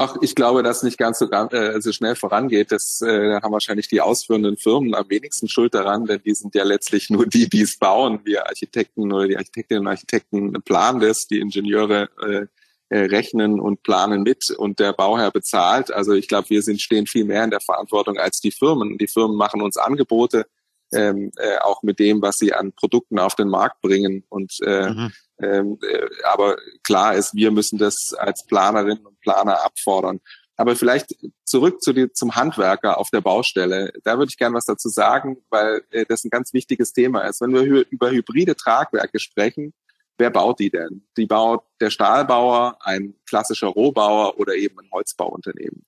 Ach, 0.00 0.14
ich 0.20 0.36
glaube, 0.36 0.62
dass 0.62 0.84
nicht 0.84 0.96
ganz 0.96 1.18
so, 1.18 1.28
äh, 1.28 1.80
so 1.80 1.90
schnell 1.90 2.14
vorangeht. 2.14 2.70
Das 2.70 3.02
äh, 3.02 3.40
haben 3.42 3.50
wahrscheinlich 3.50 3.88
die 3.88 4.00
ausführenden 4.00 4.56
Firmen 4.56 4.94
am 4.94 5.10
wenigsten 5.10 5.48
Schuld 5.48 5.74
daran, 5.74 6.04
denn 6.04 6.22
die 6.24 6.34
sind 6.34 6.54
ja 6.54 6.62
letztlich 6.62 7.10
nur 7.10 7.26
die, 7.26 7.48
die 7.48 7.62
es 7.62 7.76
bauen. 7.76 8.20
Wir 8.22 8.46
Architekten 8.46 9.12
oder 9.12 9.26
die 9.26 9.36
Architektinnen 9.36 9.82
und 9.82 9.88
Architekten 9.88 10.52
planen 10.62 11.00
das, 11.00 11.26
die 11.26 11.40
Ingenieure 11.40 12.08
äh, 12.22 12.46
äh, 12.90 13.06
rechnen 13.06 13.58
und 13.58 13.82
planen 13.82 14.22
mit 14.22 14.50
und 14.50 14.78
der 14.78 14.92
Bauherr 14.92 15.32
bezahlt. 15.32 15.92
Also 15.92 16.12
ich 16.12 16.28
glaube, 16.28 16.48
wir 16.50 16.62
sind 16.62 16.80
stehen 16.80 17.08
viel 17.08 17.24
mehr 17.24 17.42
in 17.42 17.50
der 17.50 17.60
Verantwortung 17.60 18.18
als 18.18 18.40
die 18.40 18.52
Firmen. 18.52 18.98
Die 18.98 19.08
Firmen 19.08 19.36
machen 19.36 19.60
uns 19.60 19.76
Angebote, 19.78 20.46
ähm, 20.92 21.30
äh, 21.36 21.58
auch 21.58 21.82
mit 21.82 21.98
dem, 21.98 22.22
was 22.22 22.38
sie 22.38 22.52
an 22.52 22.72
Produkten 22.72 23.18
auf 23.18 23.34
den 23.34 23.48
Markt 23.48 23.80
bringen. 23.82 24.24
Und 24.28 24.56
äh, 24.62 24.90
mhm. 24.90 25.12
ähm, 25.40 25.78
äh, 25.82 26.06
aber 26.24 26.56
klar 26.82 27.14
ist, 27.14 27.34
wir 27.34 27.50
müssen 27.50 27.78
das 27.78 28.14
als 28.14 28.46
Planerinnen 28.46 29.06
und 29.06 29.20
Planer 29.20 29.64
abfordern. 29.64 30.20
Aber 30.56 30.74
vielleicht 30.74 31.14
zurück 31.44 31.80
zu 31.80 31.92
die, 31.92 32.12
zum 32.12 32.34
Handwerker 32.34 32.98
auf 32.98 33.10
der 33.10 33.20
Baustelle. 33.20 33.92
Da 34.02 34.18
würde 34.18 34.30
ich 34.30 34.36
gerne 34.36 34.56
was 34.56 34.64
dazu 34.64 34.88
sagen, 34.88 35.38
weil 35.50 35.82
äh, 35.90 36.04
das 36.06 36.24
ein 36.24 36.30
ganz 36.30 36.52
wichtiges 36.52 36.92
Thema 36.92 37.22
ist. 37.22 37.40
Wenn 37.40 37.54
wir 37.54 37.86
über 37.90 38.10
hybride 38.10 38.56
Tragwerke 38.56 39.20
sprechen, 39.20 39.72
wer 40.18 40.30
baut 40.30 40.58
die 40.58 40.70
denn? 40.70 41.06
Die 41.16 41.26
baut 41.26 41.62
der 41.80 41.90
Stahlbauer, 41.90 42.76
ein 42.80 43.14
klassischer 43.28 43.68
Rohbauer 43.68 44.38
oder 44.40 44.56
eben 44.56 44.80
ein 44.80 44.90
Holzbauunternehmen. 44.92 45.84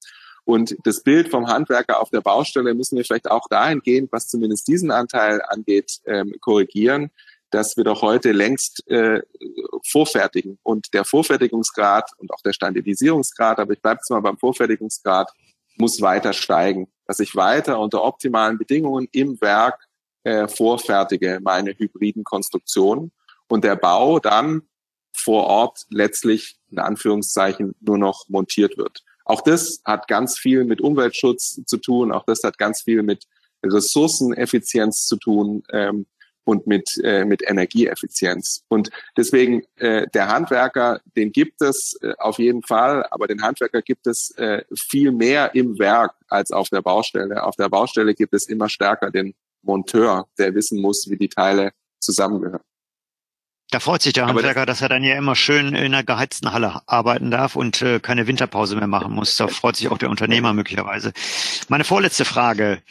Und 0.50 0.76
das 0.82 1.04
Bild 1.04 1.28
vom 1.28 1.46
Handwerker 1.46 2.00
auf 2.00 2.10
der 2.10 2.22
Baustelle 2.22 2.74
müssen 2.74 2.96
wir 2.96 3.04
vielleicht 3.04 3.30
auch 3.30 3.46
dahingehend, 3.48 4.10
was 4.10 4.26
zumindest 4.26 4.66
diesen 4.66 4.90
Anteil 4.90 5.40
angeht, 5.46 6.00
ähm, 6.06 6.34
korrigieren, 6.40 7.12
dass 7.50 7.76
wir 7.76 7.84
doch 7.84 8.02
heute 8.02 8.32
längst 8.32 8.84
äh, 8.88 9.22
vorfertigen. 9.86 10.58
Und 10.64 10.92
der 10.92 11.04
Vorfertigungsgrad 11.04 12.10
und 12.18 12.32
auch 12.32 12.40
der 12.44 12.52
Standardisierungsgrad, 12.52 13.60
aber 13.60 13.74
ich 13.74 13.80
bleibe 13.80 13.98
jetzt 13.98 14.10
mal 14.10 14.18
beim 14.22 14.38
Vorfertigungsgrad, 14.38 15.30
muss 15.76 16.00
weiter 16.00 16.32
steigen. 16.32 16.88
Dass 17.06 17.20
ich 17.20 17.36
weiter 17.36 17.78
unter 17.78 18.02
optimalen 18.02 18.58
Bedingungen 18.58 19.06
im 19.12 19.40
Werk 19.40 19.86
äh, 20.24 20.48
vorfertige 20.48 21.38
meine 21.40 21.78
hybriden 21.78 22.24
Konstruktionen 22.24 23.12
und 23.46 23.62
der 23.62 23.76
Bau 23.76 24.18
dann 24.18 24.62
vor 25.12 25.44
Ort 25.44 25.86
letztlich 25.90 26.58
in 26.72 26.80
Anführungszeichen 26.80 27.76
nur 27.78 27.98
noch 27.98 28.28
montiert 28.28 28.76
wird. 28.76 29.04
Auch 29.24 29.40
das 29.42 29.80
hat 29.84 30.08
ganz 30.08 30.38
viel 30.38 30.64
mit 30.64 30.80
Umweltschutz 30.80 31.62
zu 31.66 31.76
tun. 31.76 32.12
Auch 32.12 32.24
das 32.24 32.42
hat 32.42 32.58
ganz 32.58 32.82
viel 32.82 33.02
mit 33.02 33.24
Ressourceneffizienz 33.64 35.06
zu 35.06 35.16
tun 35.16 35.62
ähm, 35.72 36.06
und 36.44 36.66
mit, 36.66 36.98
äh, 37.04 37.24
mit 37.24 37.48
Energieeffizienz. 37.48 38.64
Und 38.68 38.90
deswegen 39.16 39.62
äh, 39.76 40.06
der 40.14 40.28
Handwerker, 40.28 41.00
den 41.16 41.32
gibt 41.32 41.62
es 41.62 41.96
äh, 42.02 42.14
auf 42.18 42.38
jeden 42.38 42.62
Fall, 42.62 43.06
aber 43.10 43.26
den 43.28 43.42
Handwerker 43.42 43.82
gibt 43.82 44.06
es 44.06 44.30
äh, 44.36 44.64
viel 44.74 45.12
mehr 45.12 45.54
im 45.54 45.78
Werk 45.78 46.14
als 46.28 46.50
auf 46.50 46.68
der 46.70 46.82
Baustelle. 46.82 47.44
Auf 47.44 47.56
der 47.56 47.68
Baustelle 47.68 48.14
gibt 48.14 48.34
es 48.34 48.48
immer 48.48 48.68
stärker 48.68 49.10
den 49.10 49.34
Monteur, 49.62 50.28
der 50.38 50.54
wissen 50.54 50.80
muss, 50.80 51.08
wie 51.08 51.18
die 51.18 51.28
Teile 51.28 51.72
zusammengehören. 52.00 52.69
Da 53.70 53.78
freut 53.78 54.02
sich 54.02 54.12
der 54.12 54.26
Handwerker, 54.26 54.66
das 54.66 54.78
dass 54.80 54.82
er 54.82 54.88
dann 54.88 55.04
ja 55.04 55.14
immer 55.14 55.36
schön 55.36 55.68
in 55.68 55.76
einer 55.76 56.02
geheizten 56.02 56.52
Halle 56.52 56.82
arbeiten 56.86 57.30
darf 57.30 57.54
und 57.54 57.82
äh, 57.82 58.00
keine 58.00 58.26
Winterpause 58.26 58.74
mehr 58.74 58.88
machen 58.88 59.12
muss. 59.12 59.36
Da 59.36 59.46
freut 59.46 59.76
sich 59.76 59.88
auch 59.88 59.98
der 59.98 60.10
Unternehmer 60.10 60.52
möglicherweise. 60.54 61.12
Meine 61.68 61.84
vorletzte 61.84 62.24
Frage. 62.24 62.82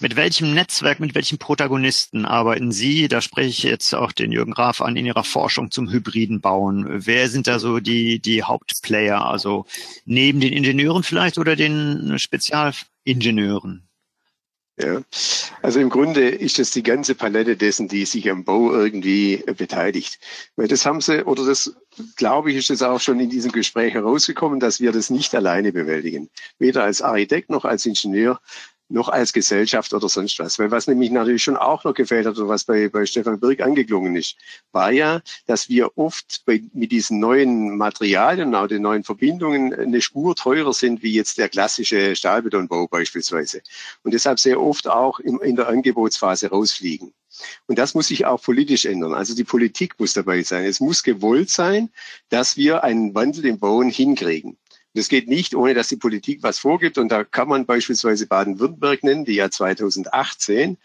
Mit 0.00 0.16
welchem 0.16 0.54
Netzwerk, 0.54 1.00
mit 1.00 1.14
welchen 1.14 1.36
Protagonisten 1.36 2.24
arbeiten 2.24 2.72
Sie? 2.72 3.08
Da 3.08 3.20
spreche 3.20 3.48
ich 3.48 3.62
jetzt 3.62 3.94
auch 3.94 4.10
den 4.12 4.32
Jürgen 4.32 4.52
Graf 4.52 4.80
an 4.80 4.96
in 4.96 5.04
Ihrer 5.04 5.22
Forschung 5.22 5.70
zum 5.70 5.90
hybriden 5.90 6.40
Bauen. 6.40 6.86
Wer 6.88 7.28
sind 7.28 7.46
da 7.46 7.58
so 7.58 7.78
die, 7.78 8.18
die 8.18 8.42
Hauptplayer? 8.42 9.26
Also 9.26 9.66
neben 10.06 10.40
den 10.40 10.54
Ingenieuren 10.54 11.02
vielleicht 11.02 11.36
oder 11.36 11.56
den 11.56 12.18
Spezialingenieuren? 12.18 13.86
Ja, 14.78 15.02
also 15.60 15.80
im 15.80 15.90
Grunde 15.90 16.30
ist 16.30 16.58
das 16.58 16.70
die 16.70 16.82
ganze 16.82 17.14
Palette 17.14 17.58
dessen, 17.58 17.88
die 17.88 18.06
sich 18.06 18.30
am 18.30 18.44
Bau 18.44 18.72
irgendwie 18.72 19.44
beteiligt. 19.58 20.18
Weil 20.56 20.66
das 20.66 20.86
haben 20.86 21.02
sie, 21.02 21.24
oder 21.24 21.44
das 21.44 21.76
glaube 22.16 22.50
ich, 22.50 22.56
ist 22.56 22.70
es 22.70 22.82
auch 22.82 23.00
schon 23.00 23.20
in 23.20 23.28
diesem 23.28 23.52
Gespräch 23.52 23.92
herausgekommen, 23.92 24.60
dass 24.60 24.80
wir 24.80 24.90
das 24.92 25.10
nicht 25.10 25.34
alleine 25.34 25.72
bewältigen. 25.72 26.30
Weder 26.58 26.84
als 26.84 27.02
Architekt 27.02 27.50
noch 27.50 27.66
als 27.66 27.84
Ingenieur 27.84 28.40
noch 28.92 29.08
als 29.08 29.32
Gesellschaft 29.32 29.92
oder 29.94 30.08
sonst 30.08 30.38
was. 30.38 30.58
Weil 30.58 30.70
was 30.70 30.86
nämlich 30.86 31.10
natürlich 31.10 31.42
schon 31.42 31.56
auch 31.56 31.84
noch 31.84 31.94
gefällt 31.94 32.26
hat 32.26 32.36
oder 32.36 32.48
was 32.48 32.64
bei, 32.64 32.88
bei 32.88 33.06
Stefan 33.06 33.40
Birk 33.40 33.60
angeklungen 33.60 34.14
ist, 34.16 34.36
war 34.70 34.92
ja, 34.92 35.20
dass 35.46 35.68
wir 35.68 35.96
oft 35.96 36.42
bei, 36.44 36.62
mit 36.72 36.92
diesen 36.92 37.18
neuen 37.18 37.76
Materialien 37.76 38.54
auch 38.54 38.66
den 38.66 38.82
neuen 38.82 39.04
Verbindungen 39.04 39.74
eine 39.74 40.00
Spur 40.00 40.36
teurer 40.36 40.72
sind 40.72 41.02
wie 41.02 41.14
jetzt 41.14 41.38
der 41.38 41.48
klassische 41.48 42.14
Stahlbetonbau 42.14 42.86
beispielsweise. 42.86 43.62
Und 44.02 44.14
deshalb 44.14 44.38
sehr 44.38 44.60
oft 44.60 44.88
auch 44.88 45.18
in, 45.18 45.38
in 45.38 45.56
der 45.56 45.68
Angebotsphase 45.68 46.50
rausfliegen. 46.50 47.12
Und 47.66 47.78
das 47.78 47.94
muss 47.94 48.08
sich 48.08 48.26
auch 48.26 48.42
politisch 48.42 48.84
ändern. 48.84 49.14
Also 49.14 49.34
die 49.34 49.44
Politik 49.44 49.98
muss 49.98 50.12
dabei 50.12 50.42
sein. 50.42 50.64
Es 50.64 50.80
muss 50.80 51.02
gewollt 51.02 51.50
sein, 51.50 51.90
dass 52.28 52.56
wir 52.56 52.84
einen 52.84 53.14
Wandel 53.14 53.46
im 53.46 53.58
Bauen 53.58 53.88
hinkriegen. 53.88 54.58
Das 54.94 55.08
geht 55.08 55.28
nicht, 55.28 55.54
ohne 55.54 55.74
dass 55.74 55.88
die 55.88 55.96
Politik 55.96 56.42
was 56.42 56.58
vorgibt. 56.58 56.98
Und 56.98 57.08
da 57.08 57.24
kann 57.24 57.48
man 57.48 57.64
beispielsweise 57.66 58.26
Baden-Württemberg 58.26 59.02
nennen, 59.04 59.24
die 59.24 59.34
ja 59.34 59.50
2018 59.50 60.76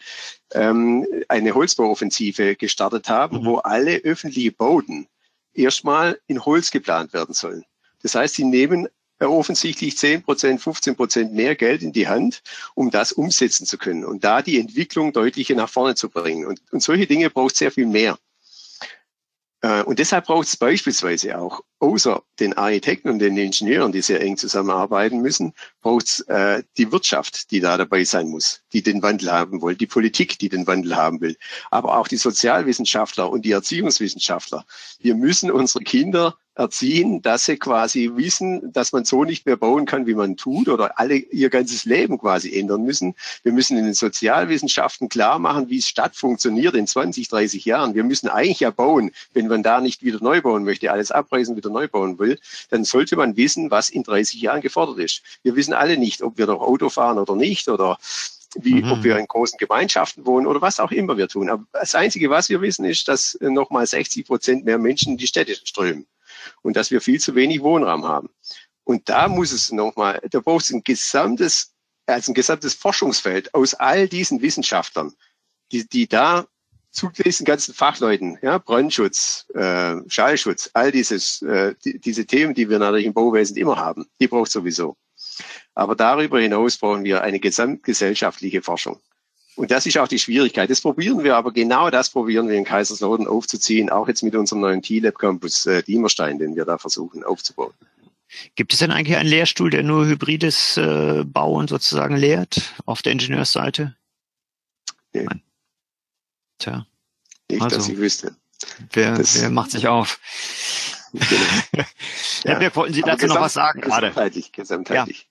ähm, 0.54 1.06
eine 1.28 1.54
Holzbauoffensive 1.54 2.56
gestartet 2.56 3.08
haben, 3.08 3.40
mhm. 3.40 3.44
wo 3.44 3.56
alle 3.56 3.96
öffentliche 3.98 4.52
Bauten 4.52 5.08
erstmal 5.52 6.18
in 6.26 6.44
Holz 6.44 6.70
geplant 6.70 7.12
werden 7.12 7.34
sollen. 7.34 7.64
Das 8.02 8.14
heißt, 8.14 8.36
sie 8.36 8.44
nehmen 8.44 8.88
offensichtlich 9.20 9.98
10 9.98 10.22
Prozent, 10.22 10.60
15 10.60 10.96
Prozent 10.96 11.34
mehr 11.34 11.56
Geld 11.56 11.82
in 11.82 11.92
die 11.92 12.06
Hand, 12.06 12.42
um 12.74 12.90
das 12.90 13.12
umsetzen 13.12 13.66
zu 13.66 13.76
können 13.76 14.04
und 14.04 14.22
da 14.22 14.42
die 14.42 14.60
Entwicklung 14.60 15.12
deutlicher 15.12 15.56
nach 15.56 15.68
vorne 15.68 15.96
zu 15.96 16.08
bringen. 16.08 16.46
Und, 16.46 16.60
und 16.70 16.82
solche 16.82 17.06
Dinge 17.06 17.28
braucht 17.28 17.56
sehr 17.56 17.72
viel 17.72 17.86
mehr. 17.86 18.18
Äh, 19.60 19.82
und 19.82 19.98
deshalb 19.98 20.26
braucht 20.26 20.46
es 20.46 20.56
beispielsweise 20.56 21.38
auch, 21.38 21.60
außer 21.80 22.22
den 22.38 22.54
Architekten 22.54 23.08
und 23.10 23.18
den 23.18 23.36
Ingenieuren, 23.36 23.92
die 23.92 24.02
sehr 24.02 24.20
eng 24.20 24.36
zusammenarbeiten 24.36 25.20
müssen, 25.20 25.52
braucht 25.80 26.06
es 26.06 26.20
äh, 26.28 26.62
die 26.76 26.92
Wirtschaft, 26.92 27.50
die 27.50 27.60
da 27.60 27.76
dabei 27.76 28.04
sein 28.04 28.28
muss, 28.28 28.62
die 28.72 28.82
den 28.82 29.02
Wandel 29.02 29.32
haben 29.32 29.60
will, 29.62 29.74
die 29.74 29.86
Politik, 29.86 30.38
die 30.38 30.48
den 30.48 30.66
Wandel 30.66 30.96
haben 30.96 31.20
will, 31.20 31.36
aber 31.70 31.98
auch 31.98 32.08
die 32.08 32.16
Sozialwissenschaftler 32.16 33.30
und 33.30 33.44
die 33.44 33.52
Erziehungswissenschaftler. 33.52 34.64
Wir 35.00 35.14
müssen 35.14 35.50
unsere 35.50 35.82
Kinder 35.82 36.36
erziehen, 36.58 37.22
dass 37.22 37.44
sie 37.44 37.56
quasi 37.56 38.10
wissen, 38.14 38.72
dass 38.72 38.92
man 38.92 39.04
so 39.04 39.24
nicht 39.24 39.46
mehr 39.46 39.56
bauen 39.56 39.86
kann, 39.86 40.06
wie 40.06 40.14
man 40.14 40.36
tut 40.36 40.68
oder 40.68 40.98
alle 40.98 41.14
ihr 41.14 41.50
ganzes 41.50 41.84
Leben 41.84 42.18
quasi 42.18 42.58
ändern 42.58 42.82
müssen. 42.82 43.14
Wir 43.44 43.52
müssen 43.52 43.78
in 43.78 43.84
den 43.84 43.94
Sozialwissenschaften 43.94 45.08
klar 45.08 45.38
machen, 45.38 45.70
wie 45.70 45.78
es 45.78 45.86
Stadt 45.86 46.16
funktioniert 46.16 46.74
in 46.74 46.88
20, 46.88 47.28
30 47.28 47.64
Jahren. 47.64 47.94
Wir 47.94 48.02
müssen 48.02 48.28
eigentlich 48.28 48.60
ja 48.60 48.70
bauen, 48.70 49.12
wenn 49.32 49.46
man 49.46 49.62
da 49.62 49.80
nicht 49.80 50.02
wieder 50.02 50.18
neu 50.20 50.42
bauen 50.42 50.64
möchte, 50.64 50.90
alles 50.90 51.12
abreißen, 51.12 51.56
wieder 51.56 51.70
neu 51.70 51.86
bauen 51.86 52.18
will, 52.18 52.38
dann 52.70 52.82
sollte 52.82 53.14
man 53.14 53.36
wissen, 53.36 53.70
was 53.70 53.88
in 53.88 54.02
30 54.02 54.42
Jahren 54.42 54.60
gefordert 54.60 54.98
ist. 54.98 55.22
Wir 55.44 55.54
wissen 55.54 55.74
alle 55.74 55.96
nicht, 55.96 56.22
ob 56.22 56.38
wir 56.38 56.46
noch 56.46 56.60
Auto 56.60 56.88
fahren 56.88 57.18
oder 57.18 57.36
nicht 57.36 57.68
oder 57.68 57.98
wie, 58.56 58.82
mhm. 58.82 58.92
ob 58.92 59.04
wir 59.04 59.16
in 59.16 59.28
großen 59.28 59.58
Gemeinschaften 59.58 60.26
wohnen 60.26 60.46
oder 60.46 60.60
was 60.60 60.80
auch 60.80 60.90
immer 60.90 61.16
wir 61.16 61.28
tun. 61.28 61.50
Aber 61.50 61.64
das 61.72 61.94
Einzige, 61.94 62.30
was 62.30 62.48
wir 62.48 62.60
wissen, 62.62 62.84
ist, 62.84 63.06
dass 63.06 63.38
nochmal 63.40 63.86
60 63.86 64.26
Prozent 64.26 64.64
mehr 64.64 64.78
Menschen 64.78 65.12
in 65.12 65.18
die 65.18 65.26
Städte 65.28 65.54
strömen 65.54 66.06
und 66.62 66.76
dass 66.76 66.90
wir 66.90 67.00
viel 67.00 67.20
zu 67.20 67.34
wenig 67.34 67.62
Wohnraum 67.62 68.04
haben. 68.04 68.30
Und 68.84 69.08
da 69.08 69.28
muss 69.28 69.52
es 69.52 69.70
nochmal, 69.70 70.20
da 70.30 70.40
braucht 70.40 70.64
es 70.64 70.70
ein 70.70 70.82
gesamtes, 70.82 71.74
also 72.06 72.32
ein 72.32 72.34
gesamtes 72.34 72.74
Forschungsfeld 72.74 73.54
aus 73.54 73.74
all 73.74 74.08
diesen 74.08 74.40
Wissenschaftlern, 74.40 75.14
die, 75.72 75.86
die 75.86 76.08
da 76.08 76.46
zu 76.90 77.10
diesen 77.10 77.44
ganzen 77.44 77.74
Fachleuten, 77.74 78.38
ja, 78.42 78.58
Brandschutz, 78.58 79.46
äh, 79.54 79.96
Schallschutz, 80.08 80.70
all 80.72 80.90
dieses, 80.90 81.42
äh, 81.42 81.74
die, 81.84 81.98
diese 81.98 82.24
Themen, 82.26 82.54
die 82.54 82.68
wir 82.70 82.78
natürlich 82.78 83.06
im 83.06 83.14
Bauwesen 83.14 83.56
immer 83.56 83.76
haben, 83.76 84.06
die 84.20 84.28
braucht 84.28 84.50
sowieso. 84.50 84.96
Aber 85.74 85.94
darüber 85.94 86.40
hinaus 86.40 86.78
brauchen 86.78 87.04
wir 87.04 87.22
eine 87.22 87.40
gesamtgesellschaftliche 87.40 88.62
Forschung. 88.62 89.00
Und 89.58 89.72
das 89.72 89.86
ist 89.86 89.98
auch 89.98 90.06
die 90.06 90.20
Schwierigkeit. 90.20 90.70
Das 90.70 90.80
probieren 90.80 91.24
wir, 91.24 91.34
aber 91.34 91.50
genau 91.50 91.90
das 91.90 92.10
probieren 92.10 92.48
wir 92.48 92.54
in 92.54 92.64
Kaiserslautern 92.64 93.26
aufzuziehen, 93.26 93.90
auch 93.90 94.06
jetzt 94.06 94.22
mit 94.22 94.36
unserem 94.36 94.60
neuen 94.60 94.82
T-Lab 94.82 95.18
Campus 95.18 95.66
äh, 95.66 95.82
Diemerstein, 95.82 96.38
den 96.38 96.54
wir 96.54 96.64
da 96.64 96.78
versuchen 96.78 97.24
aufzubauen. 97.24 97.72
Gibt 98.54 98.72
es 98.72 98.78
denn 98.78 98.92
eigentlich 98.92 99.16
einen 99.16 99.28
Lehrstuhl, 99.28 99.70
der 99.70 99.82
nur 99.82 100.06
hybrides 100.06 100.76
äh, 100.76 101.24
Bauen 101.24 101.66
sozusagen 101.66 102.16
lehrt 102.16 102.72
auf 102.86 103.02
der 103.02 103.10
Ingenieursseite? 103.10 103.96
Nee. 105.12 105.24
Nein. 105.24 105.42
Tja. 106.58 106.86
Nicht, 107.50 107.60
also, 107.60 107.78
dass 107.78 107.88
ich 107.88 107.98
wüsste. 107.98 108.36
Wer, 108.92 109.16
das, 109.16 109.40
wer 109.40 109.50
macht 109.50 109.72
sich 109.72 109.88
auf? 109.88 110.20
Genau. 111.12 111.84
ja, 112.44 112.60
ja, 112.60 112.76
wollten 112.76 112.94
Sie 112.94 113.02
dazu 113.02 113.26
noch 113.26 113.40
was 113.40 113.54
sagen 113.54 113.80
gerade? 113.80 114.10
Gesamtheitlich, 114.10 114.52
gesamtheitlich. 114.52 115.22
Ja. 115.22 115.27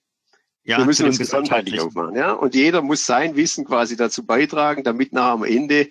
Ja, 0.68 0.80
wir 0.80 0.86
müssen 0.86 1.06
uns 1.06 1.18
gesamtheitlich 1.18 1.80
aufmachen. 1.80 2.18
Ja? 2.18 2.34
Und 2.34 2.54
jeder 2.54 2.82
muss 2.82 3.06
sein 3.06 3.38
Wissen 3.38 3.64
quasi 3.64 3.96
dazu 3.96 4.26
beitragen, 4.26 4.84
damit 4.84 5.14
nach 5.14 5.32
am 5.32 5.46
Ende 5.46 5.88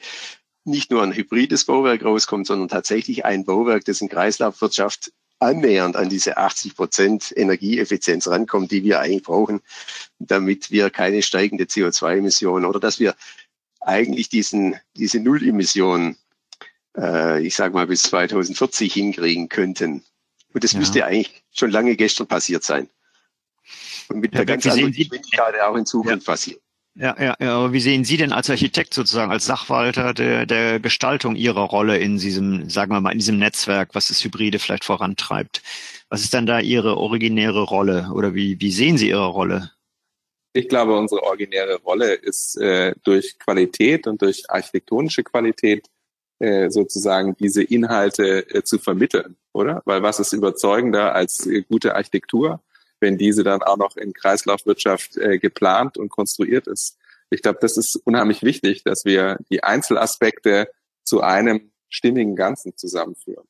nicht 0.65 0.91
nur 0.91 1.03
ein 1.03 1.15
hybrides 1.15 1.65
Bauwerk 1.65 2.05
rauskommt, 2.05 2.47
sondern 2.47 2.69
tatsächlich 2.69 3.25
ein 3.25 3.47
Bauwerk, 3.47 3.87
das 3.87 4.03
in 4.03 4.11
Kreislaufwirtschaft 4.11 5.13
annähernd 5.39 5.97
an 5.97 6.11
diese 6.11 6.37
80 6.37 6.77
Prozent 6.77 7.33
Energieeffizienz 7.35 8.29
rankommt, 8.29 8.71
die 8.71 8.85
wir 8.85 9.01
eigentlich 9.01 9.23
brauchen, 9.23 9.63
damit 10.19 10.71
wir 10.71 10.91
keine 10.91 11.23
steigende 11.23 11.65
CO2-Emissionen 11.65 12.67
oder 12.67 12.79
dass 12.79 13.01
wir 13.01 13.15
eigentlich 13.81 14.29
diesen, 14.29 14.77
diese 14.95 15.21
Nullemissionen, 15.21 16.19
äh, 16.99 17.43
ich 17.43 17.55
sage 17.55 17.73
mal 17.73 17.87
bis 17.87 18.03
2040 18.03 18.93
hinkriegen 18.93 19.49
könnten. 19.49 20.05
Und 20.53 20.65
das 20.65 20.73
ja. 20.73 20.81
müsste 20.81 21.07
eigentlich 21.07 21.45
schon 21.51 21.71
lange 21.71 21.97
gestern 21.97 22.27
passiert 22.27 22.63
sein 22.63 22.91
und 24.09 24.21
mit 24.21 24.33
ja, 24.33 24.45
der 24.45 24.47
ganz 24.47 24.67
anderen 24.67 24.93
Geschwindigkeit 24.93 25.61
auch 25.61 25.77
in 25.77 25.87
Zukunft 25.87 26.27
ja. 26.27 26.33
passiert. 26.33 26.61
Ja, 26.99 27.15
ja, 27.21 27.37
ja, 27.39 27.59
aber 27.59 27.75
wie 27.75 27.81
sehen 27.81 28.05
Sie 28.05 28.17
denn 28.17 28.33
als 28.33 28.49
Architekt 28.49 28.95
sozusagen, 28.95 29.31
als 29.31 29.45
Sachwalter 29.45 30.15
der, 30.15 30.47
der 30.47 30.81
Gestaltung 30.81 31.37
Ihrer 31.37 31.61
Rolle 31.61 31.99
in 31.99 32.17
diesem, 32.17 32.71
sagen 32.71 32.91
wir 32.91 33.03
mal, 33.03 33.13
in 33.13 33.19
diesem 33.19 33.39
Netzwerk, 33.39 33.91
was 33.95 34.09
das 34.09 34.25
Hybride 34.25 34.59
vielleicht 34.59 34.85
vorantreibt? 34.85 35.63
Was 36.09 36.23
ist 36.23 36.33
dann 36.33 36.47
da 36.47 36.59
Ihre 36.59 36.97
originäre 36.97 37.65
Rolle 37.65 38.11
oder 38.15 38.35
wie, 38.35 38.59
wie 38.61 38.73
sehen 38.73 38.97
Sie 38.97 39.11
Ihre 39.11 39.27
Rolle? 39.27 39.73
Ich 40.55 40.71
glaube, 40.71 40.97
unsere 40.97 41.23
originäre 41.23 41.77
Rolle 41.83 42.15
ist 42.15 42.57
äh, 42.57 42.95
durch 43.05 43.39
Qualität 43.39 44.07
und 44.07 44.23
durch 44.23 44.49
architektonische 44.49 45.23
Qualität 45.23 45.87
äh, 46.39 46.71
sozusagen 46.71 47.37
diese 47.37 47.63
Inhalte 47.63 48.49
äh, 48.55 48.63
zu 48.63 48.79
vermitteln, 48.79 49.37
oder? 49.53 49.83
Weil 49.85 50.03
was 50.03 50.19
ist 50.19 50.33
überzeugender 50.33 51.15
als 51.15 51.47
äh, 51.47 51.61
gute 51.61 51.95
Architektur? 51.95 52.63
Wenn 53.01 53.19
diese 53.19 53.45
dann 53.45 53.63
auch 53.63 53.77
noch 53.77 53.97
in 53.97 54.13
Kreislaufwirtschaft 54.13 55.17
äh, 55.17 55.39
geplant 55.39 55.99
und 55.99 56.09
konstruiert 56.09 56.67
ist. 56.67 56.99
Ich 57.31 57.43
glaube, 57.43 57.59
das 57.61 57.77
ist 57.77 57.97
unheimlich 58.05 58.43
wichtig, 58.43 58.85
dass 58.85 59.05
wir 59.05 59.39
die 59.51 59.65
Einzelaspekte 59.65 60.69
zu 61.03 61.21
einem 61.21 61.73
stimmigen 61.89 62.37
Ganzen 62.37 62.77
zusammenführen. 62.77 63.47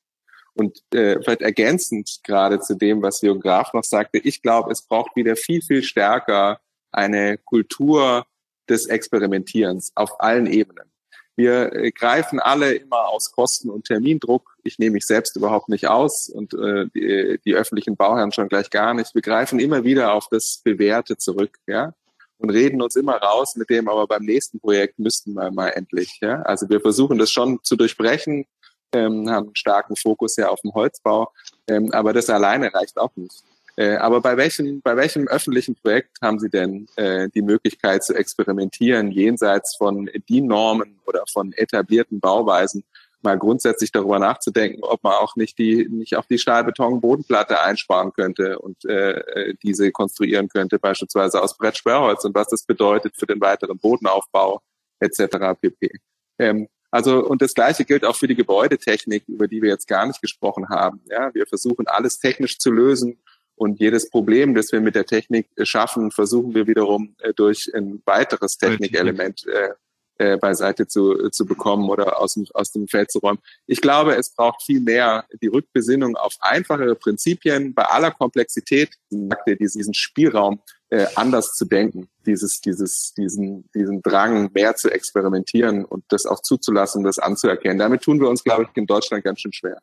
Und 0.55 0.83
äh, 0.95 1.21
vielleicht 1.23 1.43
ergänzend 1.43 2.21
gerade 2.25 2.61
zu 2.61 2.75
dem, 2.75 3.03
was 3.03 3.21
Jürgen 3.21 3.41
Graf 3.41 3.75
noch 3.75 3.85
sagte, 3.85 4.19
ich 4.19 4.41
glaube, 4.41 4.73
es 4.73 4.83
braucht 4.83 5.15
wieder 5.15 5.37
viel, 5.37 5.61
viel 5.61 5.83
stärker 5.83 6.61
eine 6.91 7.37
Kultur 7.37 8.27
des 8.69 8.87
Experimentierens 8.87 9.93
auf 9.95 10.21
allen 10.21 10.47
Ebenen. 10.47 10.91
Wir 11.37 11.73
äh, 11.75 11.91
greifen 11.93 12.41
alle 12.41 12.75
immer 12.75 13.09
aus 13.09 13.31
Kosten- 13.31 13.71
und 13.71 13.85
Termindruck. 13.85 14.57
Ich 14.65 14.79
nehme 14.79 14.95
mich 14.95 15.07
selbst 15.07 15.37
überhaupt 15.37 15.69
nicht 15.69 15.87
aus 15.87 16.29
und 16.29 16.55
äh, 16.55 16.87
die, 16.95 17.39
die 17.45 17.55
öffentlichen 17.55 17.97
Bauherren 17.97 18.33
schon 18.33 18.49
gleich 18.49 18.71
gar 18.71 18.95
nicht. 18.95 19.15
Wir 19.15 19.23
greifen 19.23 19.61
immer 19.61 19.85
wieder 19.85 20.13
auf 20.13 20.29
das 20.31 20.63
Bewährte 20.65 21.19
zurück, 21.19 21.59
ja, 21.67 21.93
und 22.39 22.51
reden 22.51 22.83
uns 22.83 22.97
immer 22.97 23.17
raus 23.17 23.57
mit 23.57 23.71
dem, 23.71 23.89
aber 23.89 24.07
beim 24.07 24.25
nächsten 24.25 24.61
Projekt 24.61 24.99
müssten 24.99 25.35
wir 25.35 25.51
mal 25.51 25.69
endlich, 25.69 26.19
ja. 26.23 26.43
Also 26.43 26.69
wir 26.69 26.81
versuchen 26.81 27.19
das 27.19 27.31
schon 27.31 27.61
zu 27.63 27.77
durchbrechen, 27.77 28.47
ähm, 28.93 29.31
haben 29.31 29.49
einen 29.49 29.57
starken 29.57 29.97
Fokus 29.97 30.37
ja 30.37 30.49
auf 30.49 30.61
dem 30.63 30.73
Holzbau, 30.73 31.33
ähm, 31.69 31.93
aber 31.93 32.13
das 32.13 32.31
alleine 32.31 32.73
reicht 32.73 32.99
auch 32.99 33.15
nicht. 33.15 33.43
Äh, 33.77 33.97
aber 33.97 34.23
bei 34.23 34.37
welchem, 34.37 34.81
bei 34.81 34.97
welchem 34.97 35.29
öffentlichen 35.29 35.75
Projekt 35.75 36.19
haben 36.23 36.39
Sie 36.39 36.49
denn 36.49 36.87
äh, 36.97 37.29
die 37.29 37.43
Möglichkeit 37.43 38.05
zu 38.05 38.15
experimentieren, 38.15 39.11
jenseits 39.11 39.77
von 39.77 40.11
DIN-Normen 40.29 40.99
oder 41.07 41.25
von 41.31 41.53
etablierten 41.53 42.19
Bauweisen, 42.21 42.85
mal 43.23 43.39
grundsätzlich 43.39 43.93
darüber 43.93 44.19
nachzudenken, 44.19 44.83
ob 44.83 45.03
man 45.03 45.15
auch 45.15 45.37
nicht 45.37 45.59
die 45.59 45.89
nicht 45.89 46.17
auf 46.17 46.27
die 46.27 46.39
Stahlbeton-Bodenplatte 46.39 47.61
einsparen 47.61 48.13
könnte 48.13 48.59
und 48.59 48.85
äh, 48.85 49.55
diese 49.63 49.91
konstruieren 49.91 50.49
könnte, 50.49 50.79
beispielsweise 50.79 51.43
aus 51.43 51.59
Brettsperrholz 51.59 52.25
und 52.25 52.35
was 52.35 52.49
das 52.49 52.65
bedeutet 52.65 53.17
für 53.17 53.27
den 53.27 53.41
weiteren 53.41 53.79
Bodenaufbau 53.79 54.63
etc. 55.01 55.59
pp. 55.61 55.91
Ähm, 56.39 56.69
also 56.91 57.27
und 57.27 57.43
das 57.43 57.53
Gleiche 57.53 57.85
gilt 57.85 58.05
auch 58.05 58.17
für 58.17 58.29
die 58.29 58.37
Gebäudetechnik, 58.37 59.25
über 59.27 59.49
die 59.49 59.61
wir 59.61 59.71
jetzt 59.71 59.89
gar 59.89 60.07
nicht 60.07 60.23
gesprochen 60.23 60.69
haben. 60.69 61.03
Ja, 61.11 61.35
wir 61.35 61.47
versuchen 61.47 61.89
alles 61.89 62.21
technisch 62.21 62.59
zu 62.59 62.71
lösen 62.71 63.19
und 63.57 63.81
jedes 63.81 64.11
Problem, 64.11 64.55
das 64.55 64.71
wir 64.71 64.81
mit 64.81 64.95
der 64.95 65.07
Technik 65.07 65.49
schaffen, 65.63 66.11
versuchen 66.11 66.55
wir 66.55 66.67
wiederum 66.67 67.17
äh, 67.21 67.33
durch 67.35 67.71
ein 67.75 68.03
weiteres 68.05 68.59
Technikelement 68.59 69.47
äh, 69.47 69.71
äh, 70.19 70.39
beiseite 70.39 70.87
zu, 70.87 71.29
zu 71.31 71.45
bekommen 71.45 71.91
oder 71.91 72.19
aus 72.19 72.35
dem, 72.35 72.47
aus 72.55 72.73
dem 72.73 72.89
Feld 72.89 73.11
zu 73.11 73.19
räumen. 73.19 73.39
Ich 73.67 73.83
glaube, 73.83 74.15
es 74.17 74.35
braucht 74.35 74.63
viel 74.63 74.81
mehr 74.81 75.27
die 75.43 75.49
Rückbesinnung 75.49 76.17
auf 76.17 76.37
einfachere 76.41 76.95
Prinzipien 76.95 77.75
bei 77.75 77.85
aller 77.85 78.11
Komplexität, 78.11 78.95
diesen 79.11 79.93
Spielraum 79.93 80.61
äh, 80.89 81.07
anders 81.17 81.55
zu 81.55 81.67
denken, 81.67 82.09
dieses, 82.25 82.61
dieses, 82.61 83.13
diesen, 83.15 83.69
diesen 83.75 84.01
Drang, 84.03 84.51
mehr 84.55 84.75
zu 84.77 84.91
experimentieren 84.91 85.85
und 85.85 86.05
das 86.09 86.25
auch 86.25 86.41
zuzulassen, 86.41 87.05
das 87.05 87.19
anzuerkennen. 87.19 87.79
Damit 87.79 88.03
tun 88.03 88.21
wir 88.21 88.29
uns, 88.29 88.43
glaube 88.43 88.65
ich, 88.65 88.69
in 88.75 88.87
Deutschland 88.87 89.25
ganz 89.25 89.41
schön 89.41 89.53
schwer. 89.53 89.81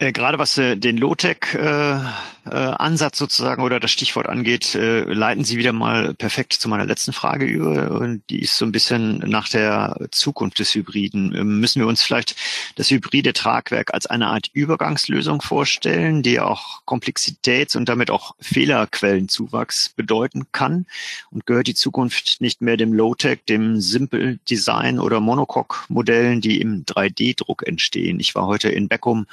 Äh, 0.00 0.12
gerade 0.12 0.38
was 0.38 0.56
äh, 0.58 0.76
den 0.76 0.96
Low-Tech-Ansatz 0.96 3.16
äh, 3.16 3.18
sozusagen 3.18 3.62
oder 3.62 3.80
das 3.80 3.90
Stichwort 3.90 4.28
angeht, 4.28 4.76
äh, 4.76 5.00
leiten 5.00 5.42
Sie 5.42 5.56
wieder 5.56 5.72
mal 5.72 6.14
perfekt 6.14 6.52
zu 6.52 6.68
meiner 6.68 6.84
letzten 6.84 7.12
Frage 7.12 7.46
über. 7.46 8.00
Und 8.00 8.22
die 8.30 8.42
ist 8.42 8.56
so 8.56 8.64
ein 8.64 8.70
bisschen 8.70 9.18
nach 9.18 9.48
der 9.48 9.96
Zukunft 10.12 10.60
des 10.60 10.72
Hybriden. 10.72 11.34
Ähm, 11.34 11.58
müssen 11.58 11.80
wir 11.80 11.88
uns 11.88 12.02
vielleicht 12.02 12.36
das 12.76 12.92
hybride 12.92 13.32
Tragwerk 13.32 13.92
als 13.92 14.06
eine 14.06 14.28
Art 14.28 14.50
Übergangslösung 14.52 15.42
vorstellen, 15.42 16.22
die 16.22 16.38
auch 16.38 16.82
Komplexitäts- 16.86 17.76
und 17.76 17.88
damit 17.88 18.12
auch 18.12 18.36
Fehlerquellenzuwachs 18.38 19.88
bedeuten 19.88 20.46
kann? 20.52 20.86
Und 21.32 21.44
gehört 21.44 21.66
die 21.66 21.74
Zukunft 21.74 22.40
nicht 22.40 22.60
mehr 22.60 22.76
dem 22.76 22.92
Low-Tech, 22.92 23.40
dem 23.48 23.80
Simple 23.80 24.38
Design 24.48 25.00
oder 25.00 25.18
Monocoque-Modellen, 25.18 26.40
die 26.40 26.60
im 26.60 26.84
3D-Druck 26.84 27.66
entstehen? 27.66 28.20
Ich 28.20 28.36
war 28.36 28.46
heute 28.46 28.68
in 28.68 28.86
Beckum 28.86 29.26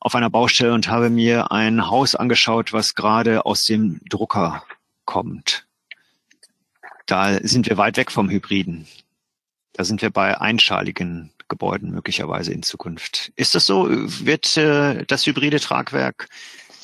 auf 0.00 0.14
einer 0.14 0.30
Baustelle 0.30 0.74
und 0.74 0.88
habe 0.88 1.10
mir 1.10 1.50
ein 1.50 1.88
Haus 1.88 2.14
angeschaut, 2.14 2.72
was 2.72 2.94
gerade 2.94 3.46
aus 3.46 3.64
dem 3.66 4.00
Drucker 4.08 4.62
kommt. 5.04 5.66
Da 7.06 7.38
sind 7.42 7.68
wir 7.68 7.76
weit 7.78 7.96
weg 7.96 8.12
vom 8.12 8.28
Hybriden. 8.28 8.86
Da 9.72 9.84
sind 9.84 10.02
wir 10.02 10.10
bei 10.10 10.40
einschaligen 10.40 11.30
Gebäuden 11.48 11.90
möglicherweise 11.90 12.52
in 12.52 12.62
Zukunft. 12.62 13.32
Ist 13.36 13.54
das 13.54 13.64
so? 13.64 13.86
Wird 13.88 14.56
äh, 14.56 15.04
das 15.06 15.26
hybride 15.26 15.60
Tragwerk 15.60 16.28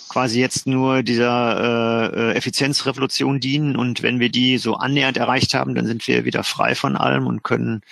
quasi 0.09 0.41
jetzt 0.41 0.67
nur 0.67 1.03
dieser 1.03 2.13
äh, 2.15 2.31
äh 2.31 2.35
Effizienzrevolution 2.35 3.41
dienen 3.41 3.77
und 3.77 4.03
wenn 4.03 4.21
wir 4.21 4.31
die 4.31 4.59
so 4.59 4.75
annähernd 4.75 5.17
erreicht 5.17 5.55
haben, 5.55 5.75
dann 5.75 5.87
sind 5.87 6.07
wir 6.07 6.25
wieder 6.25 6.45
frei 6.45 6.75
von 6.75 6.97
allem 6.97 7.27
und 7.27 7.43
können 7.43 7.83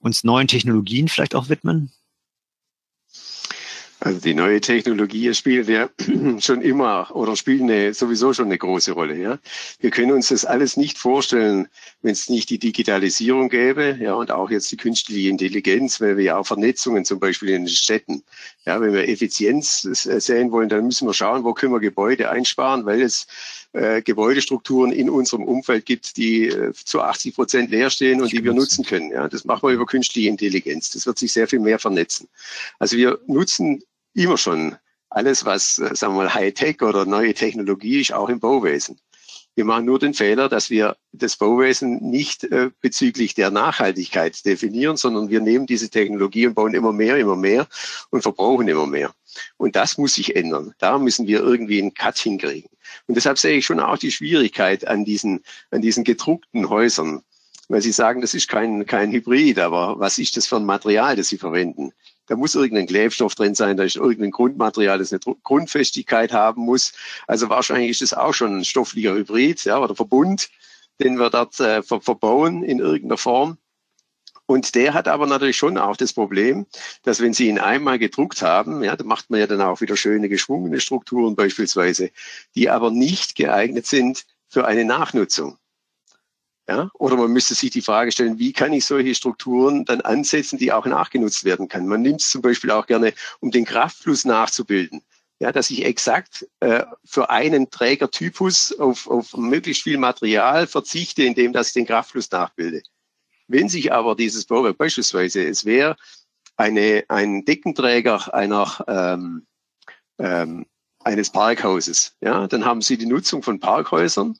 uns 0.00 0.24
neuen 0.24 0.46
Technologien 0.46 1.08
vielleicht 1.08 1.34
auch 1.34 1.48
widmen? 1.48 1.90
Also 4.00 4.20
die 4.20 4.34
neue 4.34 4.60
Technologie 4.60 5.34
spielt 5.34 5.68
ja 5.68 5.90
schon 6.38 6.62
immer 6.62 7.10
oder 7.14 7.34
spielt 7.34 7.62
eine, 7.62 7.92
sowieso 7.94 8.32
schon 8.32 8.44
eine 8.44 8.58
große 8.58 8.92
Rolle. 8.92 9.16
Ja, 9.16 9.38
wir 9.80 9.90
können 9.90 10.12
uns 10.12 10.28
das 10.28 10.44
alles 10.44 10.76
nicht 10.76 10.98
vorstellen, 10.98 11.66
wenn 12.02 12.12
es 12.12 12.28
nicht 12.28 12.48
die 12.50 12.60
Digitalisierung 12.60 13.48
gäbe, 13.48 13.98
ja 14.00 14.14
und 14.14 14.30
auch 14.30 14.50
jetzt 14.50 14.70
die 14.70 14.76
künstliche 14.76 15.28
Intelligenz, 15.28 16.00
weil 16.00 16.16
wir 16.16 16.24
ja 16.24 16.36
auch 16.38 16.46
Vernetzungen 16.46 17.04
zum 17.04 17.18
Beispiel 17.18 17.48
in 17.48 17.64
den 17.64 17.68
Städten. 17.68 18.22
Ja, 18.64 18.80
wenn 18.80 18.92
wir 18.92 19.08
Effizienz 19.08 19.82
sehen 19.82 20.52
wollen, 20.52 20.68
dann 20.68 20.84
müssen 20.84 21.08
wir 21.08 21.14
schauen, 21.14 21.42
wo 21.42 21.52
können 21.52 21.72
wir 21.72 21.80
Gebäude 21.80 22.30
einsparen, 22.30 22.86
weil 22.86 23.02
es 23.02 23.26
äh, 23.78 24.02
Gebäudestrukturen 24.02 24.92
in 24.92 25.08
unserem 25.08 25.44
Umfeld 25.44 25.86
gibt, 25.86 26.16
die 26.16 26.48
äh, 26.48 26.72
zu 26.72 27.00
80 27.00 27.34
Prozent 27.34 27.70
leer 27.70 27.90
stehen 27.90 28.20
und 28.20 28.32
die 28.32 28.42
wir 28.42 28.52
nutzen 28.52 28.84
können. 28.84 29.12
Ja, 29.12 29.28
das 29.28 29.44
machen 29.44 29.68
wir 29.68 29.74
über 29.74 29.86
künstliche 29.86 30.28
Intelligenz. 30.28 30.90
Das 30.90 31.06
wird 31.06 31.18
sich 31.18 31.32
sehr 31.32 31.46
viel 31.46 31.60
mehr 31.60 31.78
vernetzen. 31.78 32.28
Also 32.78 32.96
wir 32.96 33.18
nutzen 33.26 33.82
immer 34.14 34.36
schon 34.36 34.76
alles, 35.10 35.44
was, 35.44 35.78
äh, 35.78 35.94
sagen 35.94 36.14
wir 36.14 36.24
mal, 36.24 36.34
Hightech 36.34 36.82
oder 36.82 37.04
neue 37.04 37.34
Technologie 37.34 38.00
ist, 38.00 38.12
auch 38.12 38.28
im 38.28 38.40
Bauwesen. 38.40 38.98
Wir 39.54 39.64
machen 39.64 39.86
nur 39.86 39.98
den 39.98 40.14
Fehler, 40.14 40.48
dass 40.48 40.70
wir 40.70 40.96
das 41.12 41.36
Bauwesen 41.36 41.98
nicht 42.10 42.44
äh, 42.44 42.70
bezüglich 42.80 43.34
der 43.34 43.50
Nachhaltigkeit 43.50 44.44
definieren, 44.44 44.96
sondern 44.96 45.30
wir 45.30 45.40
nehmen 45.40 45.66
diese 45.66 45.90
Technologie 45.90 46.46
und 46.46 46.54
bauen 46.54 46.74
immer 46.74 46.92
mehr, 46.92 47.16
immer 47.16 47.34
mehr 47.34 47.66
und 48.10 48.22
verbrauchen 48.22 48.68
immer 48.68 48.86
mehr. 48.86 49.12
Und 49.56 49.76
das 49.76 49.98
muss 49.98 50.14
sich 50.14 50.36
ändern. 50.36 50.74
Da 50.78 50.98
müssen 50.98 51.26
wir 51.26 51.40
irgendwie 51.40 51.80
einen 51.80 51.94
Cut 51.94 52.18
hinkriegen. 52.18 52.70
Und 53.06 53.16
deshalb 53.16 53.38
sehe 53.38 53.58
ich 53.58 53.66
schon 53.66 53.80
auch 53.80 53.98
die 53.98 54.10
Schwierigkeit 54.10 54.86
an 54.86 55.04
diesen, 55.04 55.42
an 55.70 55.82
diesen 55.82 56.04
gedruckten 56.04 56.68
Häusern. 56.68 57.22
Weil 57.68 57.82
Sie 57.82 57.92
sagen, 57.92 58.22
das 58.22 58.32
ist 58.32 58.48
kein, 58.48 58.86
kein 58.86 59.12
Hybrid, 59.12 59.58
aber 59.58 59.98
was 59.98 60.18
ist 60.18 60.36
das 60.36 60.46
für 60.46 60.56
ein 60.56 60.64
Material, 60.64 61.16
das 61.16 61.28
Sie 61.28 61.36
verwenden? 61.36 61.92
Da 62.26 62.36
muss 62.36 62.54
irgendein 62.54 62.86
Klebstoff 62.86 63.34
drin 63.34 63.54
sein, 63.54 63.76
da 63.76 63.84
ist 63.84 63.96
irgendein 63.96 64.30
Grundmaterial, 64.30 64.98
das 64.98 65.12
eine 65.12 65.20
Grundfestigkeit 65.42 66.32
haben 66.32 66.62
muss. 66.62 66.92
Also 67.26 67.48
wahrscheinlich 67.48 67.90
ist 67.90 68.02
es 68.02 68.14
auch 68.14 68.34
schon 68.34 68.58
ein 68.58 68.64
stofflicher 68.64 69.14
Hybrid 69.14 69.64
ja, 69.64 69.78
oder 69.78 69.94
Verbund, 69.94 70.50
den 71.00 71.18
wir 71.18 71.30
dort 71.30 71.58
äh, 71.60 71.82
ver 71.82 72.00
verbauen 72.00 72.62
in 72.62 72.78
irgendeiner 72.78 73.18
Form. 73.18 73.58
Und 74.48 74.74
der 74.74 74.94
hat 74.94 75.08
aber 75.08 75.26
natürlich 75.26 75.58
schon 75.58 75.76
auch 75.76 75.98
das 75.98 76.14
Problem, 76.14 76.64
dass 77.02 77.20
wenn 77.20 77.34
Sie 77.34 77.48
ihn 77.48 77.58
einmal 77.58 77.98
gedruckt 77.98 78.40
haben, 78.40 78.82
ja, 78.82 78.96
da 78.96 79.04
macht 79.04 79.28
man 79.28 79.40
ja 79.40 79.46
dann 79.46 79.60
auch 79.60 79.82
wieder 79.82 79.94
schöne 79.94 80.30
geschwungene 80.30 80.80
Strukturen 80.80 81.36
beispielsweise, 81.36 82.10
die 82.54 82.70
aber 82.70 82.90
nicht 82.90 83.34
geeignet 83.34 83.86
sind 83.86 84.24
für 84.48 84.66
eine 84.66 84.86
Nachnutzung. 84.86 85.58
Ja? 86.66 86.90
Oder 86.94 87.16
man 87.16 87.30
müsste 87.30 87.54
sich 87.54 87.72
die 87.72 87.82
Frage 87.82 88.10
stellen, 88.10 88.38
wie 88.38 88.54
kann 88.54 88.72
ich 88.72 88.86
solche 88.86 89.14
Strukturen 89.14 89.84
dann 89.84 90.00
ansetzen, 90.00 90.58
die 90.58 90.72
auch 90.72 90.86
nachgenutzt 90.86 91.44
werden 91.44 91.68
kann. 91.68 91.86
Man 91.86 92.00
nimmt 92.00 92.22
es 92.22 92.30
zum 92.30 92.40
Beispiel 92.40 92.70
auch 92.70 92.86
gerne, 92.86 93.12
um 93.40 93.50
den 93.50 93.66
Kraftfluss 93.66 94.24
nachzubilden. 94.24 95.02
Ja, 95.40 95.52
dass 95.52 95.68
ich 95.68 95.84
exakt 95.84 96.48
äh, 96.60 96.84
für 97.04 97.28
einen 97.28 97.68
Trägertypus 97.68 98.78
auf, 98.78 99.08
auf 99.08 99.36
möglichst 99.36 99.82
viel 99.82 99.98
Material 99.98 100.66
verzichte, 100.66 101.24
indem 101.24 101.52
dass 101.52 101.68
ich 101.68 101.74
den 101.74 101.86
Kraftfluss 101.86 102.30
nachbilde. 102.30 102.82
Wenn 103.48 103.68
sich 103.68 103.92
aber 103.92 104.14
dieses 104.14 104.44
Bauwerk 104.44 104.78
beispielsweise, 104.78 105.44
es 105.44 105.64
wäre 105.64 105.96
eine, 106.56 107.04
ein 107.08 107.44
Deckenträger 107.44 108.32
einer, 108.34 108.84
ähm, 108.86 109.46
ähm, 110.18 110.66
eines 111.04 111.30
Parkhauses, 111.30 112.16
ja, 112.20 112.46
dann 112.46 112.64
haben 112.64 112.82
Sie 112.82 112.98
die 112.98 113.06
Nutzung 113.06 113.42
von 113.42 113.60
Parkhäusern. 113.60 114.38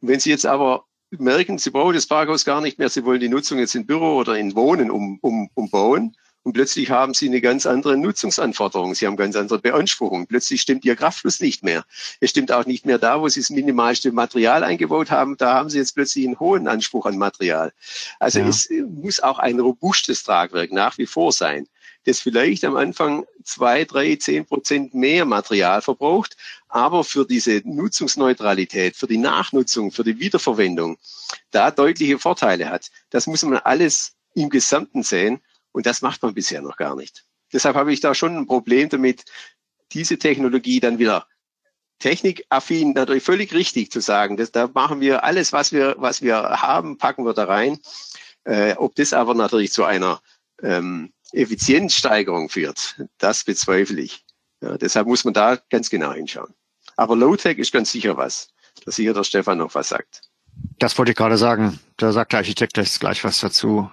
Wenn 0.00 0.20
Sie 0.20 0.30
jetzt 0.30 0.46
aber 0.46 0.84
merken, 1.10 1.58
sie 1.58 1.70
brauchen 1.70 1.94
das 1.94 2.06
Parkhaus 2.06 2.44
gar 2.44 2.60
nicht 2.60 2.78
mehr, 2.78 2.88
sie 2.88 3.04
wollen 3.04 3.20
die 3.20 3.28
Nutzung 3.28 3.58
jetzt 3.58 3.74
in 3.74 3.86
Büro 3.86 4.16
oder 4.16 4.36
in 4.36 4.54
Wohnen 4.54 4.90
um, 4.90 5.18
um, 5.22 5.48
umbauen. 5.54 6.16
Und 6.46 6.52
plötzlich 6.52 6.90
haben 6.90 7.12
sie 7.12 7.26
eine 7.26 7.40
ganz 7.40 7.66
andere 7.66 7.96
Nutzungsanforderung. 7.96 8.94
Sie 8.94 9.04
haben 9.08 9.16
ganz 9.16 9.34
andere 9.34 9.58
Beanspruchungen. 9.58 10.28
Plötzlich 10.28 10.60
stimmt 10.60 10.84
ihr 10.84 10.94
Kraftfluss 10.94 11.40
nicht 11.40 11.64
mehr. 11.64 11.84
Es 12.20 12.30
stimmt 12.30 12.52
auch 12.52 12.66
nicht 12.66 12.86
mehr 12.86 12.98
da, 12.98 13.20
wo 13.20 13.28
sie 13.28 13.40
das 13.40 13.50
minimalste 13.50 14.12
Material 14.12 14.62
eingebaut 14.62 15.10
haben. 15.10 15.36
Da 15.36 15.54
haben 15.54 15.70
sie 15.70 15.78
jetzt 15.78 15.96
plötzlich 15.96 16.24
einen 16.24 16.38
hohen 16.38 16.68
Anspruch 16.68 17.04
an 17.04 17.18
Material. 17.18 17.72
Also 18.20 18.38
ja. 18.38 18.46
es 18.46 18.70
muss 18.88 19.18
auch 19.18 19.40
ein 19.40 19.58
robustes 19.58 20.22
Tragwerk 20.22 20.70
nach 20.70 20.98
wie 20.98 21.06
vor 21.06 21.32
sein 21.32 21.66
das 22.04 22.20
vielleicht 22.20 22.64
am 22.64 22.76
Anfang 22.76 23.26
zwei, 23.42 23.84
drei, 23.84 24.14
zehn 24.14 24.46
Prozent 24.46 24.94
mehr 24.94 25.24
Material 25.24 25.82
verbraucht, 25.82 26.36
aber 26.68 27.02
für 27.02 27.26
diese 27.26 27.62
Nutzungsneutralität, 27.64 28.94
für 28.94 29.08
die 29.08 29.18
Nachnutzung, 29.18 29.90
für 29.90 30.04
die 30.04 30.20
Wiederverwendung 30.20 30.98
da 31.50 31.72
deutliche 31.72 32.20
Vorteile 32.20 32.68
hat. 32.68 32.92
Das 33.10 33.26
muss 33.26 33.42
man 33.42 33.58
alles 33.58 34.14
im 34.34 34.50
Gesamten 34.50 35.02
sehen 35.02 35.40
und 35.76 35.84
das 35.84 36.00
macht 36.00 36.22
man 36.22 36.32
bisher 36.32 36.62
noch 36.62 36.78
gar 36.78 36.96
nicht. 36.96 37.26
Deshalb 37.52 37.76
habe 37.76 37.92
ich 37.92 38.00
da 38.00 38.14
schon 38.14 38.34
ein 38.34 38.46
Problem 38.46 38.88
damit, 38.88 39.26
diese 39.92 40.18
Technologie 40.18 40.80
dann 40.80 40.98
wieder 40.98 41.26
technikaffin 41.98 42.94
natürlich 42.94 43.22
völlig 43.22 43.52
richtig 43.52 43.92
zu 43.92 44.00
sagen. 44.00 44.38
Das, 44.38 44.50
da 44.50 44.70
machen 44.72 45.00
wir 45.00 45.22
alles, 45.22 45.52
was 45.52 45.72
wir, 45.72 45.94
was 45.98 46.22
wir 46.22 46.36
haben, 46.36 46.96
packen 46.96 47.26
wir 47.26 47.34
da 47.34 47.44
rein. 47.44 47.78
Äh, 48.44 48.72
ob 48.76 48.94
das 48.94 49.12
aber 49.12 49.34
natürlich 49.34 49.70
zu 49.70 49.84
einer 49.84 50.22
ähm, 50.62 51.12
Effizienzsteigerung 51.32 52.48
führt, 52.48 53.02
das 53.18 53.44
bezweifle 53.44 54.00
ich. 54.00 54.24
Ja, 54.62 54.78
deshalb 54.78 55.06
muss 55.06 55.24
man 55.24 55.34
da 55.34 55.58
ganz 55.68 55.90
genau 55.90 56.14
hinschauen. 56.14 56.54
Aber 56.96 57.16
Low-Tech 57.16 57.58
ist 57.58 57.72
ganz 57.72 57.92
sicher 57.92 58.16
was. 58.16 58.48
Dass 58.86 58.96
hier 58.96 59.12
der 59.12 59.24
Stefan 59.24 59.58
noch 59.58 59.74
was 59.74 59.90
sagt. 59.90 60.22
Das 60.78 60.96
wollte 60.96 61.12
ich 61.12 61.18
gerade 61.18 61.36
sagen. 61.36 61.78
Da 61.98 62.12
sagt 62.12 62.32
der 62.32 62.38
Architekt 62.38 62.78
gleich 62.98 63.24
was 63.24 63.40
dazu. 63.40 63.90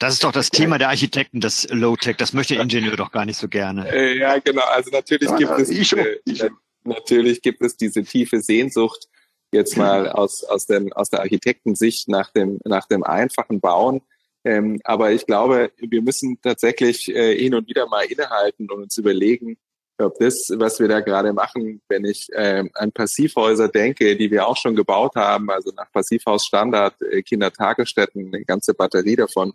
Das 0.00 0.14
ist 0.14 0.24
doch 0.24 0.32
das 0.32 0.50
Thema 0.50 0.78
der 0.78 0.88
Architekten, 0.88 1.40
das 1.40 1.68
Low-Tech. 1.70 2.16
Das 2.16 2.32
möchte 2.32 2.54
der 2.54 2.62
Ingenieur 2.64 2.96
doch 2.96 3.12
gar 3.12 3.24
nicht 3.24 3.36
so 3.36 3.46
gerne. 3.46 3.88
Äh, 3.88 4.18
ja, 4.18 4.38
genau. 4.38 4.64
Also 4.64 4.90
natürlich 4.90 5.30
ja, 5.30 5.36
gibt 5.36 5.52
es 5.52 5.70
ich, 5.70 5.92
ich, 6.24 6.44
natürlich 6.82 7.42
gibt 7.42 7.62
es 7.62 7.76
diese 7.76 8.02
tiefe 8.02 8.40
Sehnsucht 8.40 9.06
jetzt 9.52 9.76
mal 9.76 10.08
aus 10.08 10.42
aus 10.42 10.66
dem 10.66 10.92
aus 10.92 11.10
der 11.10 11.20
Architektensicht 11.20 12.08
nach 12.08 12.32
dem 12.32 12.58
nach 12.64 12.86
dem 12.86 13.04
einfachen 13.04 13.60
Bauen 13.60 14.00
ähm, 14.44 14.80
aber 14.84 15.12
ich 15.12 15.26
glaube, 15.26 15.70
wir 15.76 16.02
müssen 16.02 16.40
tatsächlich 16.40 17.14
äh, 17.14 17.36
hin 17.36 17.54
und 17.54 17.68
wieder 17.68 17.86
mal 17.86 18.04
innehalten 18.04 18.70
und 18.70 18.82
uns 18.84 18.96
überlegen, 18.96 19.58
ob 19.98 20.18
das, 20.18 20.50
was 20.56 20.80
wir 20.80 20.88
da 20.88 21.00
gerade 21.00 21.34
machen, 21.34 21.82
wenn 21.88 22.06
ich 22.06 22.28
äh, 22.32 22.64
an 22.72 22.90
Passivhäuser 22.92 23.68
denke, 23.68 24.16
die 24.16 24.30
wir 24.30 24.46
auch 24.46 24.56
schon 24.56 24.74
gebaut 24.74 25.14
haben, 25.14 25.50
also 25.50 25.72
nach 25.76 25.92
Passivhausstandard, 25.92 26.94
äh, 27.02 27.22
Kindertagesstätten, 27.22 28.28
eine 28.28 28.44
ganze 28.46 28.72
Batterie 28.72 29.16
davon, 29.16 29.52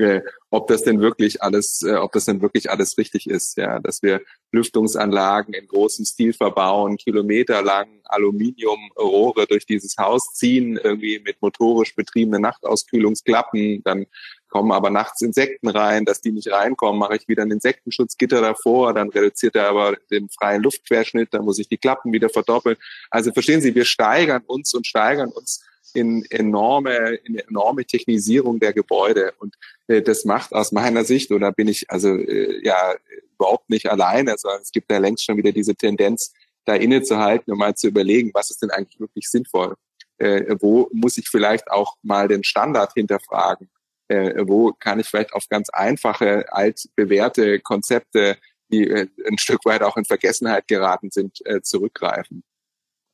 äh, 0.00 0.22
ob 0.50 0.66
das 0.66 0.82
denn 0.82 1.00
wirklich 1.00 1.42
alles, 1.42 1.82
äh, 1.82 1.94
ob 1.94 2.12
das 2.12 2.24
denn 2.24 2.42
wirklich 2.42 2.70
alles 2.70 2.98
richtig 2.98 3.28
ist, 3.28 3.56
ja, 3.56 3.78
dass 3.78 4.02
wir 4.02 4.20
Lüftungsanlagen 4.52 5.54
in 5.54 5.66
großem 5.68 6.04
Stil 6.04 6.32
verbauen, 6.32 6.96
kilometerlang 6.96 8.00
Aluminiumrohre 8.04 9.46
durch 9.46 9.66
dieses 9.66 9.96
Haus 9.96 10.34
ziehen, 10.34 10.76
irgendwie 10.82 11.20
mit 11.20 11.40
motorisch 11.40 11.94
betriebenen 11.94 12.42
Nachtauskühlungsklappen, 12.42 13.82
dann 13.84 14.06
kommen 14.48 14.72
aber 14.72 14.90
nachts 14.90 15.22
Insekten 15.22 15.68
rein, 15.68 16.04
dass 16.04 16.20
die 16.20 16.32
nicht 16.32 16.50
reinkommen, 16.50 16.98
mache 16.98 17.16
ich 17.16 17.28
wieder 17.28 17.44
ein 17.44 17.52
Insektenschutzgitter 17.52 18.40
davor, 18.40 18.92
dann 18.92 19.08
reduziert 19.10 19.54
er 19.54 19.68
aber 19.68 19.96
den 20.10 20.28
freien 20.28 20.62
Luftquerschnitt, 20.62 21.32
dann 21.32 21.44
muss 21.44 21.60
ich 21.60 21.68
die 21.68 21.78
Klappen 21.78 22.12
wieder 22.12 22.28
verdoppeln. 22.28 22.76
Also 23.10 23.32
verstehen 23.32 23.60
Sie, 23.60 23.74
wir 23.74 23.84
steigern 23.84 24.42
uns 24.46 24.74
und 24.74 24.86
steigern 24.86 25.30
uns 25.30 25.64
in 25.94 26.24
enorme, 26.30 27.14
in 27.24 27.38
enorme 27.38 27.84
Technisierung 27.84 28.60
der 28.60 28.72
Gebäude. 28.72 29.32
Und 29.38 29.54
äh, 29.86 30.02
das 30.02 30.24
macht 30.24 30.52
aus 30.52 30.72
meiner 30.72 31.04
Sicht, 31.04 31.30
oder 31.30 31.52
bin 31.52 31.68
ich 31.68 31.90
also 31.90 32.14
äh, 32.16 32.64
ja 32.64 32.94
überhaupt 33.34 33.70
nicht 33.70 33.90
alleine, 33.90 34.36
sondern 34.36 34.62
es 34.62 34.70
gibt 34.70 34.90
ja 34.90 34.98
längst 34.98 35.24
schon 35.24 35.36
wieder 35.36 35.52
diese 35.52 35.74
Tendenz, 35.74 36.32
da 36.64 36.74
innezuhalten 36.74 37.52
und 37.52 37.58
mal 37.58 37.74
zu 37.74 37.88
überlegen, 37.88 38.30
was 38.34 38.50
ist 38.50 38.62
denn 38.62 38.70
eigentlich 38.70 39.00
wirklich 39.00 39.28
sinnvoll? 39.28 39.76
Äh, 40.18 40.56
wo 40.60 40.88
muss 40.92 41.16
ich 41.16 41.28
vielleicht 41.28 41.70
auch 41.70 41.96
mal 42.02 42.28
den 42.28 42.44
Standard 42.44 42.92
hinterfragen? 42.94 43.70
Äh, 44.08 44.46
wo 44.46 44.72
kann 44.72 45.00
ich 45.00 45.06
vielleicht 45.06 45.32
auf 45.32 45.48
ganz 45.48 45.70
einfache, 45.70 46.52
altbewährte 46.52 47.60
Konzepte, 47.60 48.36
die 48.70 48.88
äh, 48.88 49.06
ein 49.26 49.38
Stück 49.38 49.64
weit 49.64 49.82
auch 49.82 49.96
in 49.96 50.04
Vergessenheit 50.04 50.68
geraten 50.68 51.10
sind, 51.10 51.38
äh, 51.46 51.62
zurückgreifen? 51.62 52.42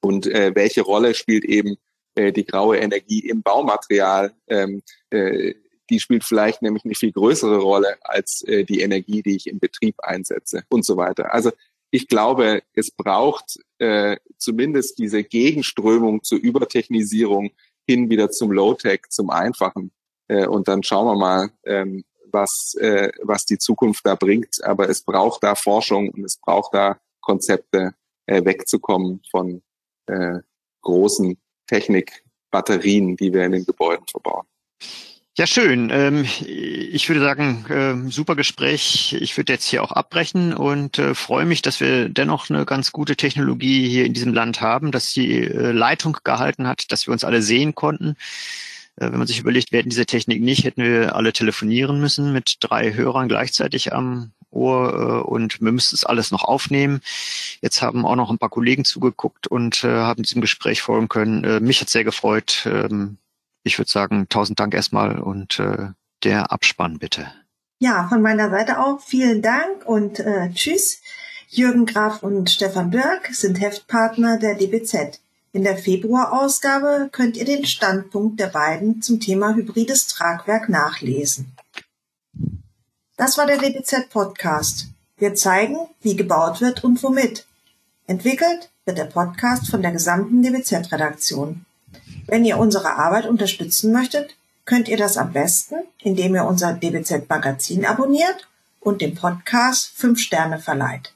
Und 0.02 0.26
äh, 0.26 0.54
welche 0.54 0.82
Rolle 0.82 1.14
spielt 1.14 1.44
eben 1.44 1.76
äh, 2.16 2.32
die 2.32 2.44
graue 2.44 2.78
Energie 2.78 3.20
im 3.20 3.42
Baumaterial, 3.42 4.34
ähm, 4.48 4.82
äh, 5.10 5.54
die 5.88 6.00
spielt 6.00 6.24
vielleicht 6.24 6.62
nämlich 6.62 6.84
eine 6.84 6.94
viel 6.94 7.12
größere 7.12 7.58
Rolle 7.58 7.96
als 8.02 8.42
äh, 8.42 8.64
die 8.64 8.80
Energie, 8.80 9.22
die 9.22 9.36
ich 9.36 9.46
im 9.46 9.60
Betrieb 9.60 9.94
einsetze 10.00 10.64
und 10.68 10.84
so 10.84 10.96
weiter. 10.96 11.32
Also 11.32 11.52
ich 11.90 12.08
glaube, 12.08 12.62
es 12.74 12.90
braucht 12.90 13.58
äh, 13.78 14.16
zumindest 14.38 14.98
diese 14.98 15.22
Gegenströmung 15.22 16.22
zur 16.24 16.38
Übertechnisierung 16.38 17.50
hin 17.88 18.10
wieder 18.10 18.30
zum 18.30 18.50
Low-Tech, 18.50 19.02
zum 19.10 19.30
Einfachen. 19.30 19.92
Äh, 20.28 20.46
und 20.46 20.66
dann 20.66 20.82
schauen 20.82 21.06
wir 21.06 21.16
mal, 21.16 21.50
ähm, 21.64 22.04
was, 22.32 22.74
äh, 22.80 23.12
was 23.22 23.44
die 23.44 23.58
Zukunft 23.58 24.04
da 24.04 24.16
bringt. 24.16 24.62
Aber 24.64 24.88
es 24.88 25.02
braucht 25.02 25.44
da 25.44 25.54
Forschung 25.54 26.10
und 26.10 26.24
es 26.24 26.36
braucht 26.38 26.74
da 26.74 26.98
Konzepte, 27.20 27.94
äh, 28.26 28.44
wegzukommen 28.44 29.22
von 29.30 29.62
äh, 30.06 30.40
großen 30.82 31.38
Technikbatterien, 31.66 33.16
die 33.16 33.32
wir 33.32 33.44
in 33.44 33.52
den 33.52 33.66
Gebäuden 33.66 34.06
verbauen. 34.10 34.46
Ja, 35.38 35.46
schön. 35.46 35.90
Ähm, 35.92 36.26
ich 36.46 37.10
würde 37.10 37.20
sagen, 37.20 37.66
ähm, 37.68 38.10
super 38.10 38.36
Gespräch. 38.36 39.14
Ich 39.20 39.36
würde 39.36 39.52
jetzt 39.52 39.66
hier 39.66 39.82
auch 39.82 39.92
abbrechen 39.92 40.54
und 40.54 40.98
äh, 40.98 41.14
freue 41.14 41.44
mich, 41.44 41.60
dass 41.60 41.78
wir 41.78 42.08
dennoch 42.08 42.48
eine 42.48 42.64
ganz 42.64 42.90
gute 42.90 43.16
Technologie 43.16 43.86
hier 43.86 44.06
in 44.06 44.14
diesem 44.14 44.32
Land 44.32 44.62
haben, 44.62 44.92
dass 44.92 45.12
die 45.12 45.42
äh, 45.42 45.72
Leitung 45.72 46.16
gehalten 46.24 46.66
hat, 46.66 46.90
dass 46.90 47.06
wir 47.06 47.12
uns 47.12 47.22
alle 47.22 47.42
sehen 47.42 47.74
konnten. 47.74 48.16
Äh, 48.96 49.10
wenn 49.12 49.18
man 49.18 49.26
sich 49.26 49.38
überlegt, 49.38 49.72
wir 49.72 49.80
hätten 49.80 49.90
diese 49.90 50.06
Technik 50.06 50.40
nicht, 50.40 50.64
hätten 50.64 50.82
wir 50.82 51.14
alle 51.14 51.34
telefonieren 51.34 52.00
müssen 52.00 52.32
mit 52.32 52.56
drei 52.60 52.94
Hörern 52.94 53.28
gleichzeitig 53.28 53.92
am 53.92 54.32
Ohr 54.50 55.28
und 55.28 55.60
wir 55.60 55.72
müssten 55.72 55.96
es 55.96 56.04
alles 56.04 56.30
noch 56.30 56.44
aufnehmen. 56.44 57.00
Jetzt 57.60 57.82
haben 57.82 58.06
auch 58.06 58.16
noch 58.16 58.30
ein 58.30 58.38
paar 58.38 58.48
Kollegen 58.48 58.84
zugeguckt 58.84 59.46
und 59.46 59.82
haben 59.82 60.22
diesem 60.22 60.40
Gespräch 60.40 60.82
folgen 60.82 61.08
können. 61.08 61.64
Mich 61.64 61.80
hat 61.80 61.90
sehr 61.90 62.04
gefreut 62.04 62.66
ähm, 62.66 63.18
ich 63.66 63.78
würde 63.78 63.90
sagen, 63.90 64.28
tausend 64.28 64.60
Dank 64.60 64.74
erstmal 64.74 65.18
und 65.18 65.58
äh, 65.58 65.88
der 66.22 66.52
Abspann 66.52 66.98
bitte. 66.98 67.26
Ja, 67.78 68.06
von 68.08 68.22
meiner 68.22 68.48
Seite 68.48 68.80
auch 68.80 69.00
vielen 69.00 69.42
Dank 69.42 69.84
und 69.84 70.20
äh, 70.20 70.50
tschüss. 70.54 71.02
Jürgen 71.48 71.84
Graf 71.84 72.22
und 72.22 72.48
Stefan 72.48 72.90
Birk 72.90 73.28
sind 73.32 73.60
Heftpartner 73.60 74.38
der 74.38 74.54
DBZ. 74.54 75.20
In 75.52 75.64
der 75.64 75.76
Februarausgabe 75.76 77.08
könnt 77.12 77.36
ihr 77.36 77.44
den 77.44 77.66
Standpunkt 77.66 78.40
der 78.40 78.48
beiden 78.48 79.02
zum 79.02 79.20
Thema 79.20 79.54
hybrides 79.54 80.06
Tragwerk 80.06 80.68
nachlesen. 80.68 81.52
Das 83.16 83.38
war 83.38 83.46
der 83.46 83.56
DBZ 83.56 84.10
Podcast. 84.10 84.88
Wir 85.16 85.34
zeigen, 85.34 85.78
wie 86.02 86.16
gebaut 86.16 86.60
wird 86.60 86.84
und 86.84 87.02
womit. 87.02 87.46
Entwickelt 88.06 88.70
wird 88.84 88.98
der 88.98 89.04
Podcast 89.04 89.70
von 89.70 89.80
der 89.80 89.92
gesamten 89.92 90.42
DBZ 90.42 90.92
Redaktion. 90.92 91.64
Wenn 92.26 92.44
ihr 92.44 92.58
unsere 92.58 92.96
Arbeit 92.96 93.24
unterstützen 93.24 93.90
möchtet, 93.90 94.36
könnt 94.66 94.88
ihr 94.88 94.98
das 94.98 95.16
am 95.16 95.32
besten, 95.32 95.76
indem 96.02 96.34
ihr 96.34 96.44
unser 96.44 96.74
DBZ 96.74 97.26
Magazin 97.26 97.86
abonniert 97.86 98.48
und 98.80 99.00
dem 99.00 99.14
Podcast 99.14 99.92
5 99.96 100.18
Sterne 100.20 100.58
verleiht. 100.58 101.14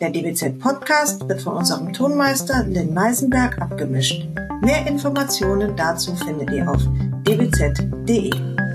Der 0.00 0.08
DBZ 0.10 0.58
Podcast 0.58 1.28
wird 1.28 1.42
von 1.42 1.56
unserem 1.56 1.92
Tonmeister 1.92 2.64
Lynn 2.64 2.94
Meisenberg 2.94 3.60
abgemischt. 3.60 4.26
Mehr 4.62 4.86
Informationen 4.86 5.76
dazu 5.76 6.16
findet 6.16 6.50
ihr 6.50 6.70
auf 6.70 6.82
dbz.de. 7.24 8.65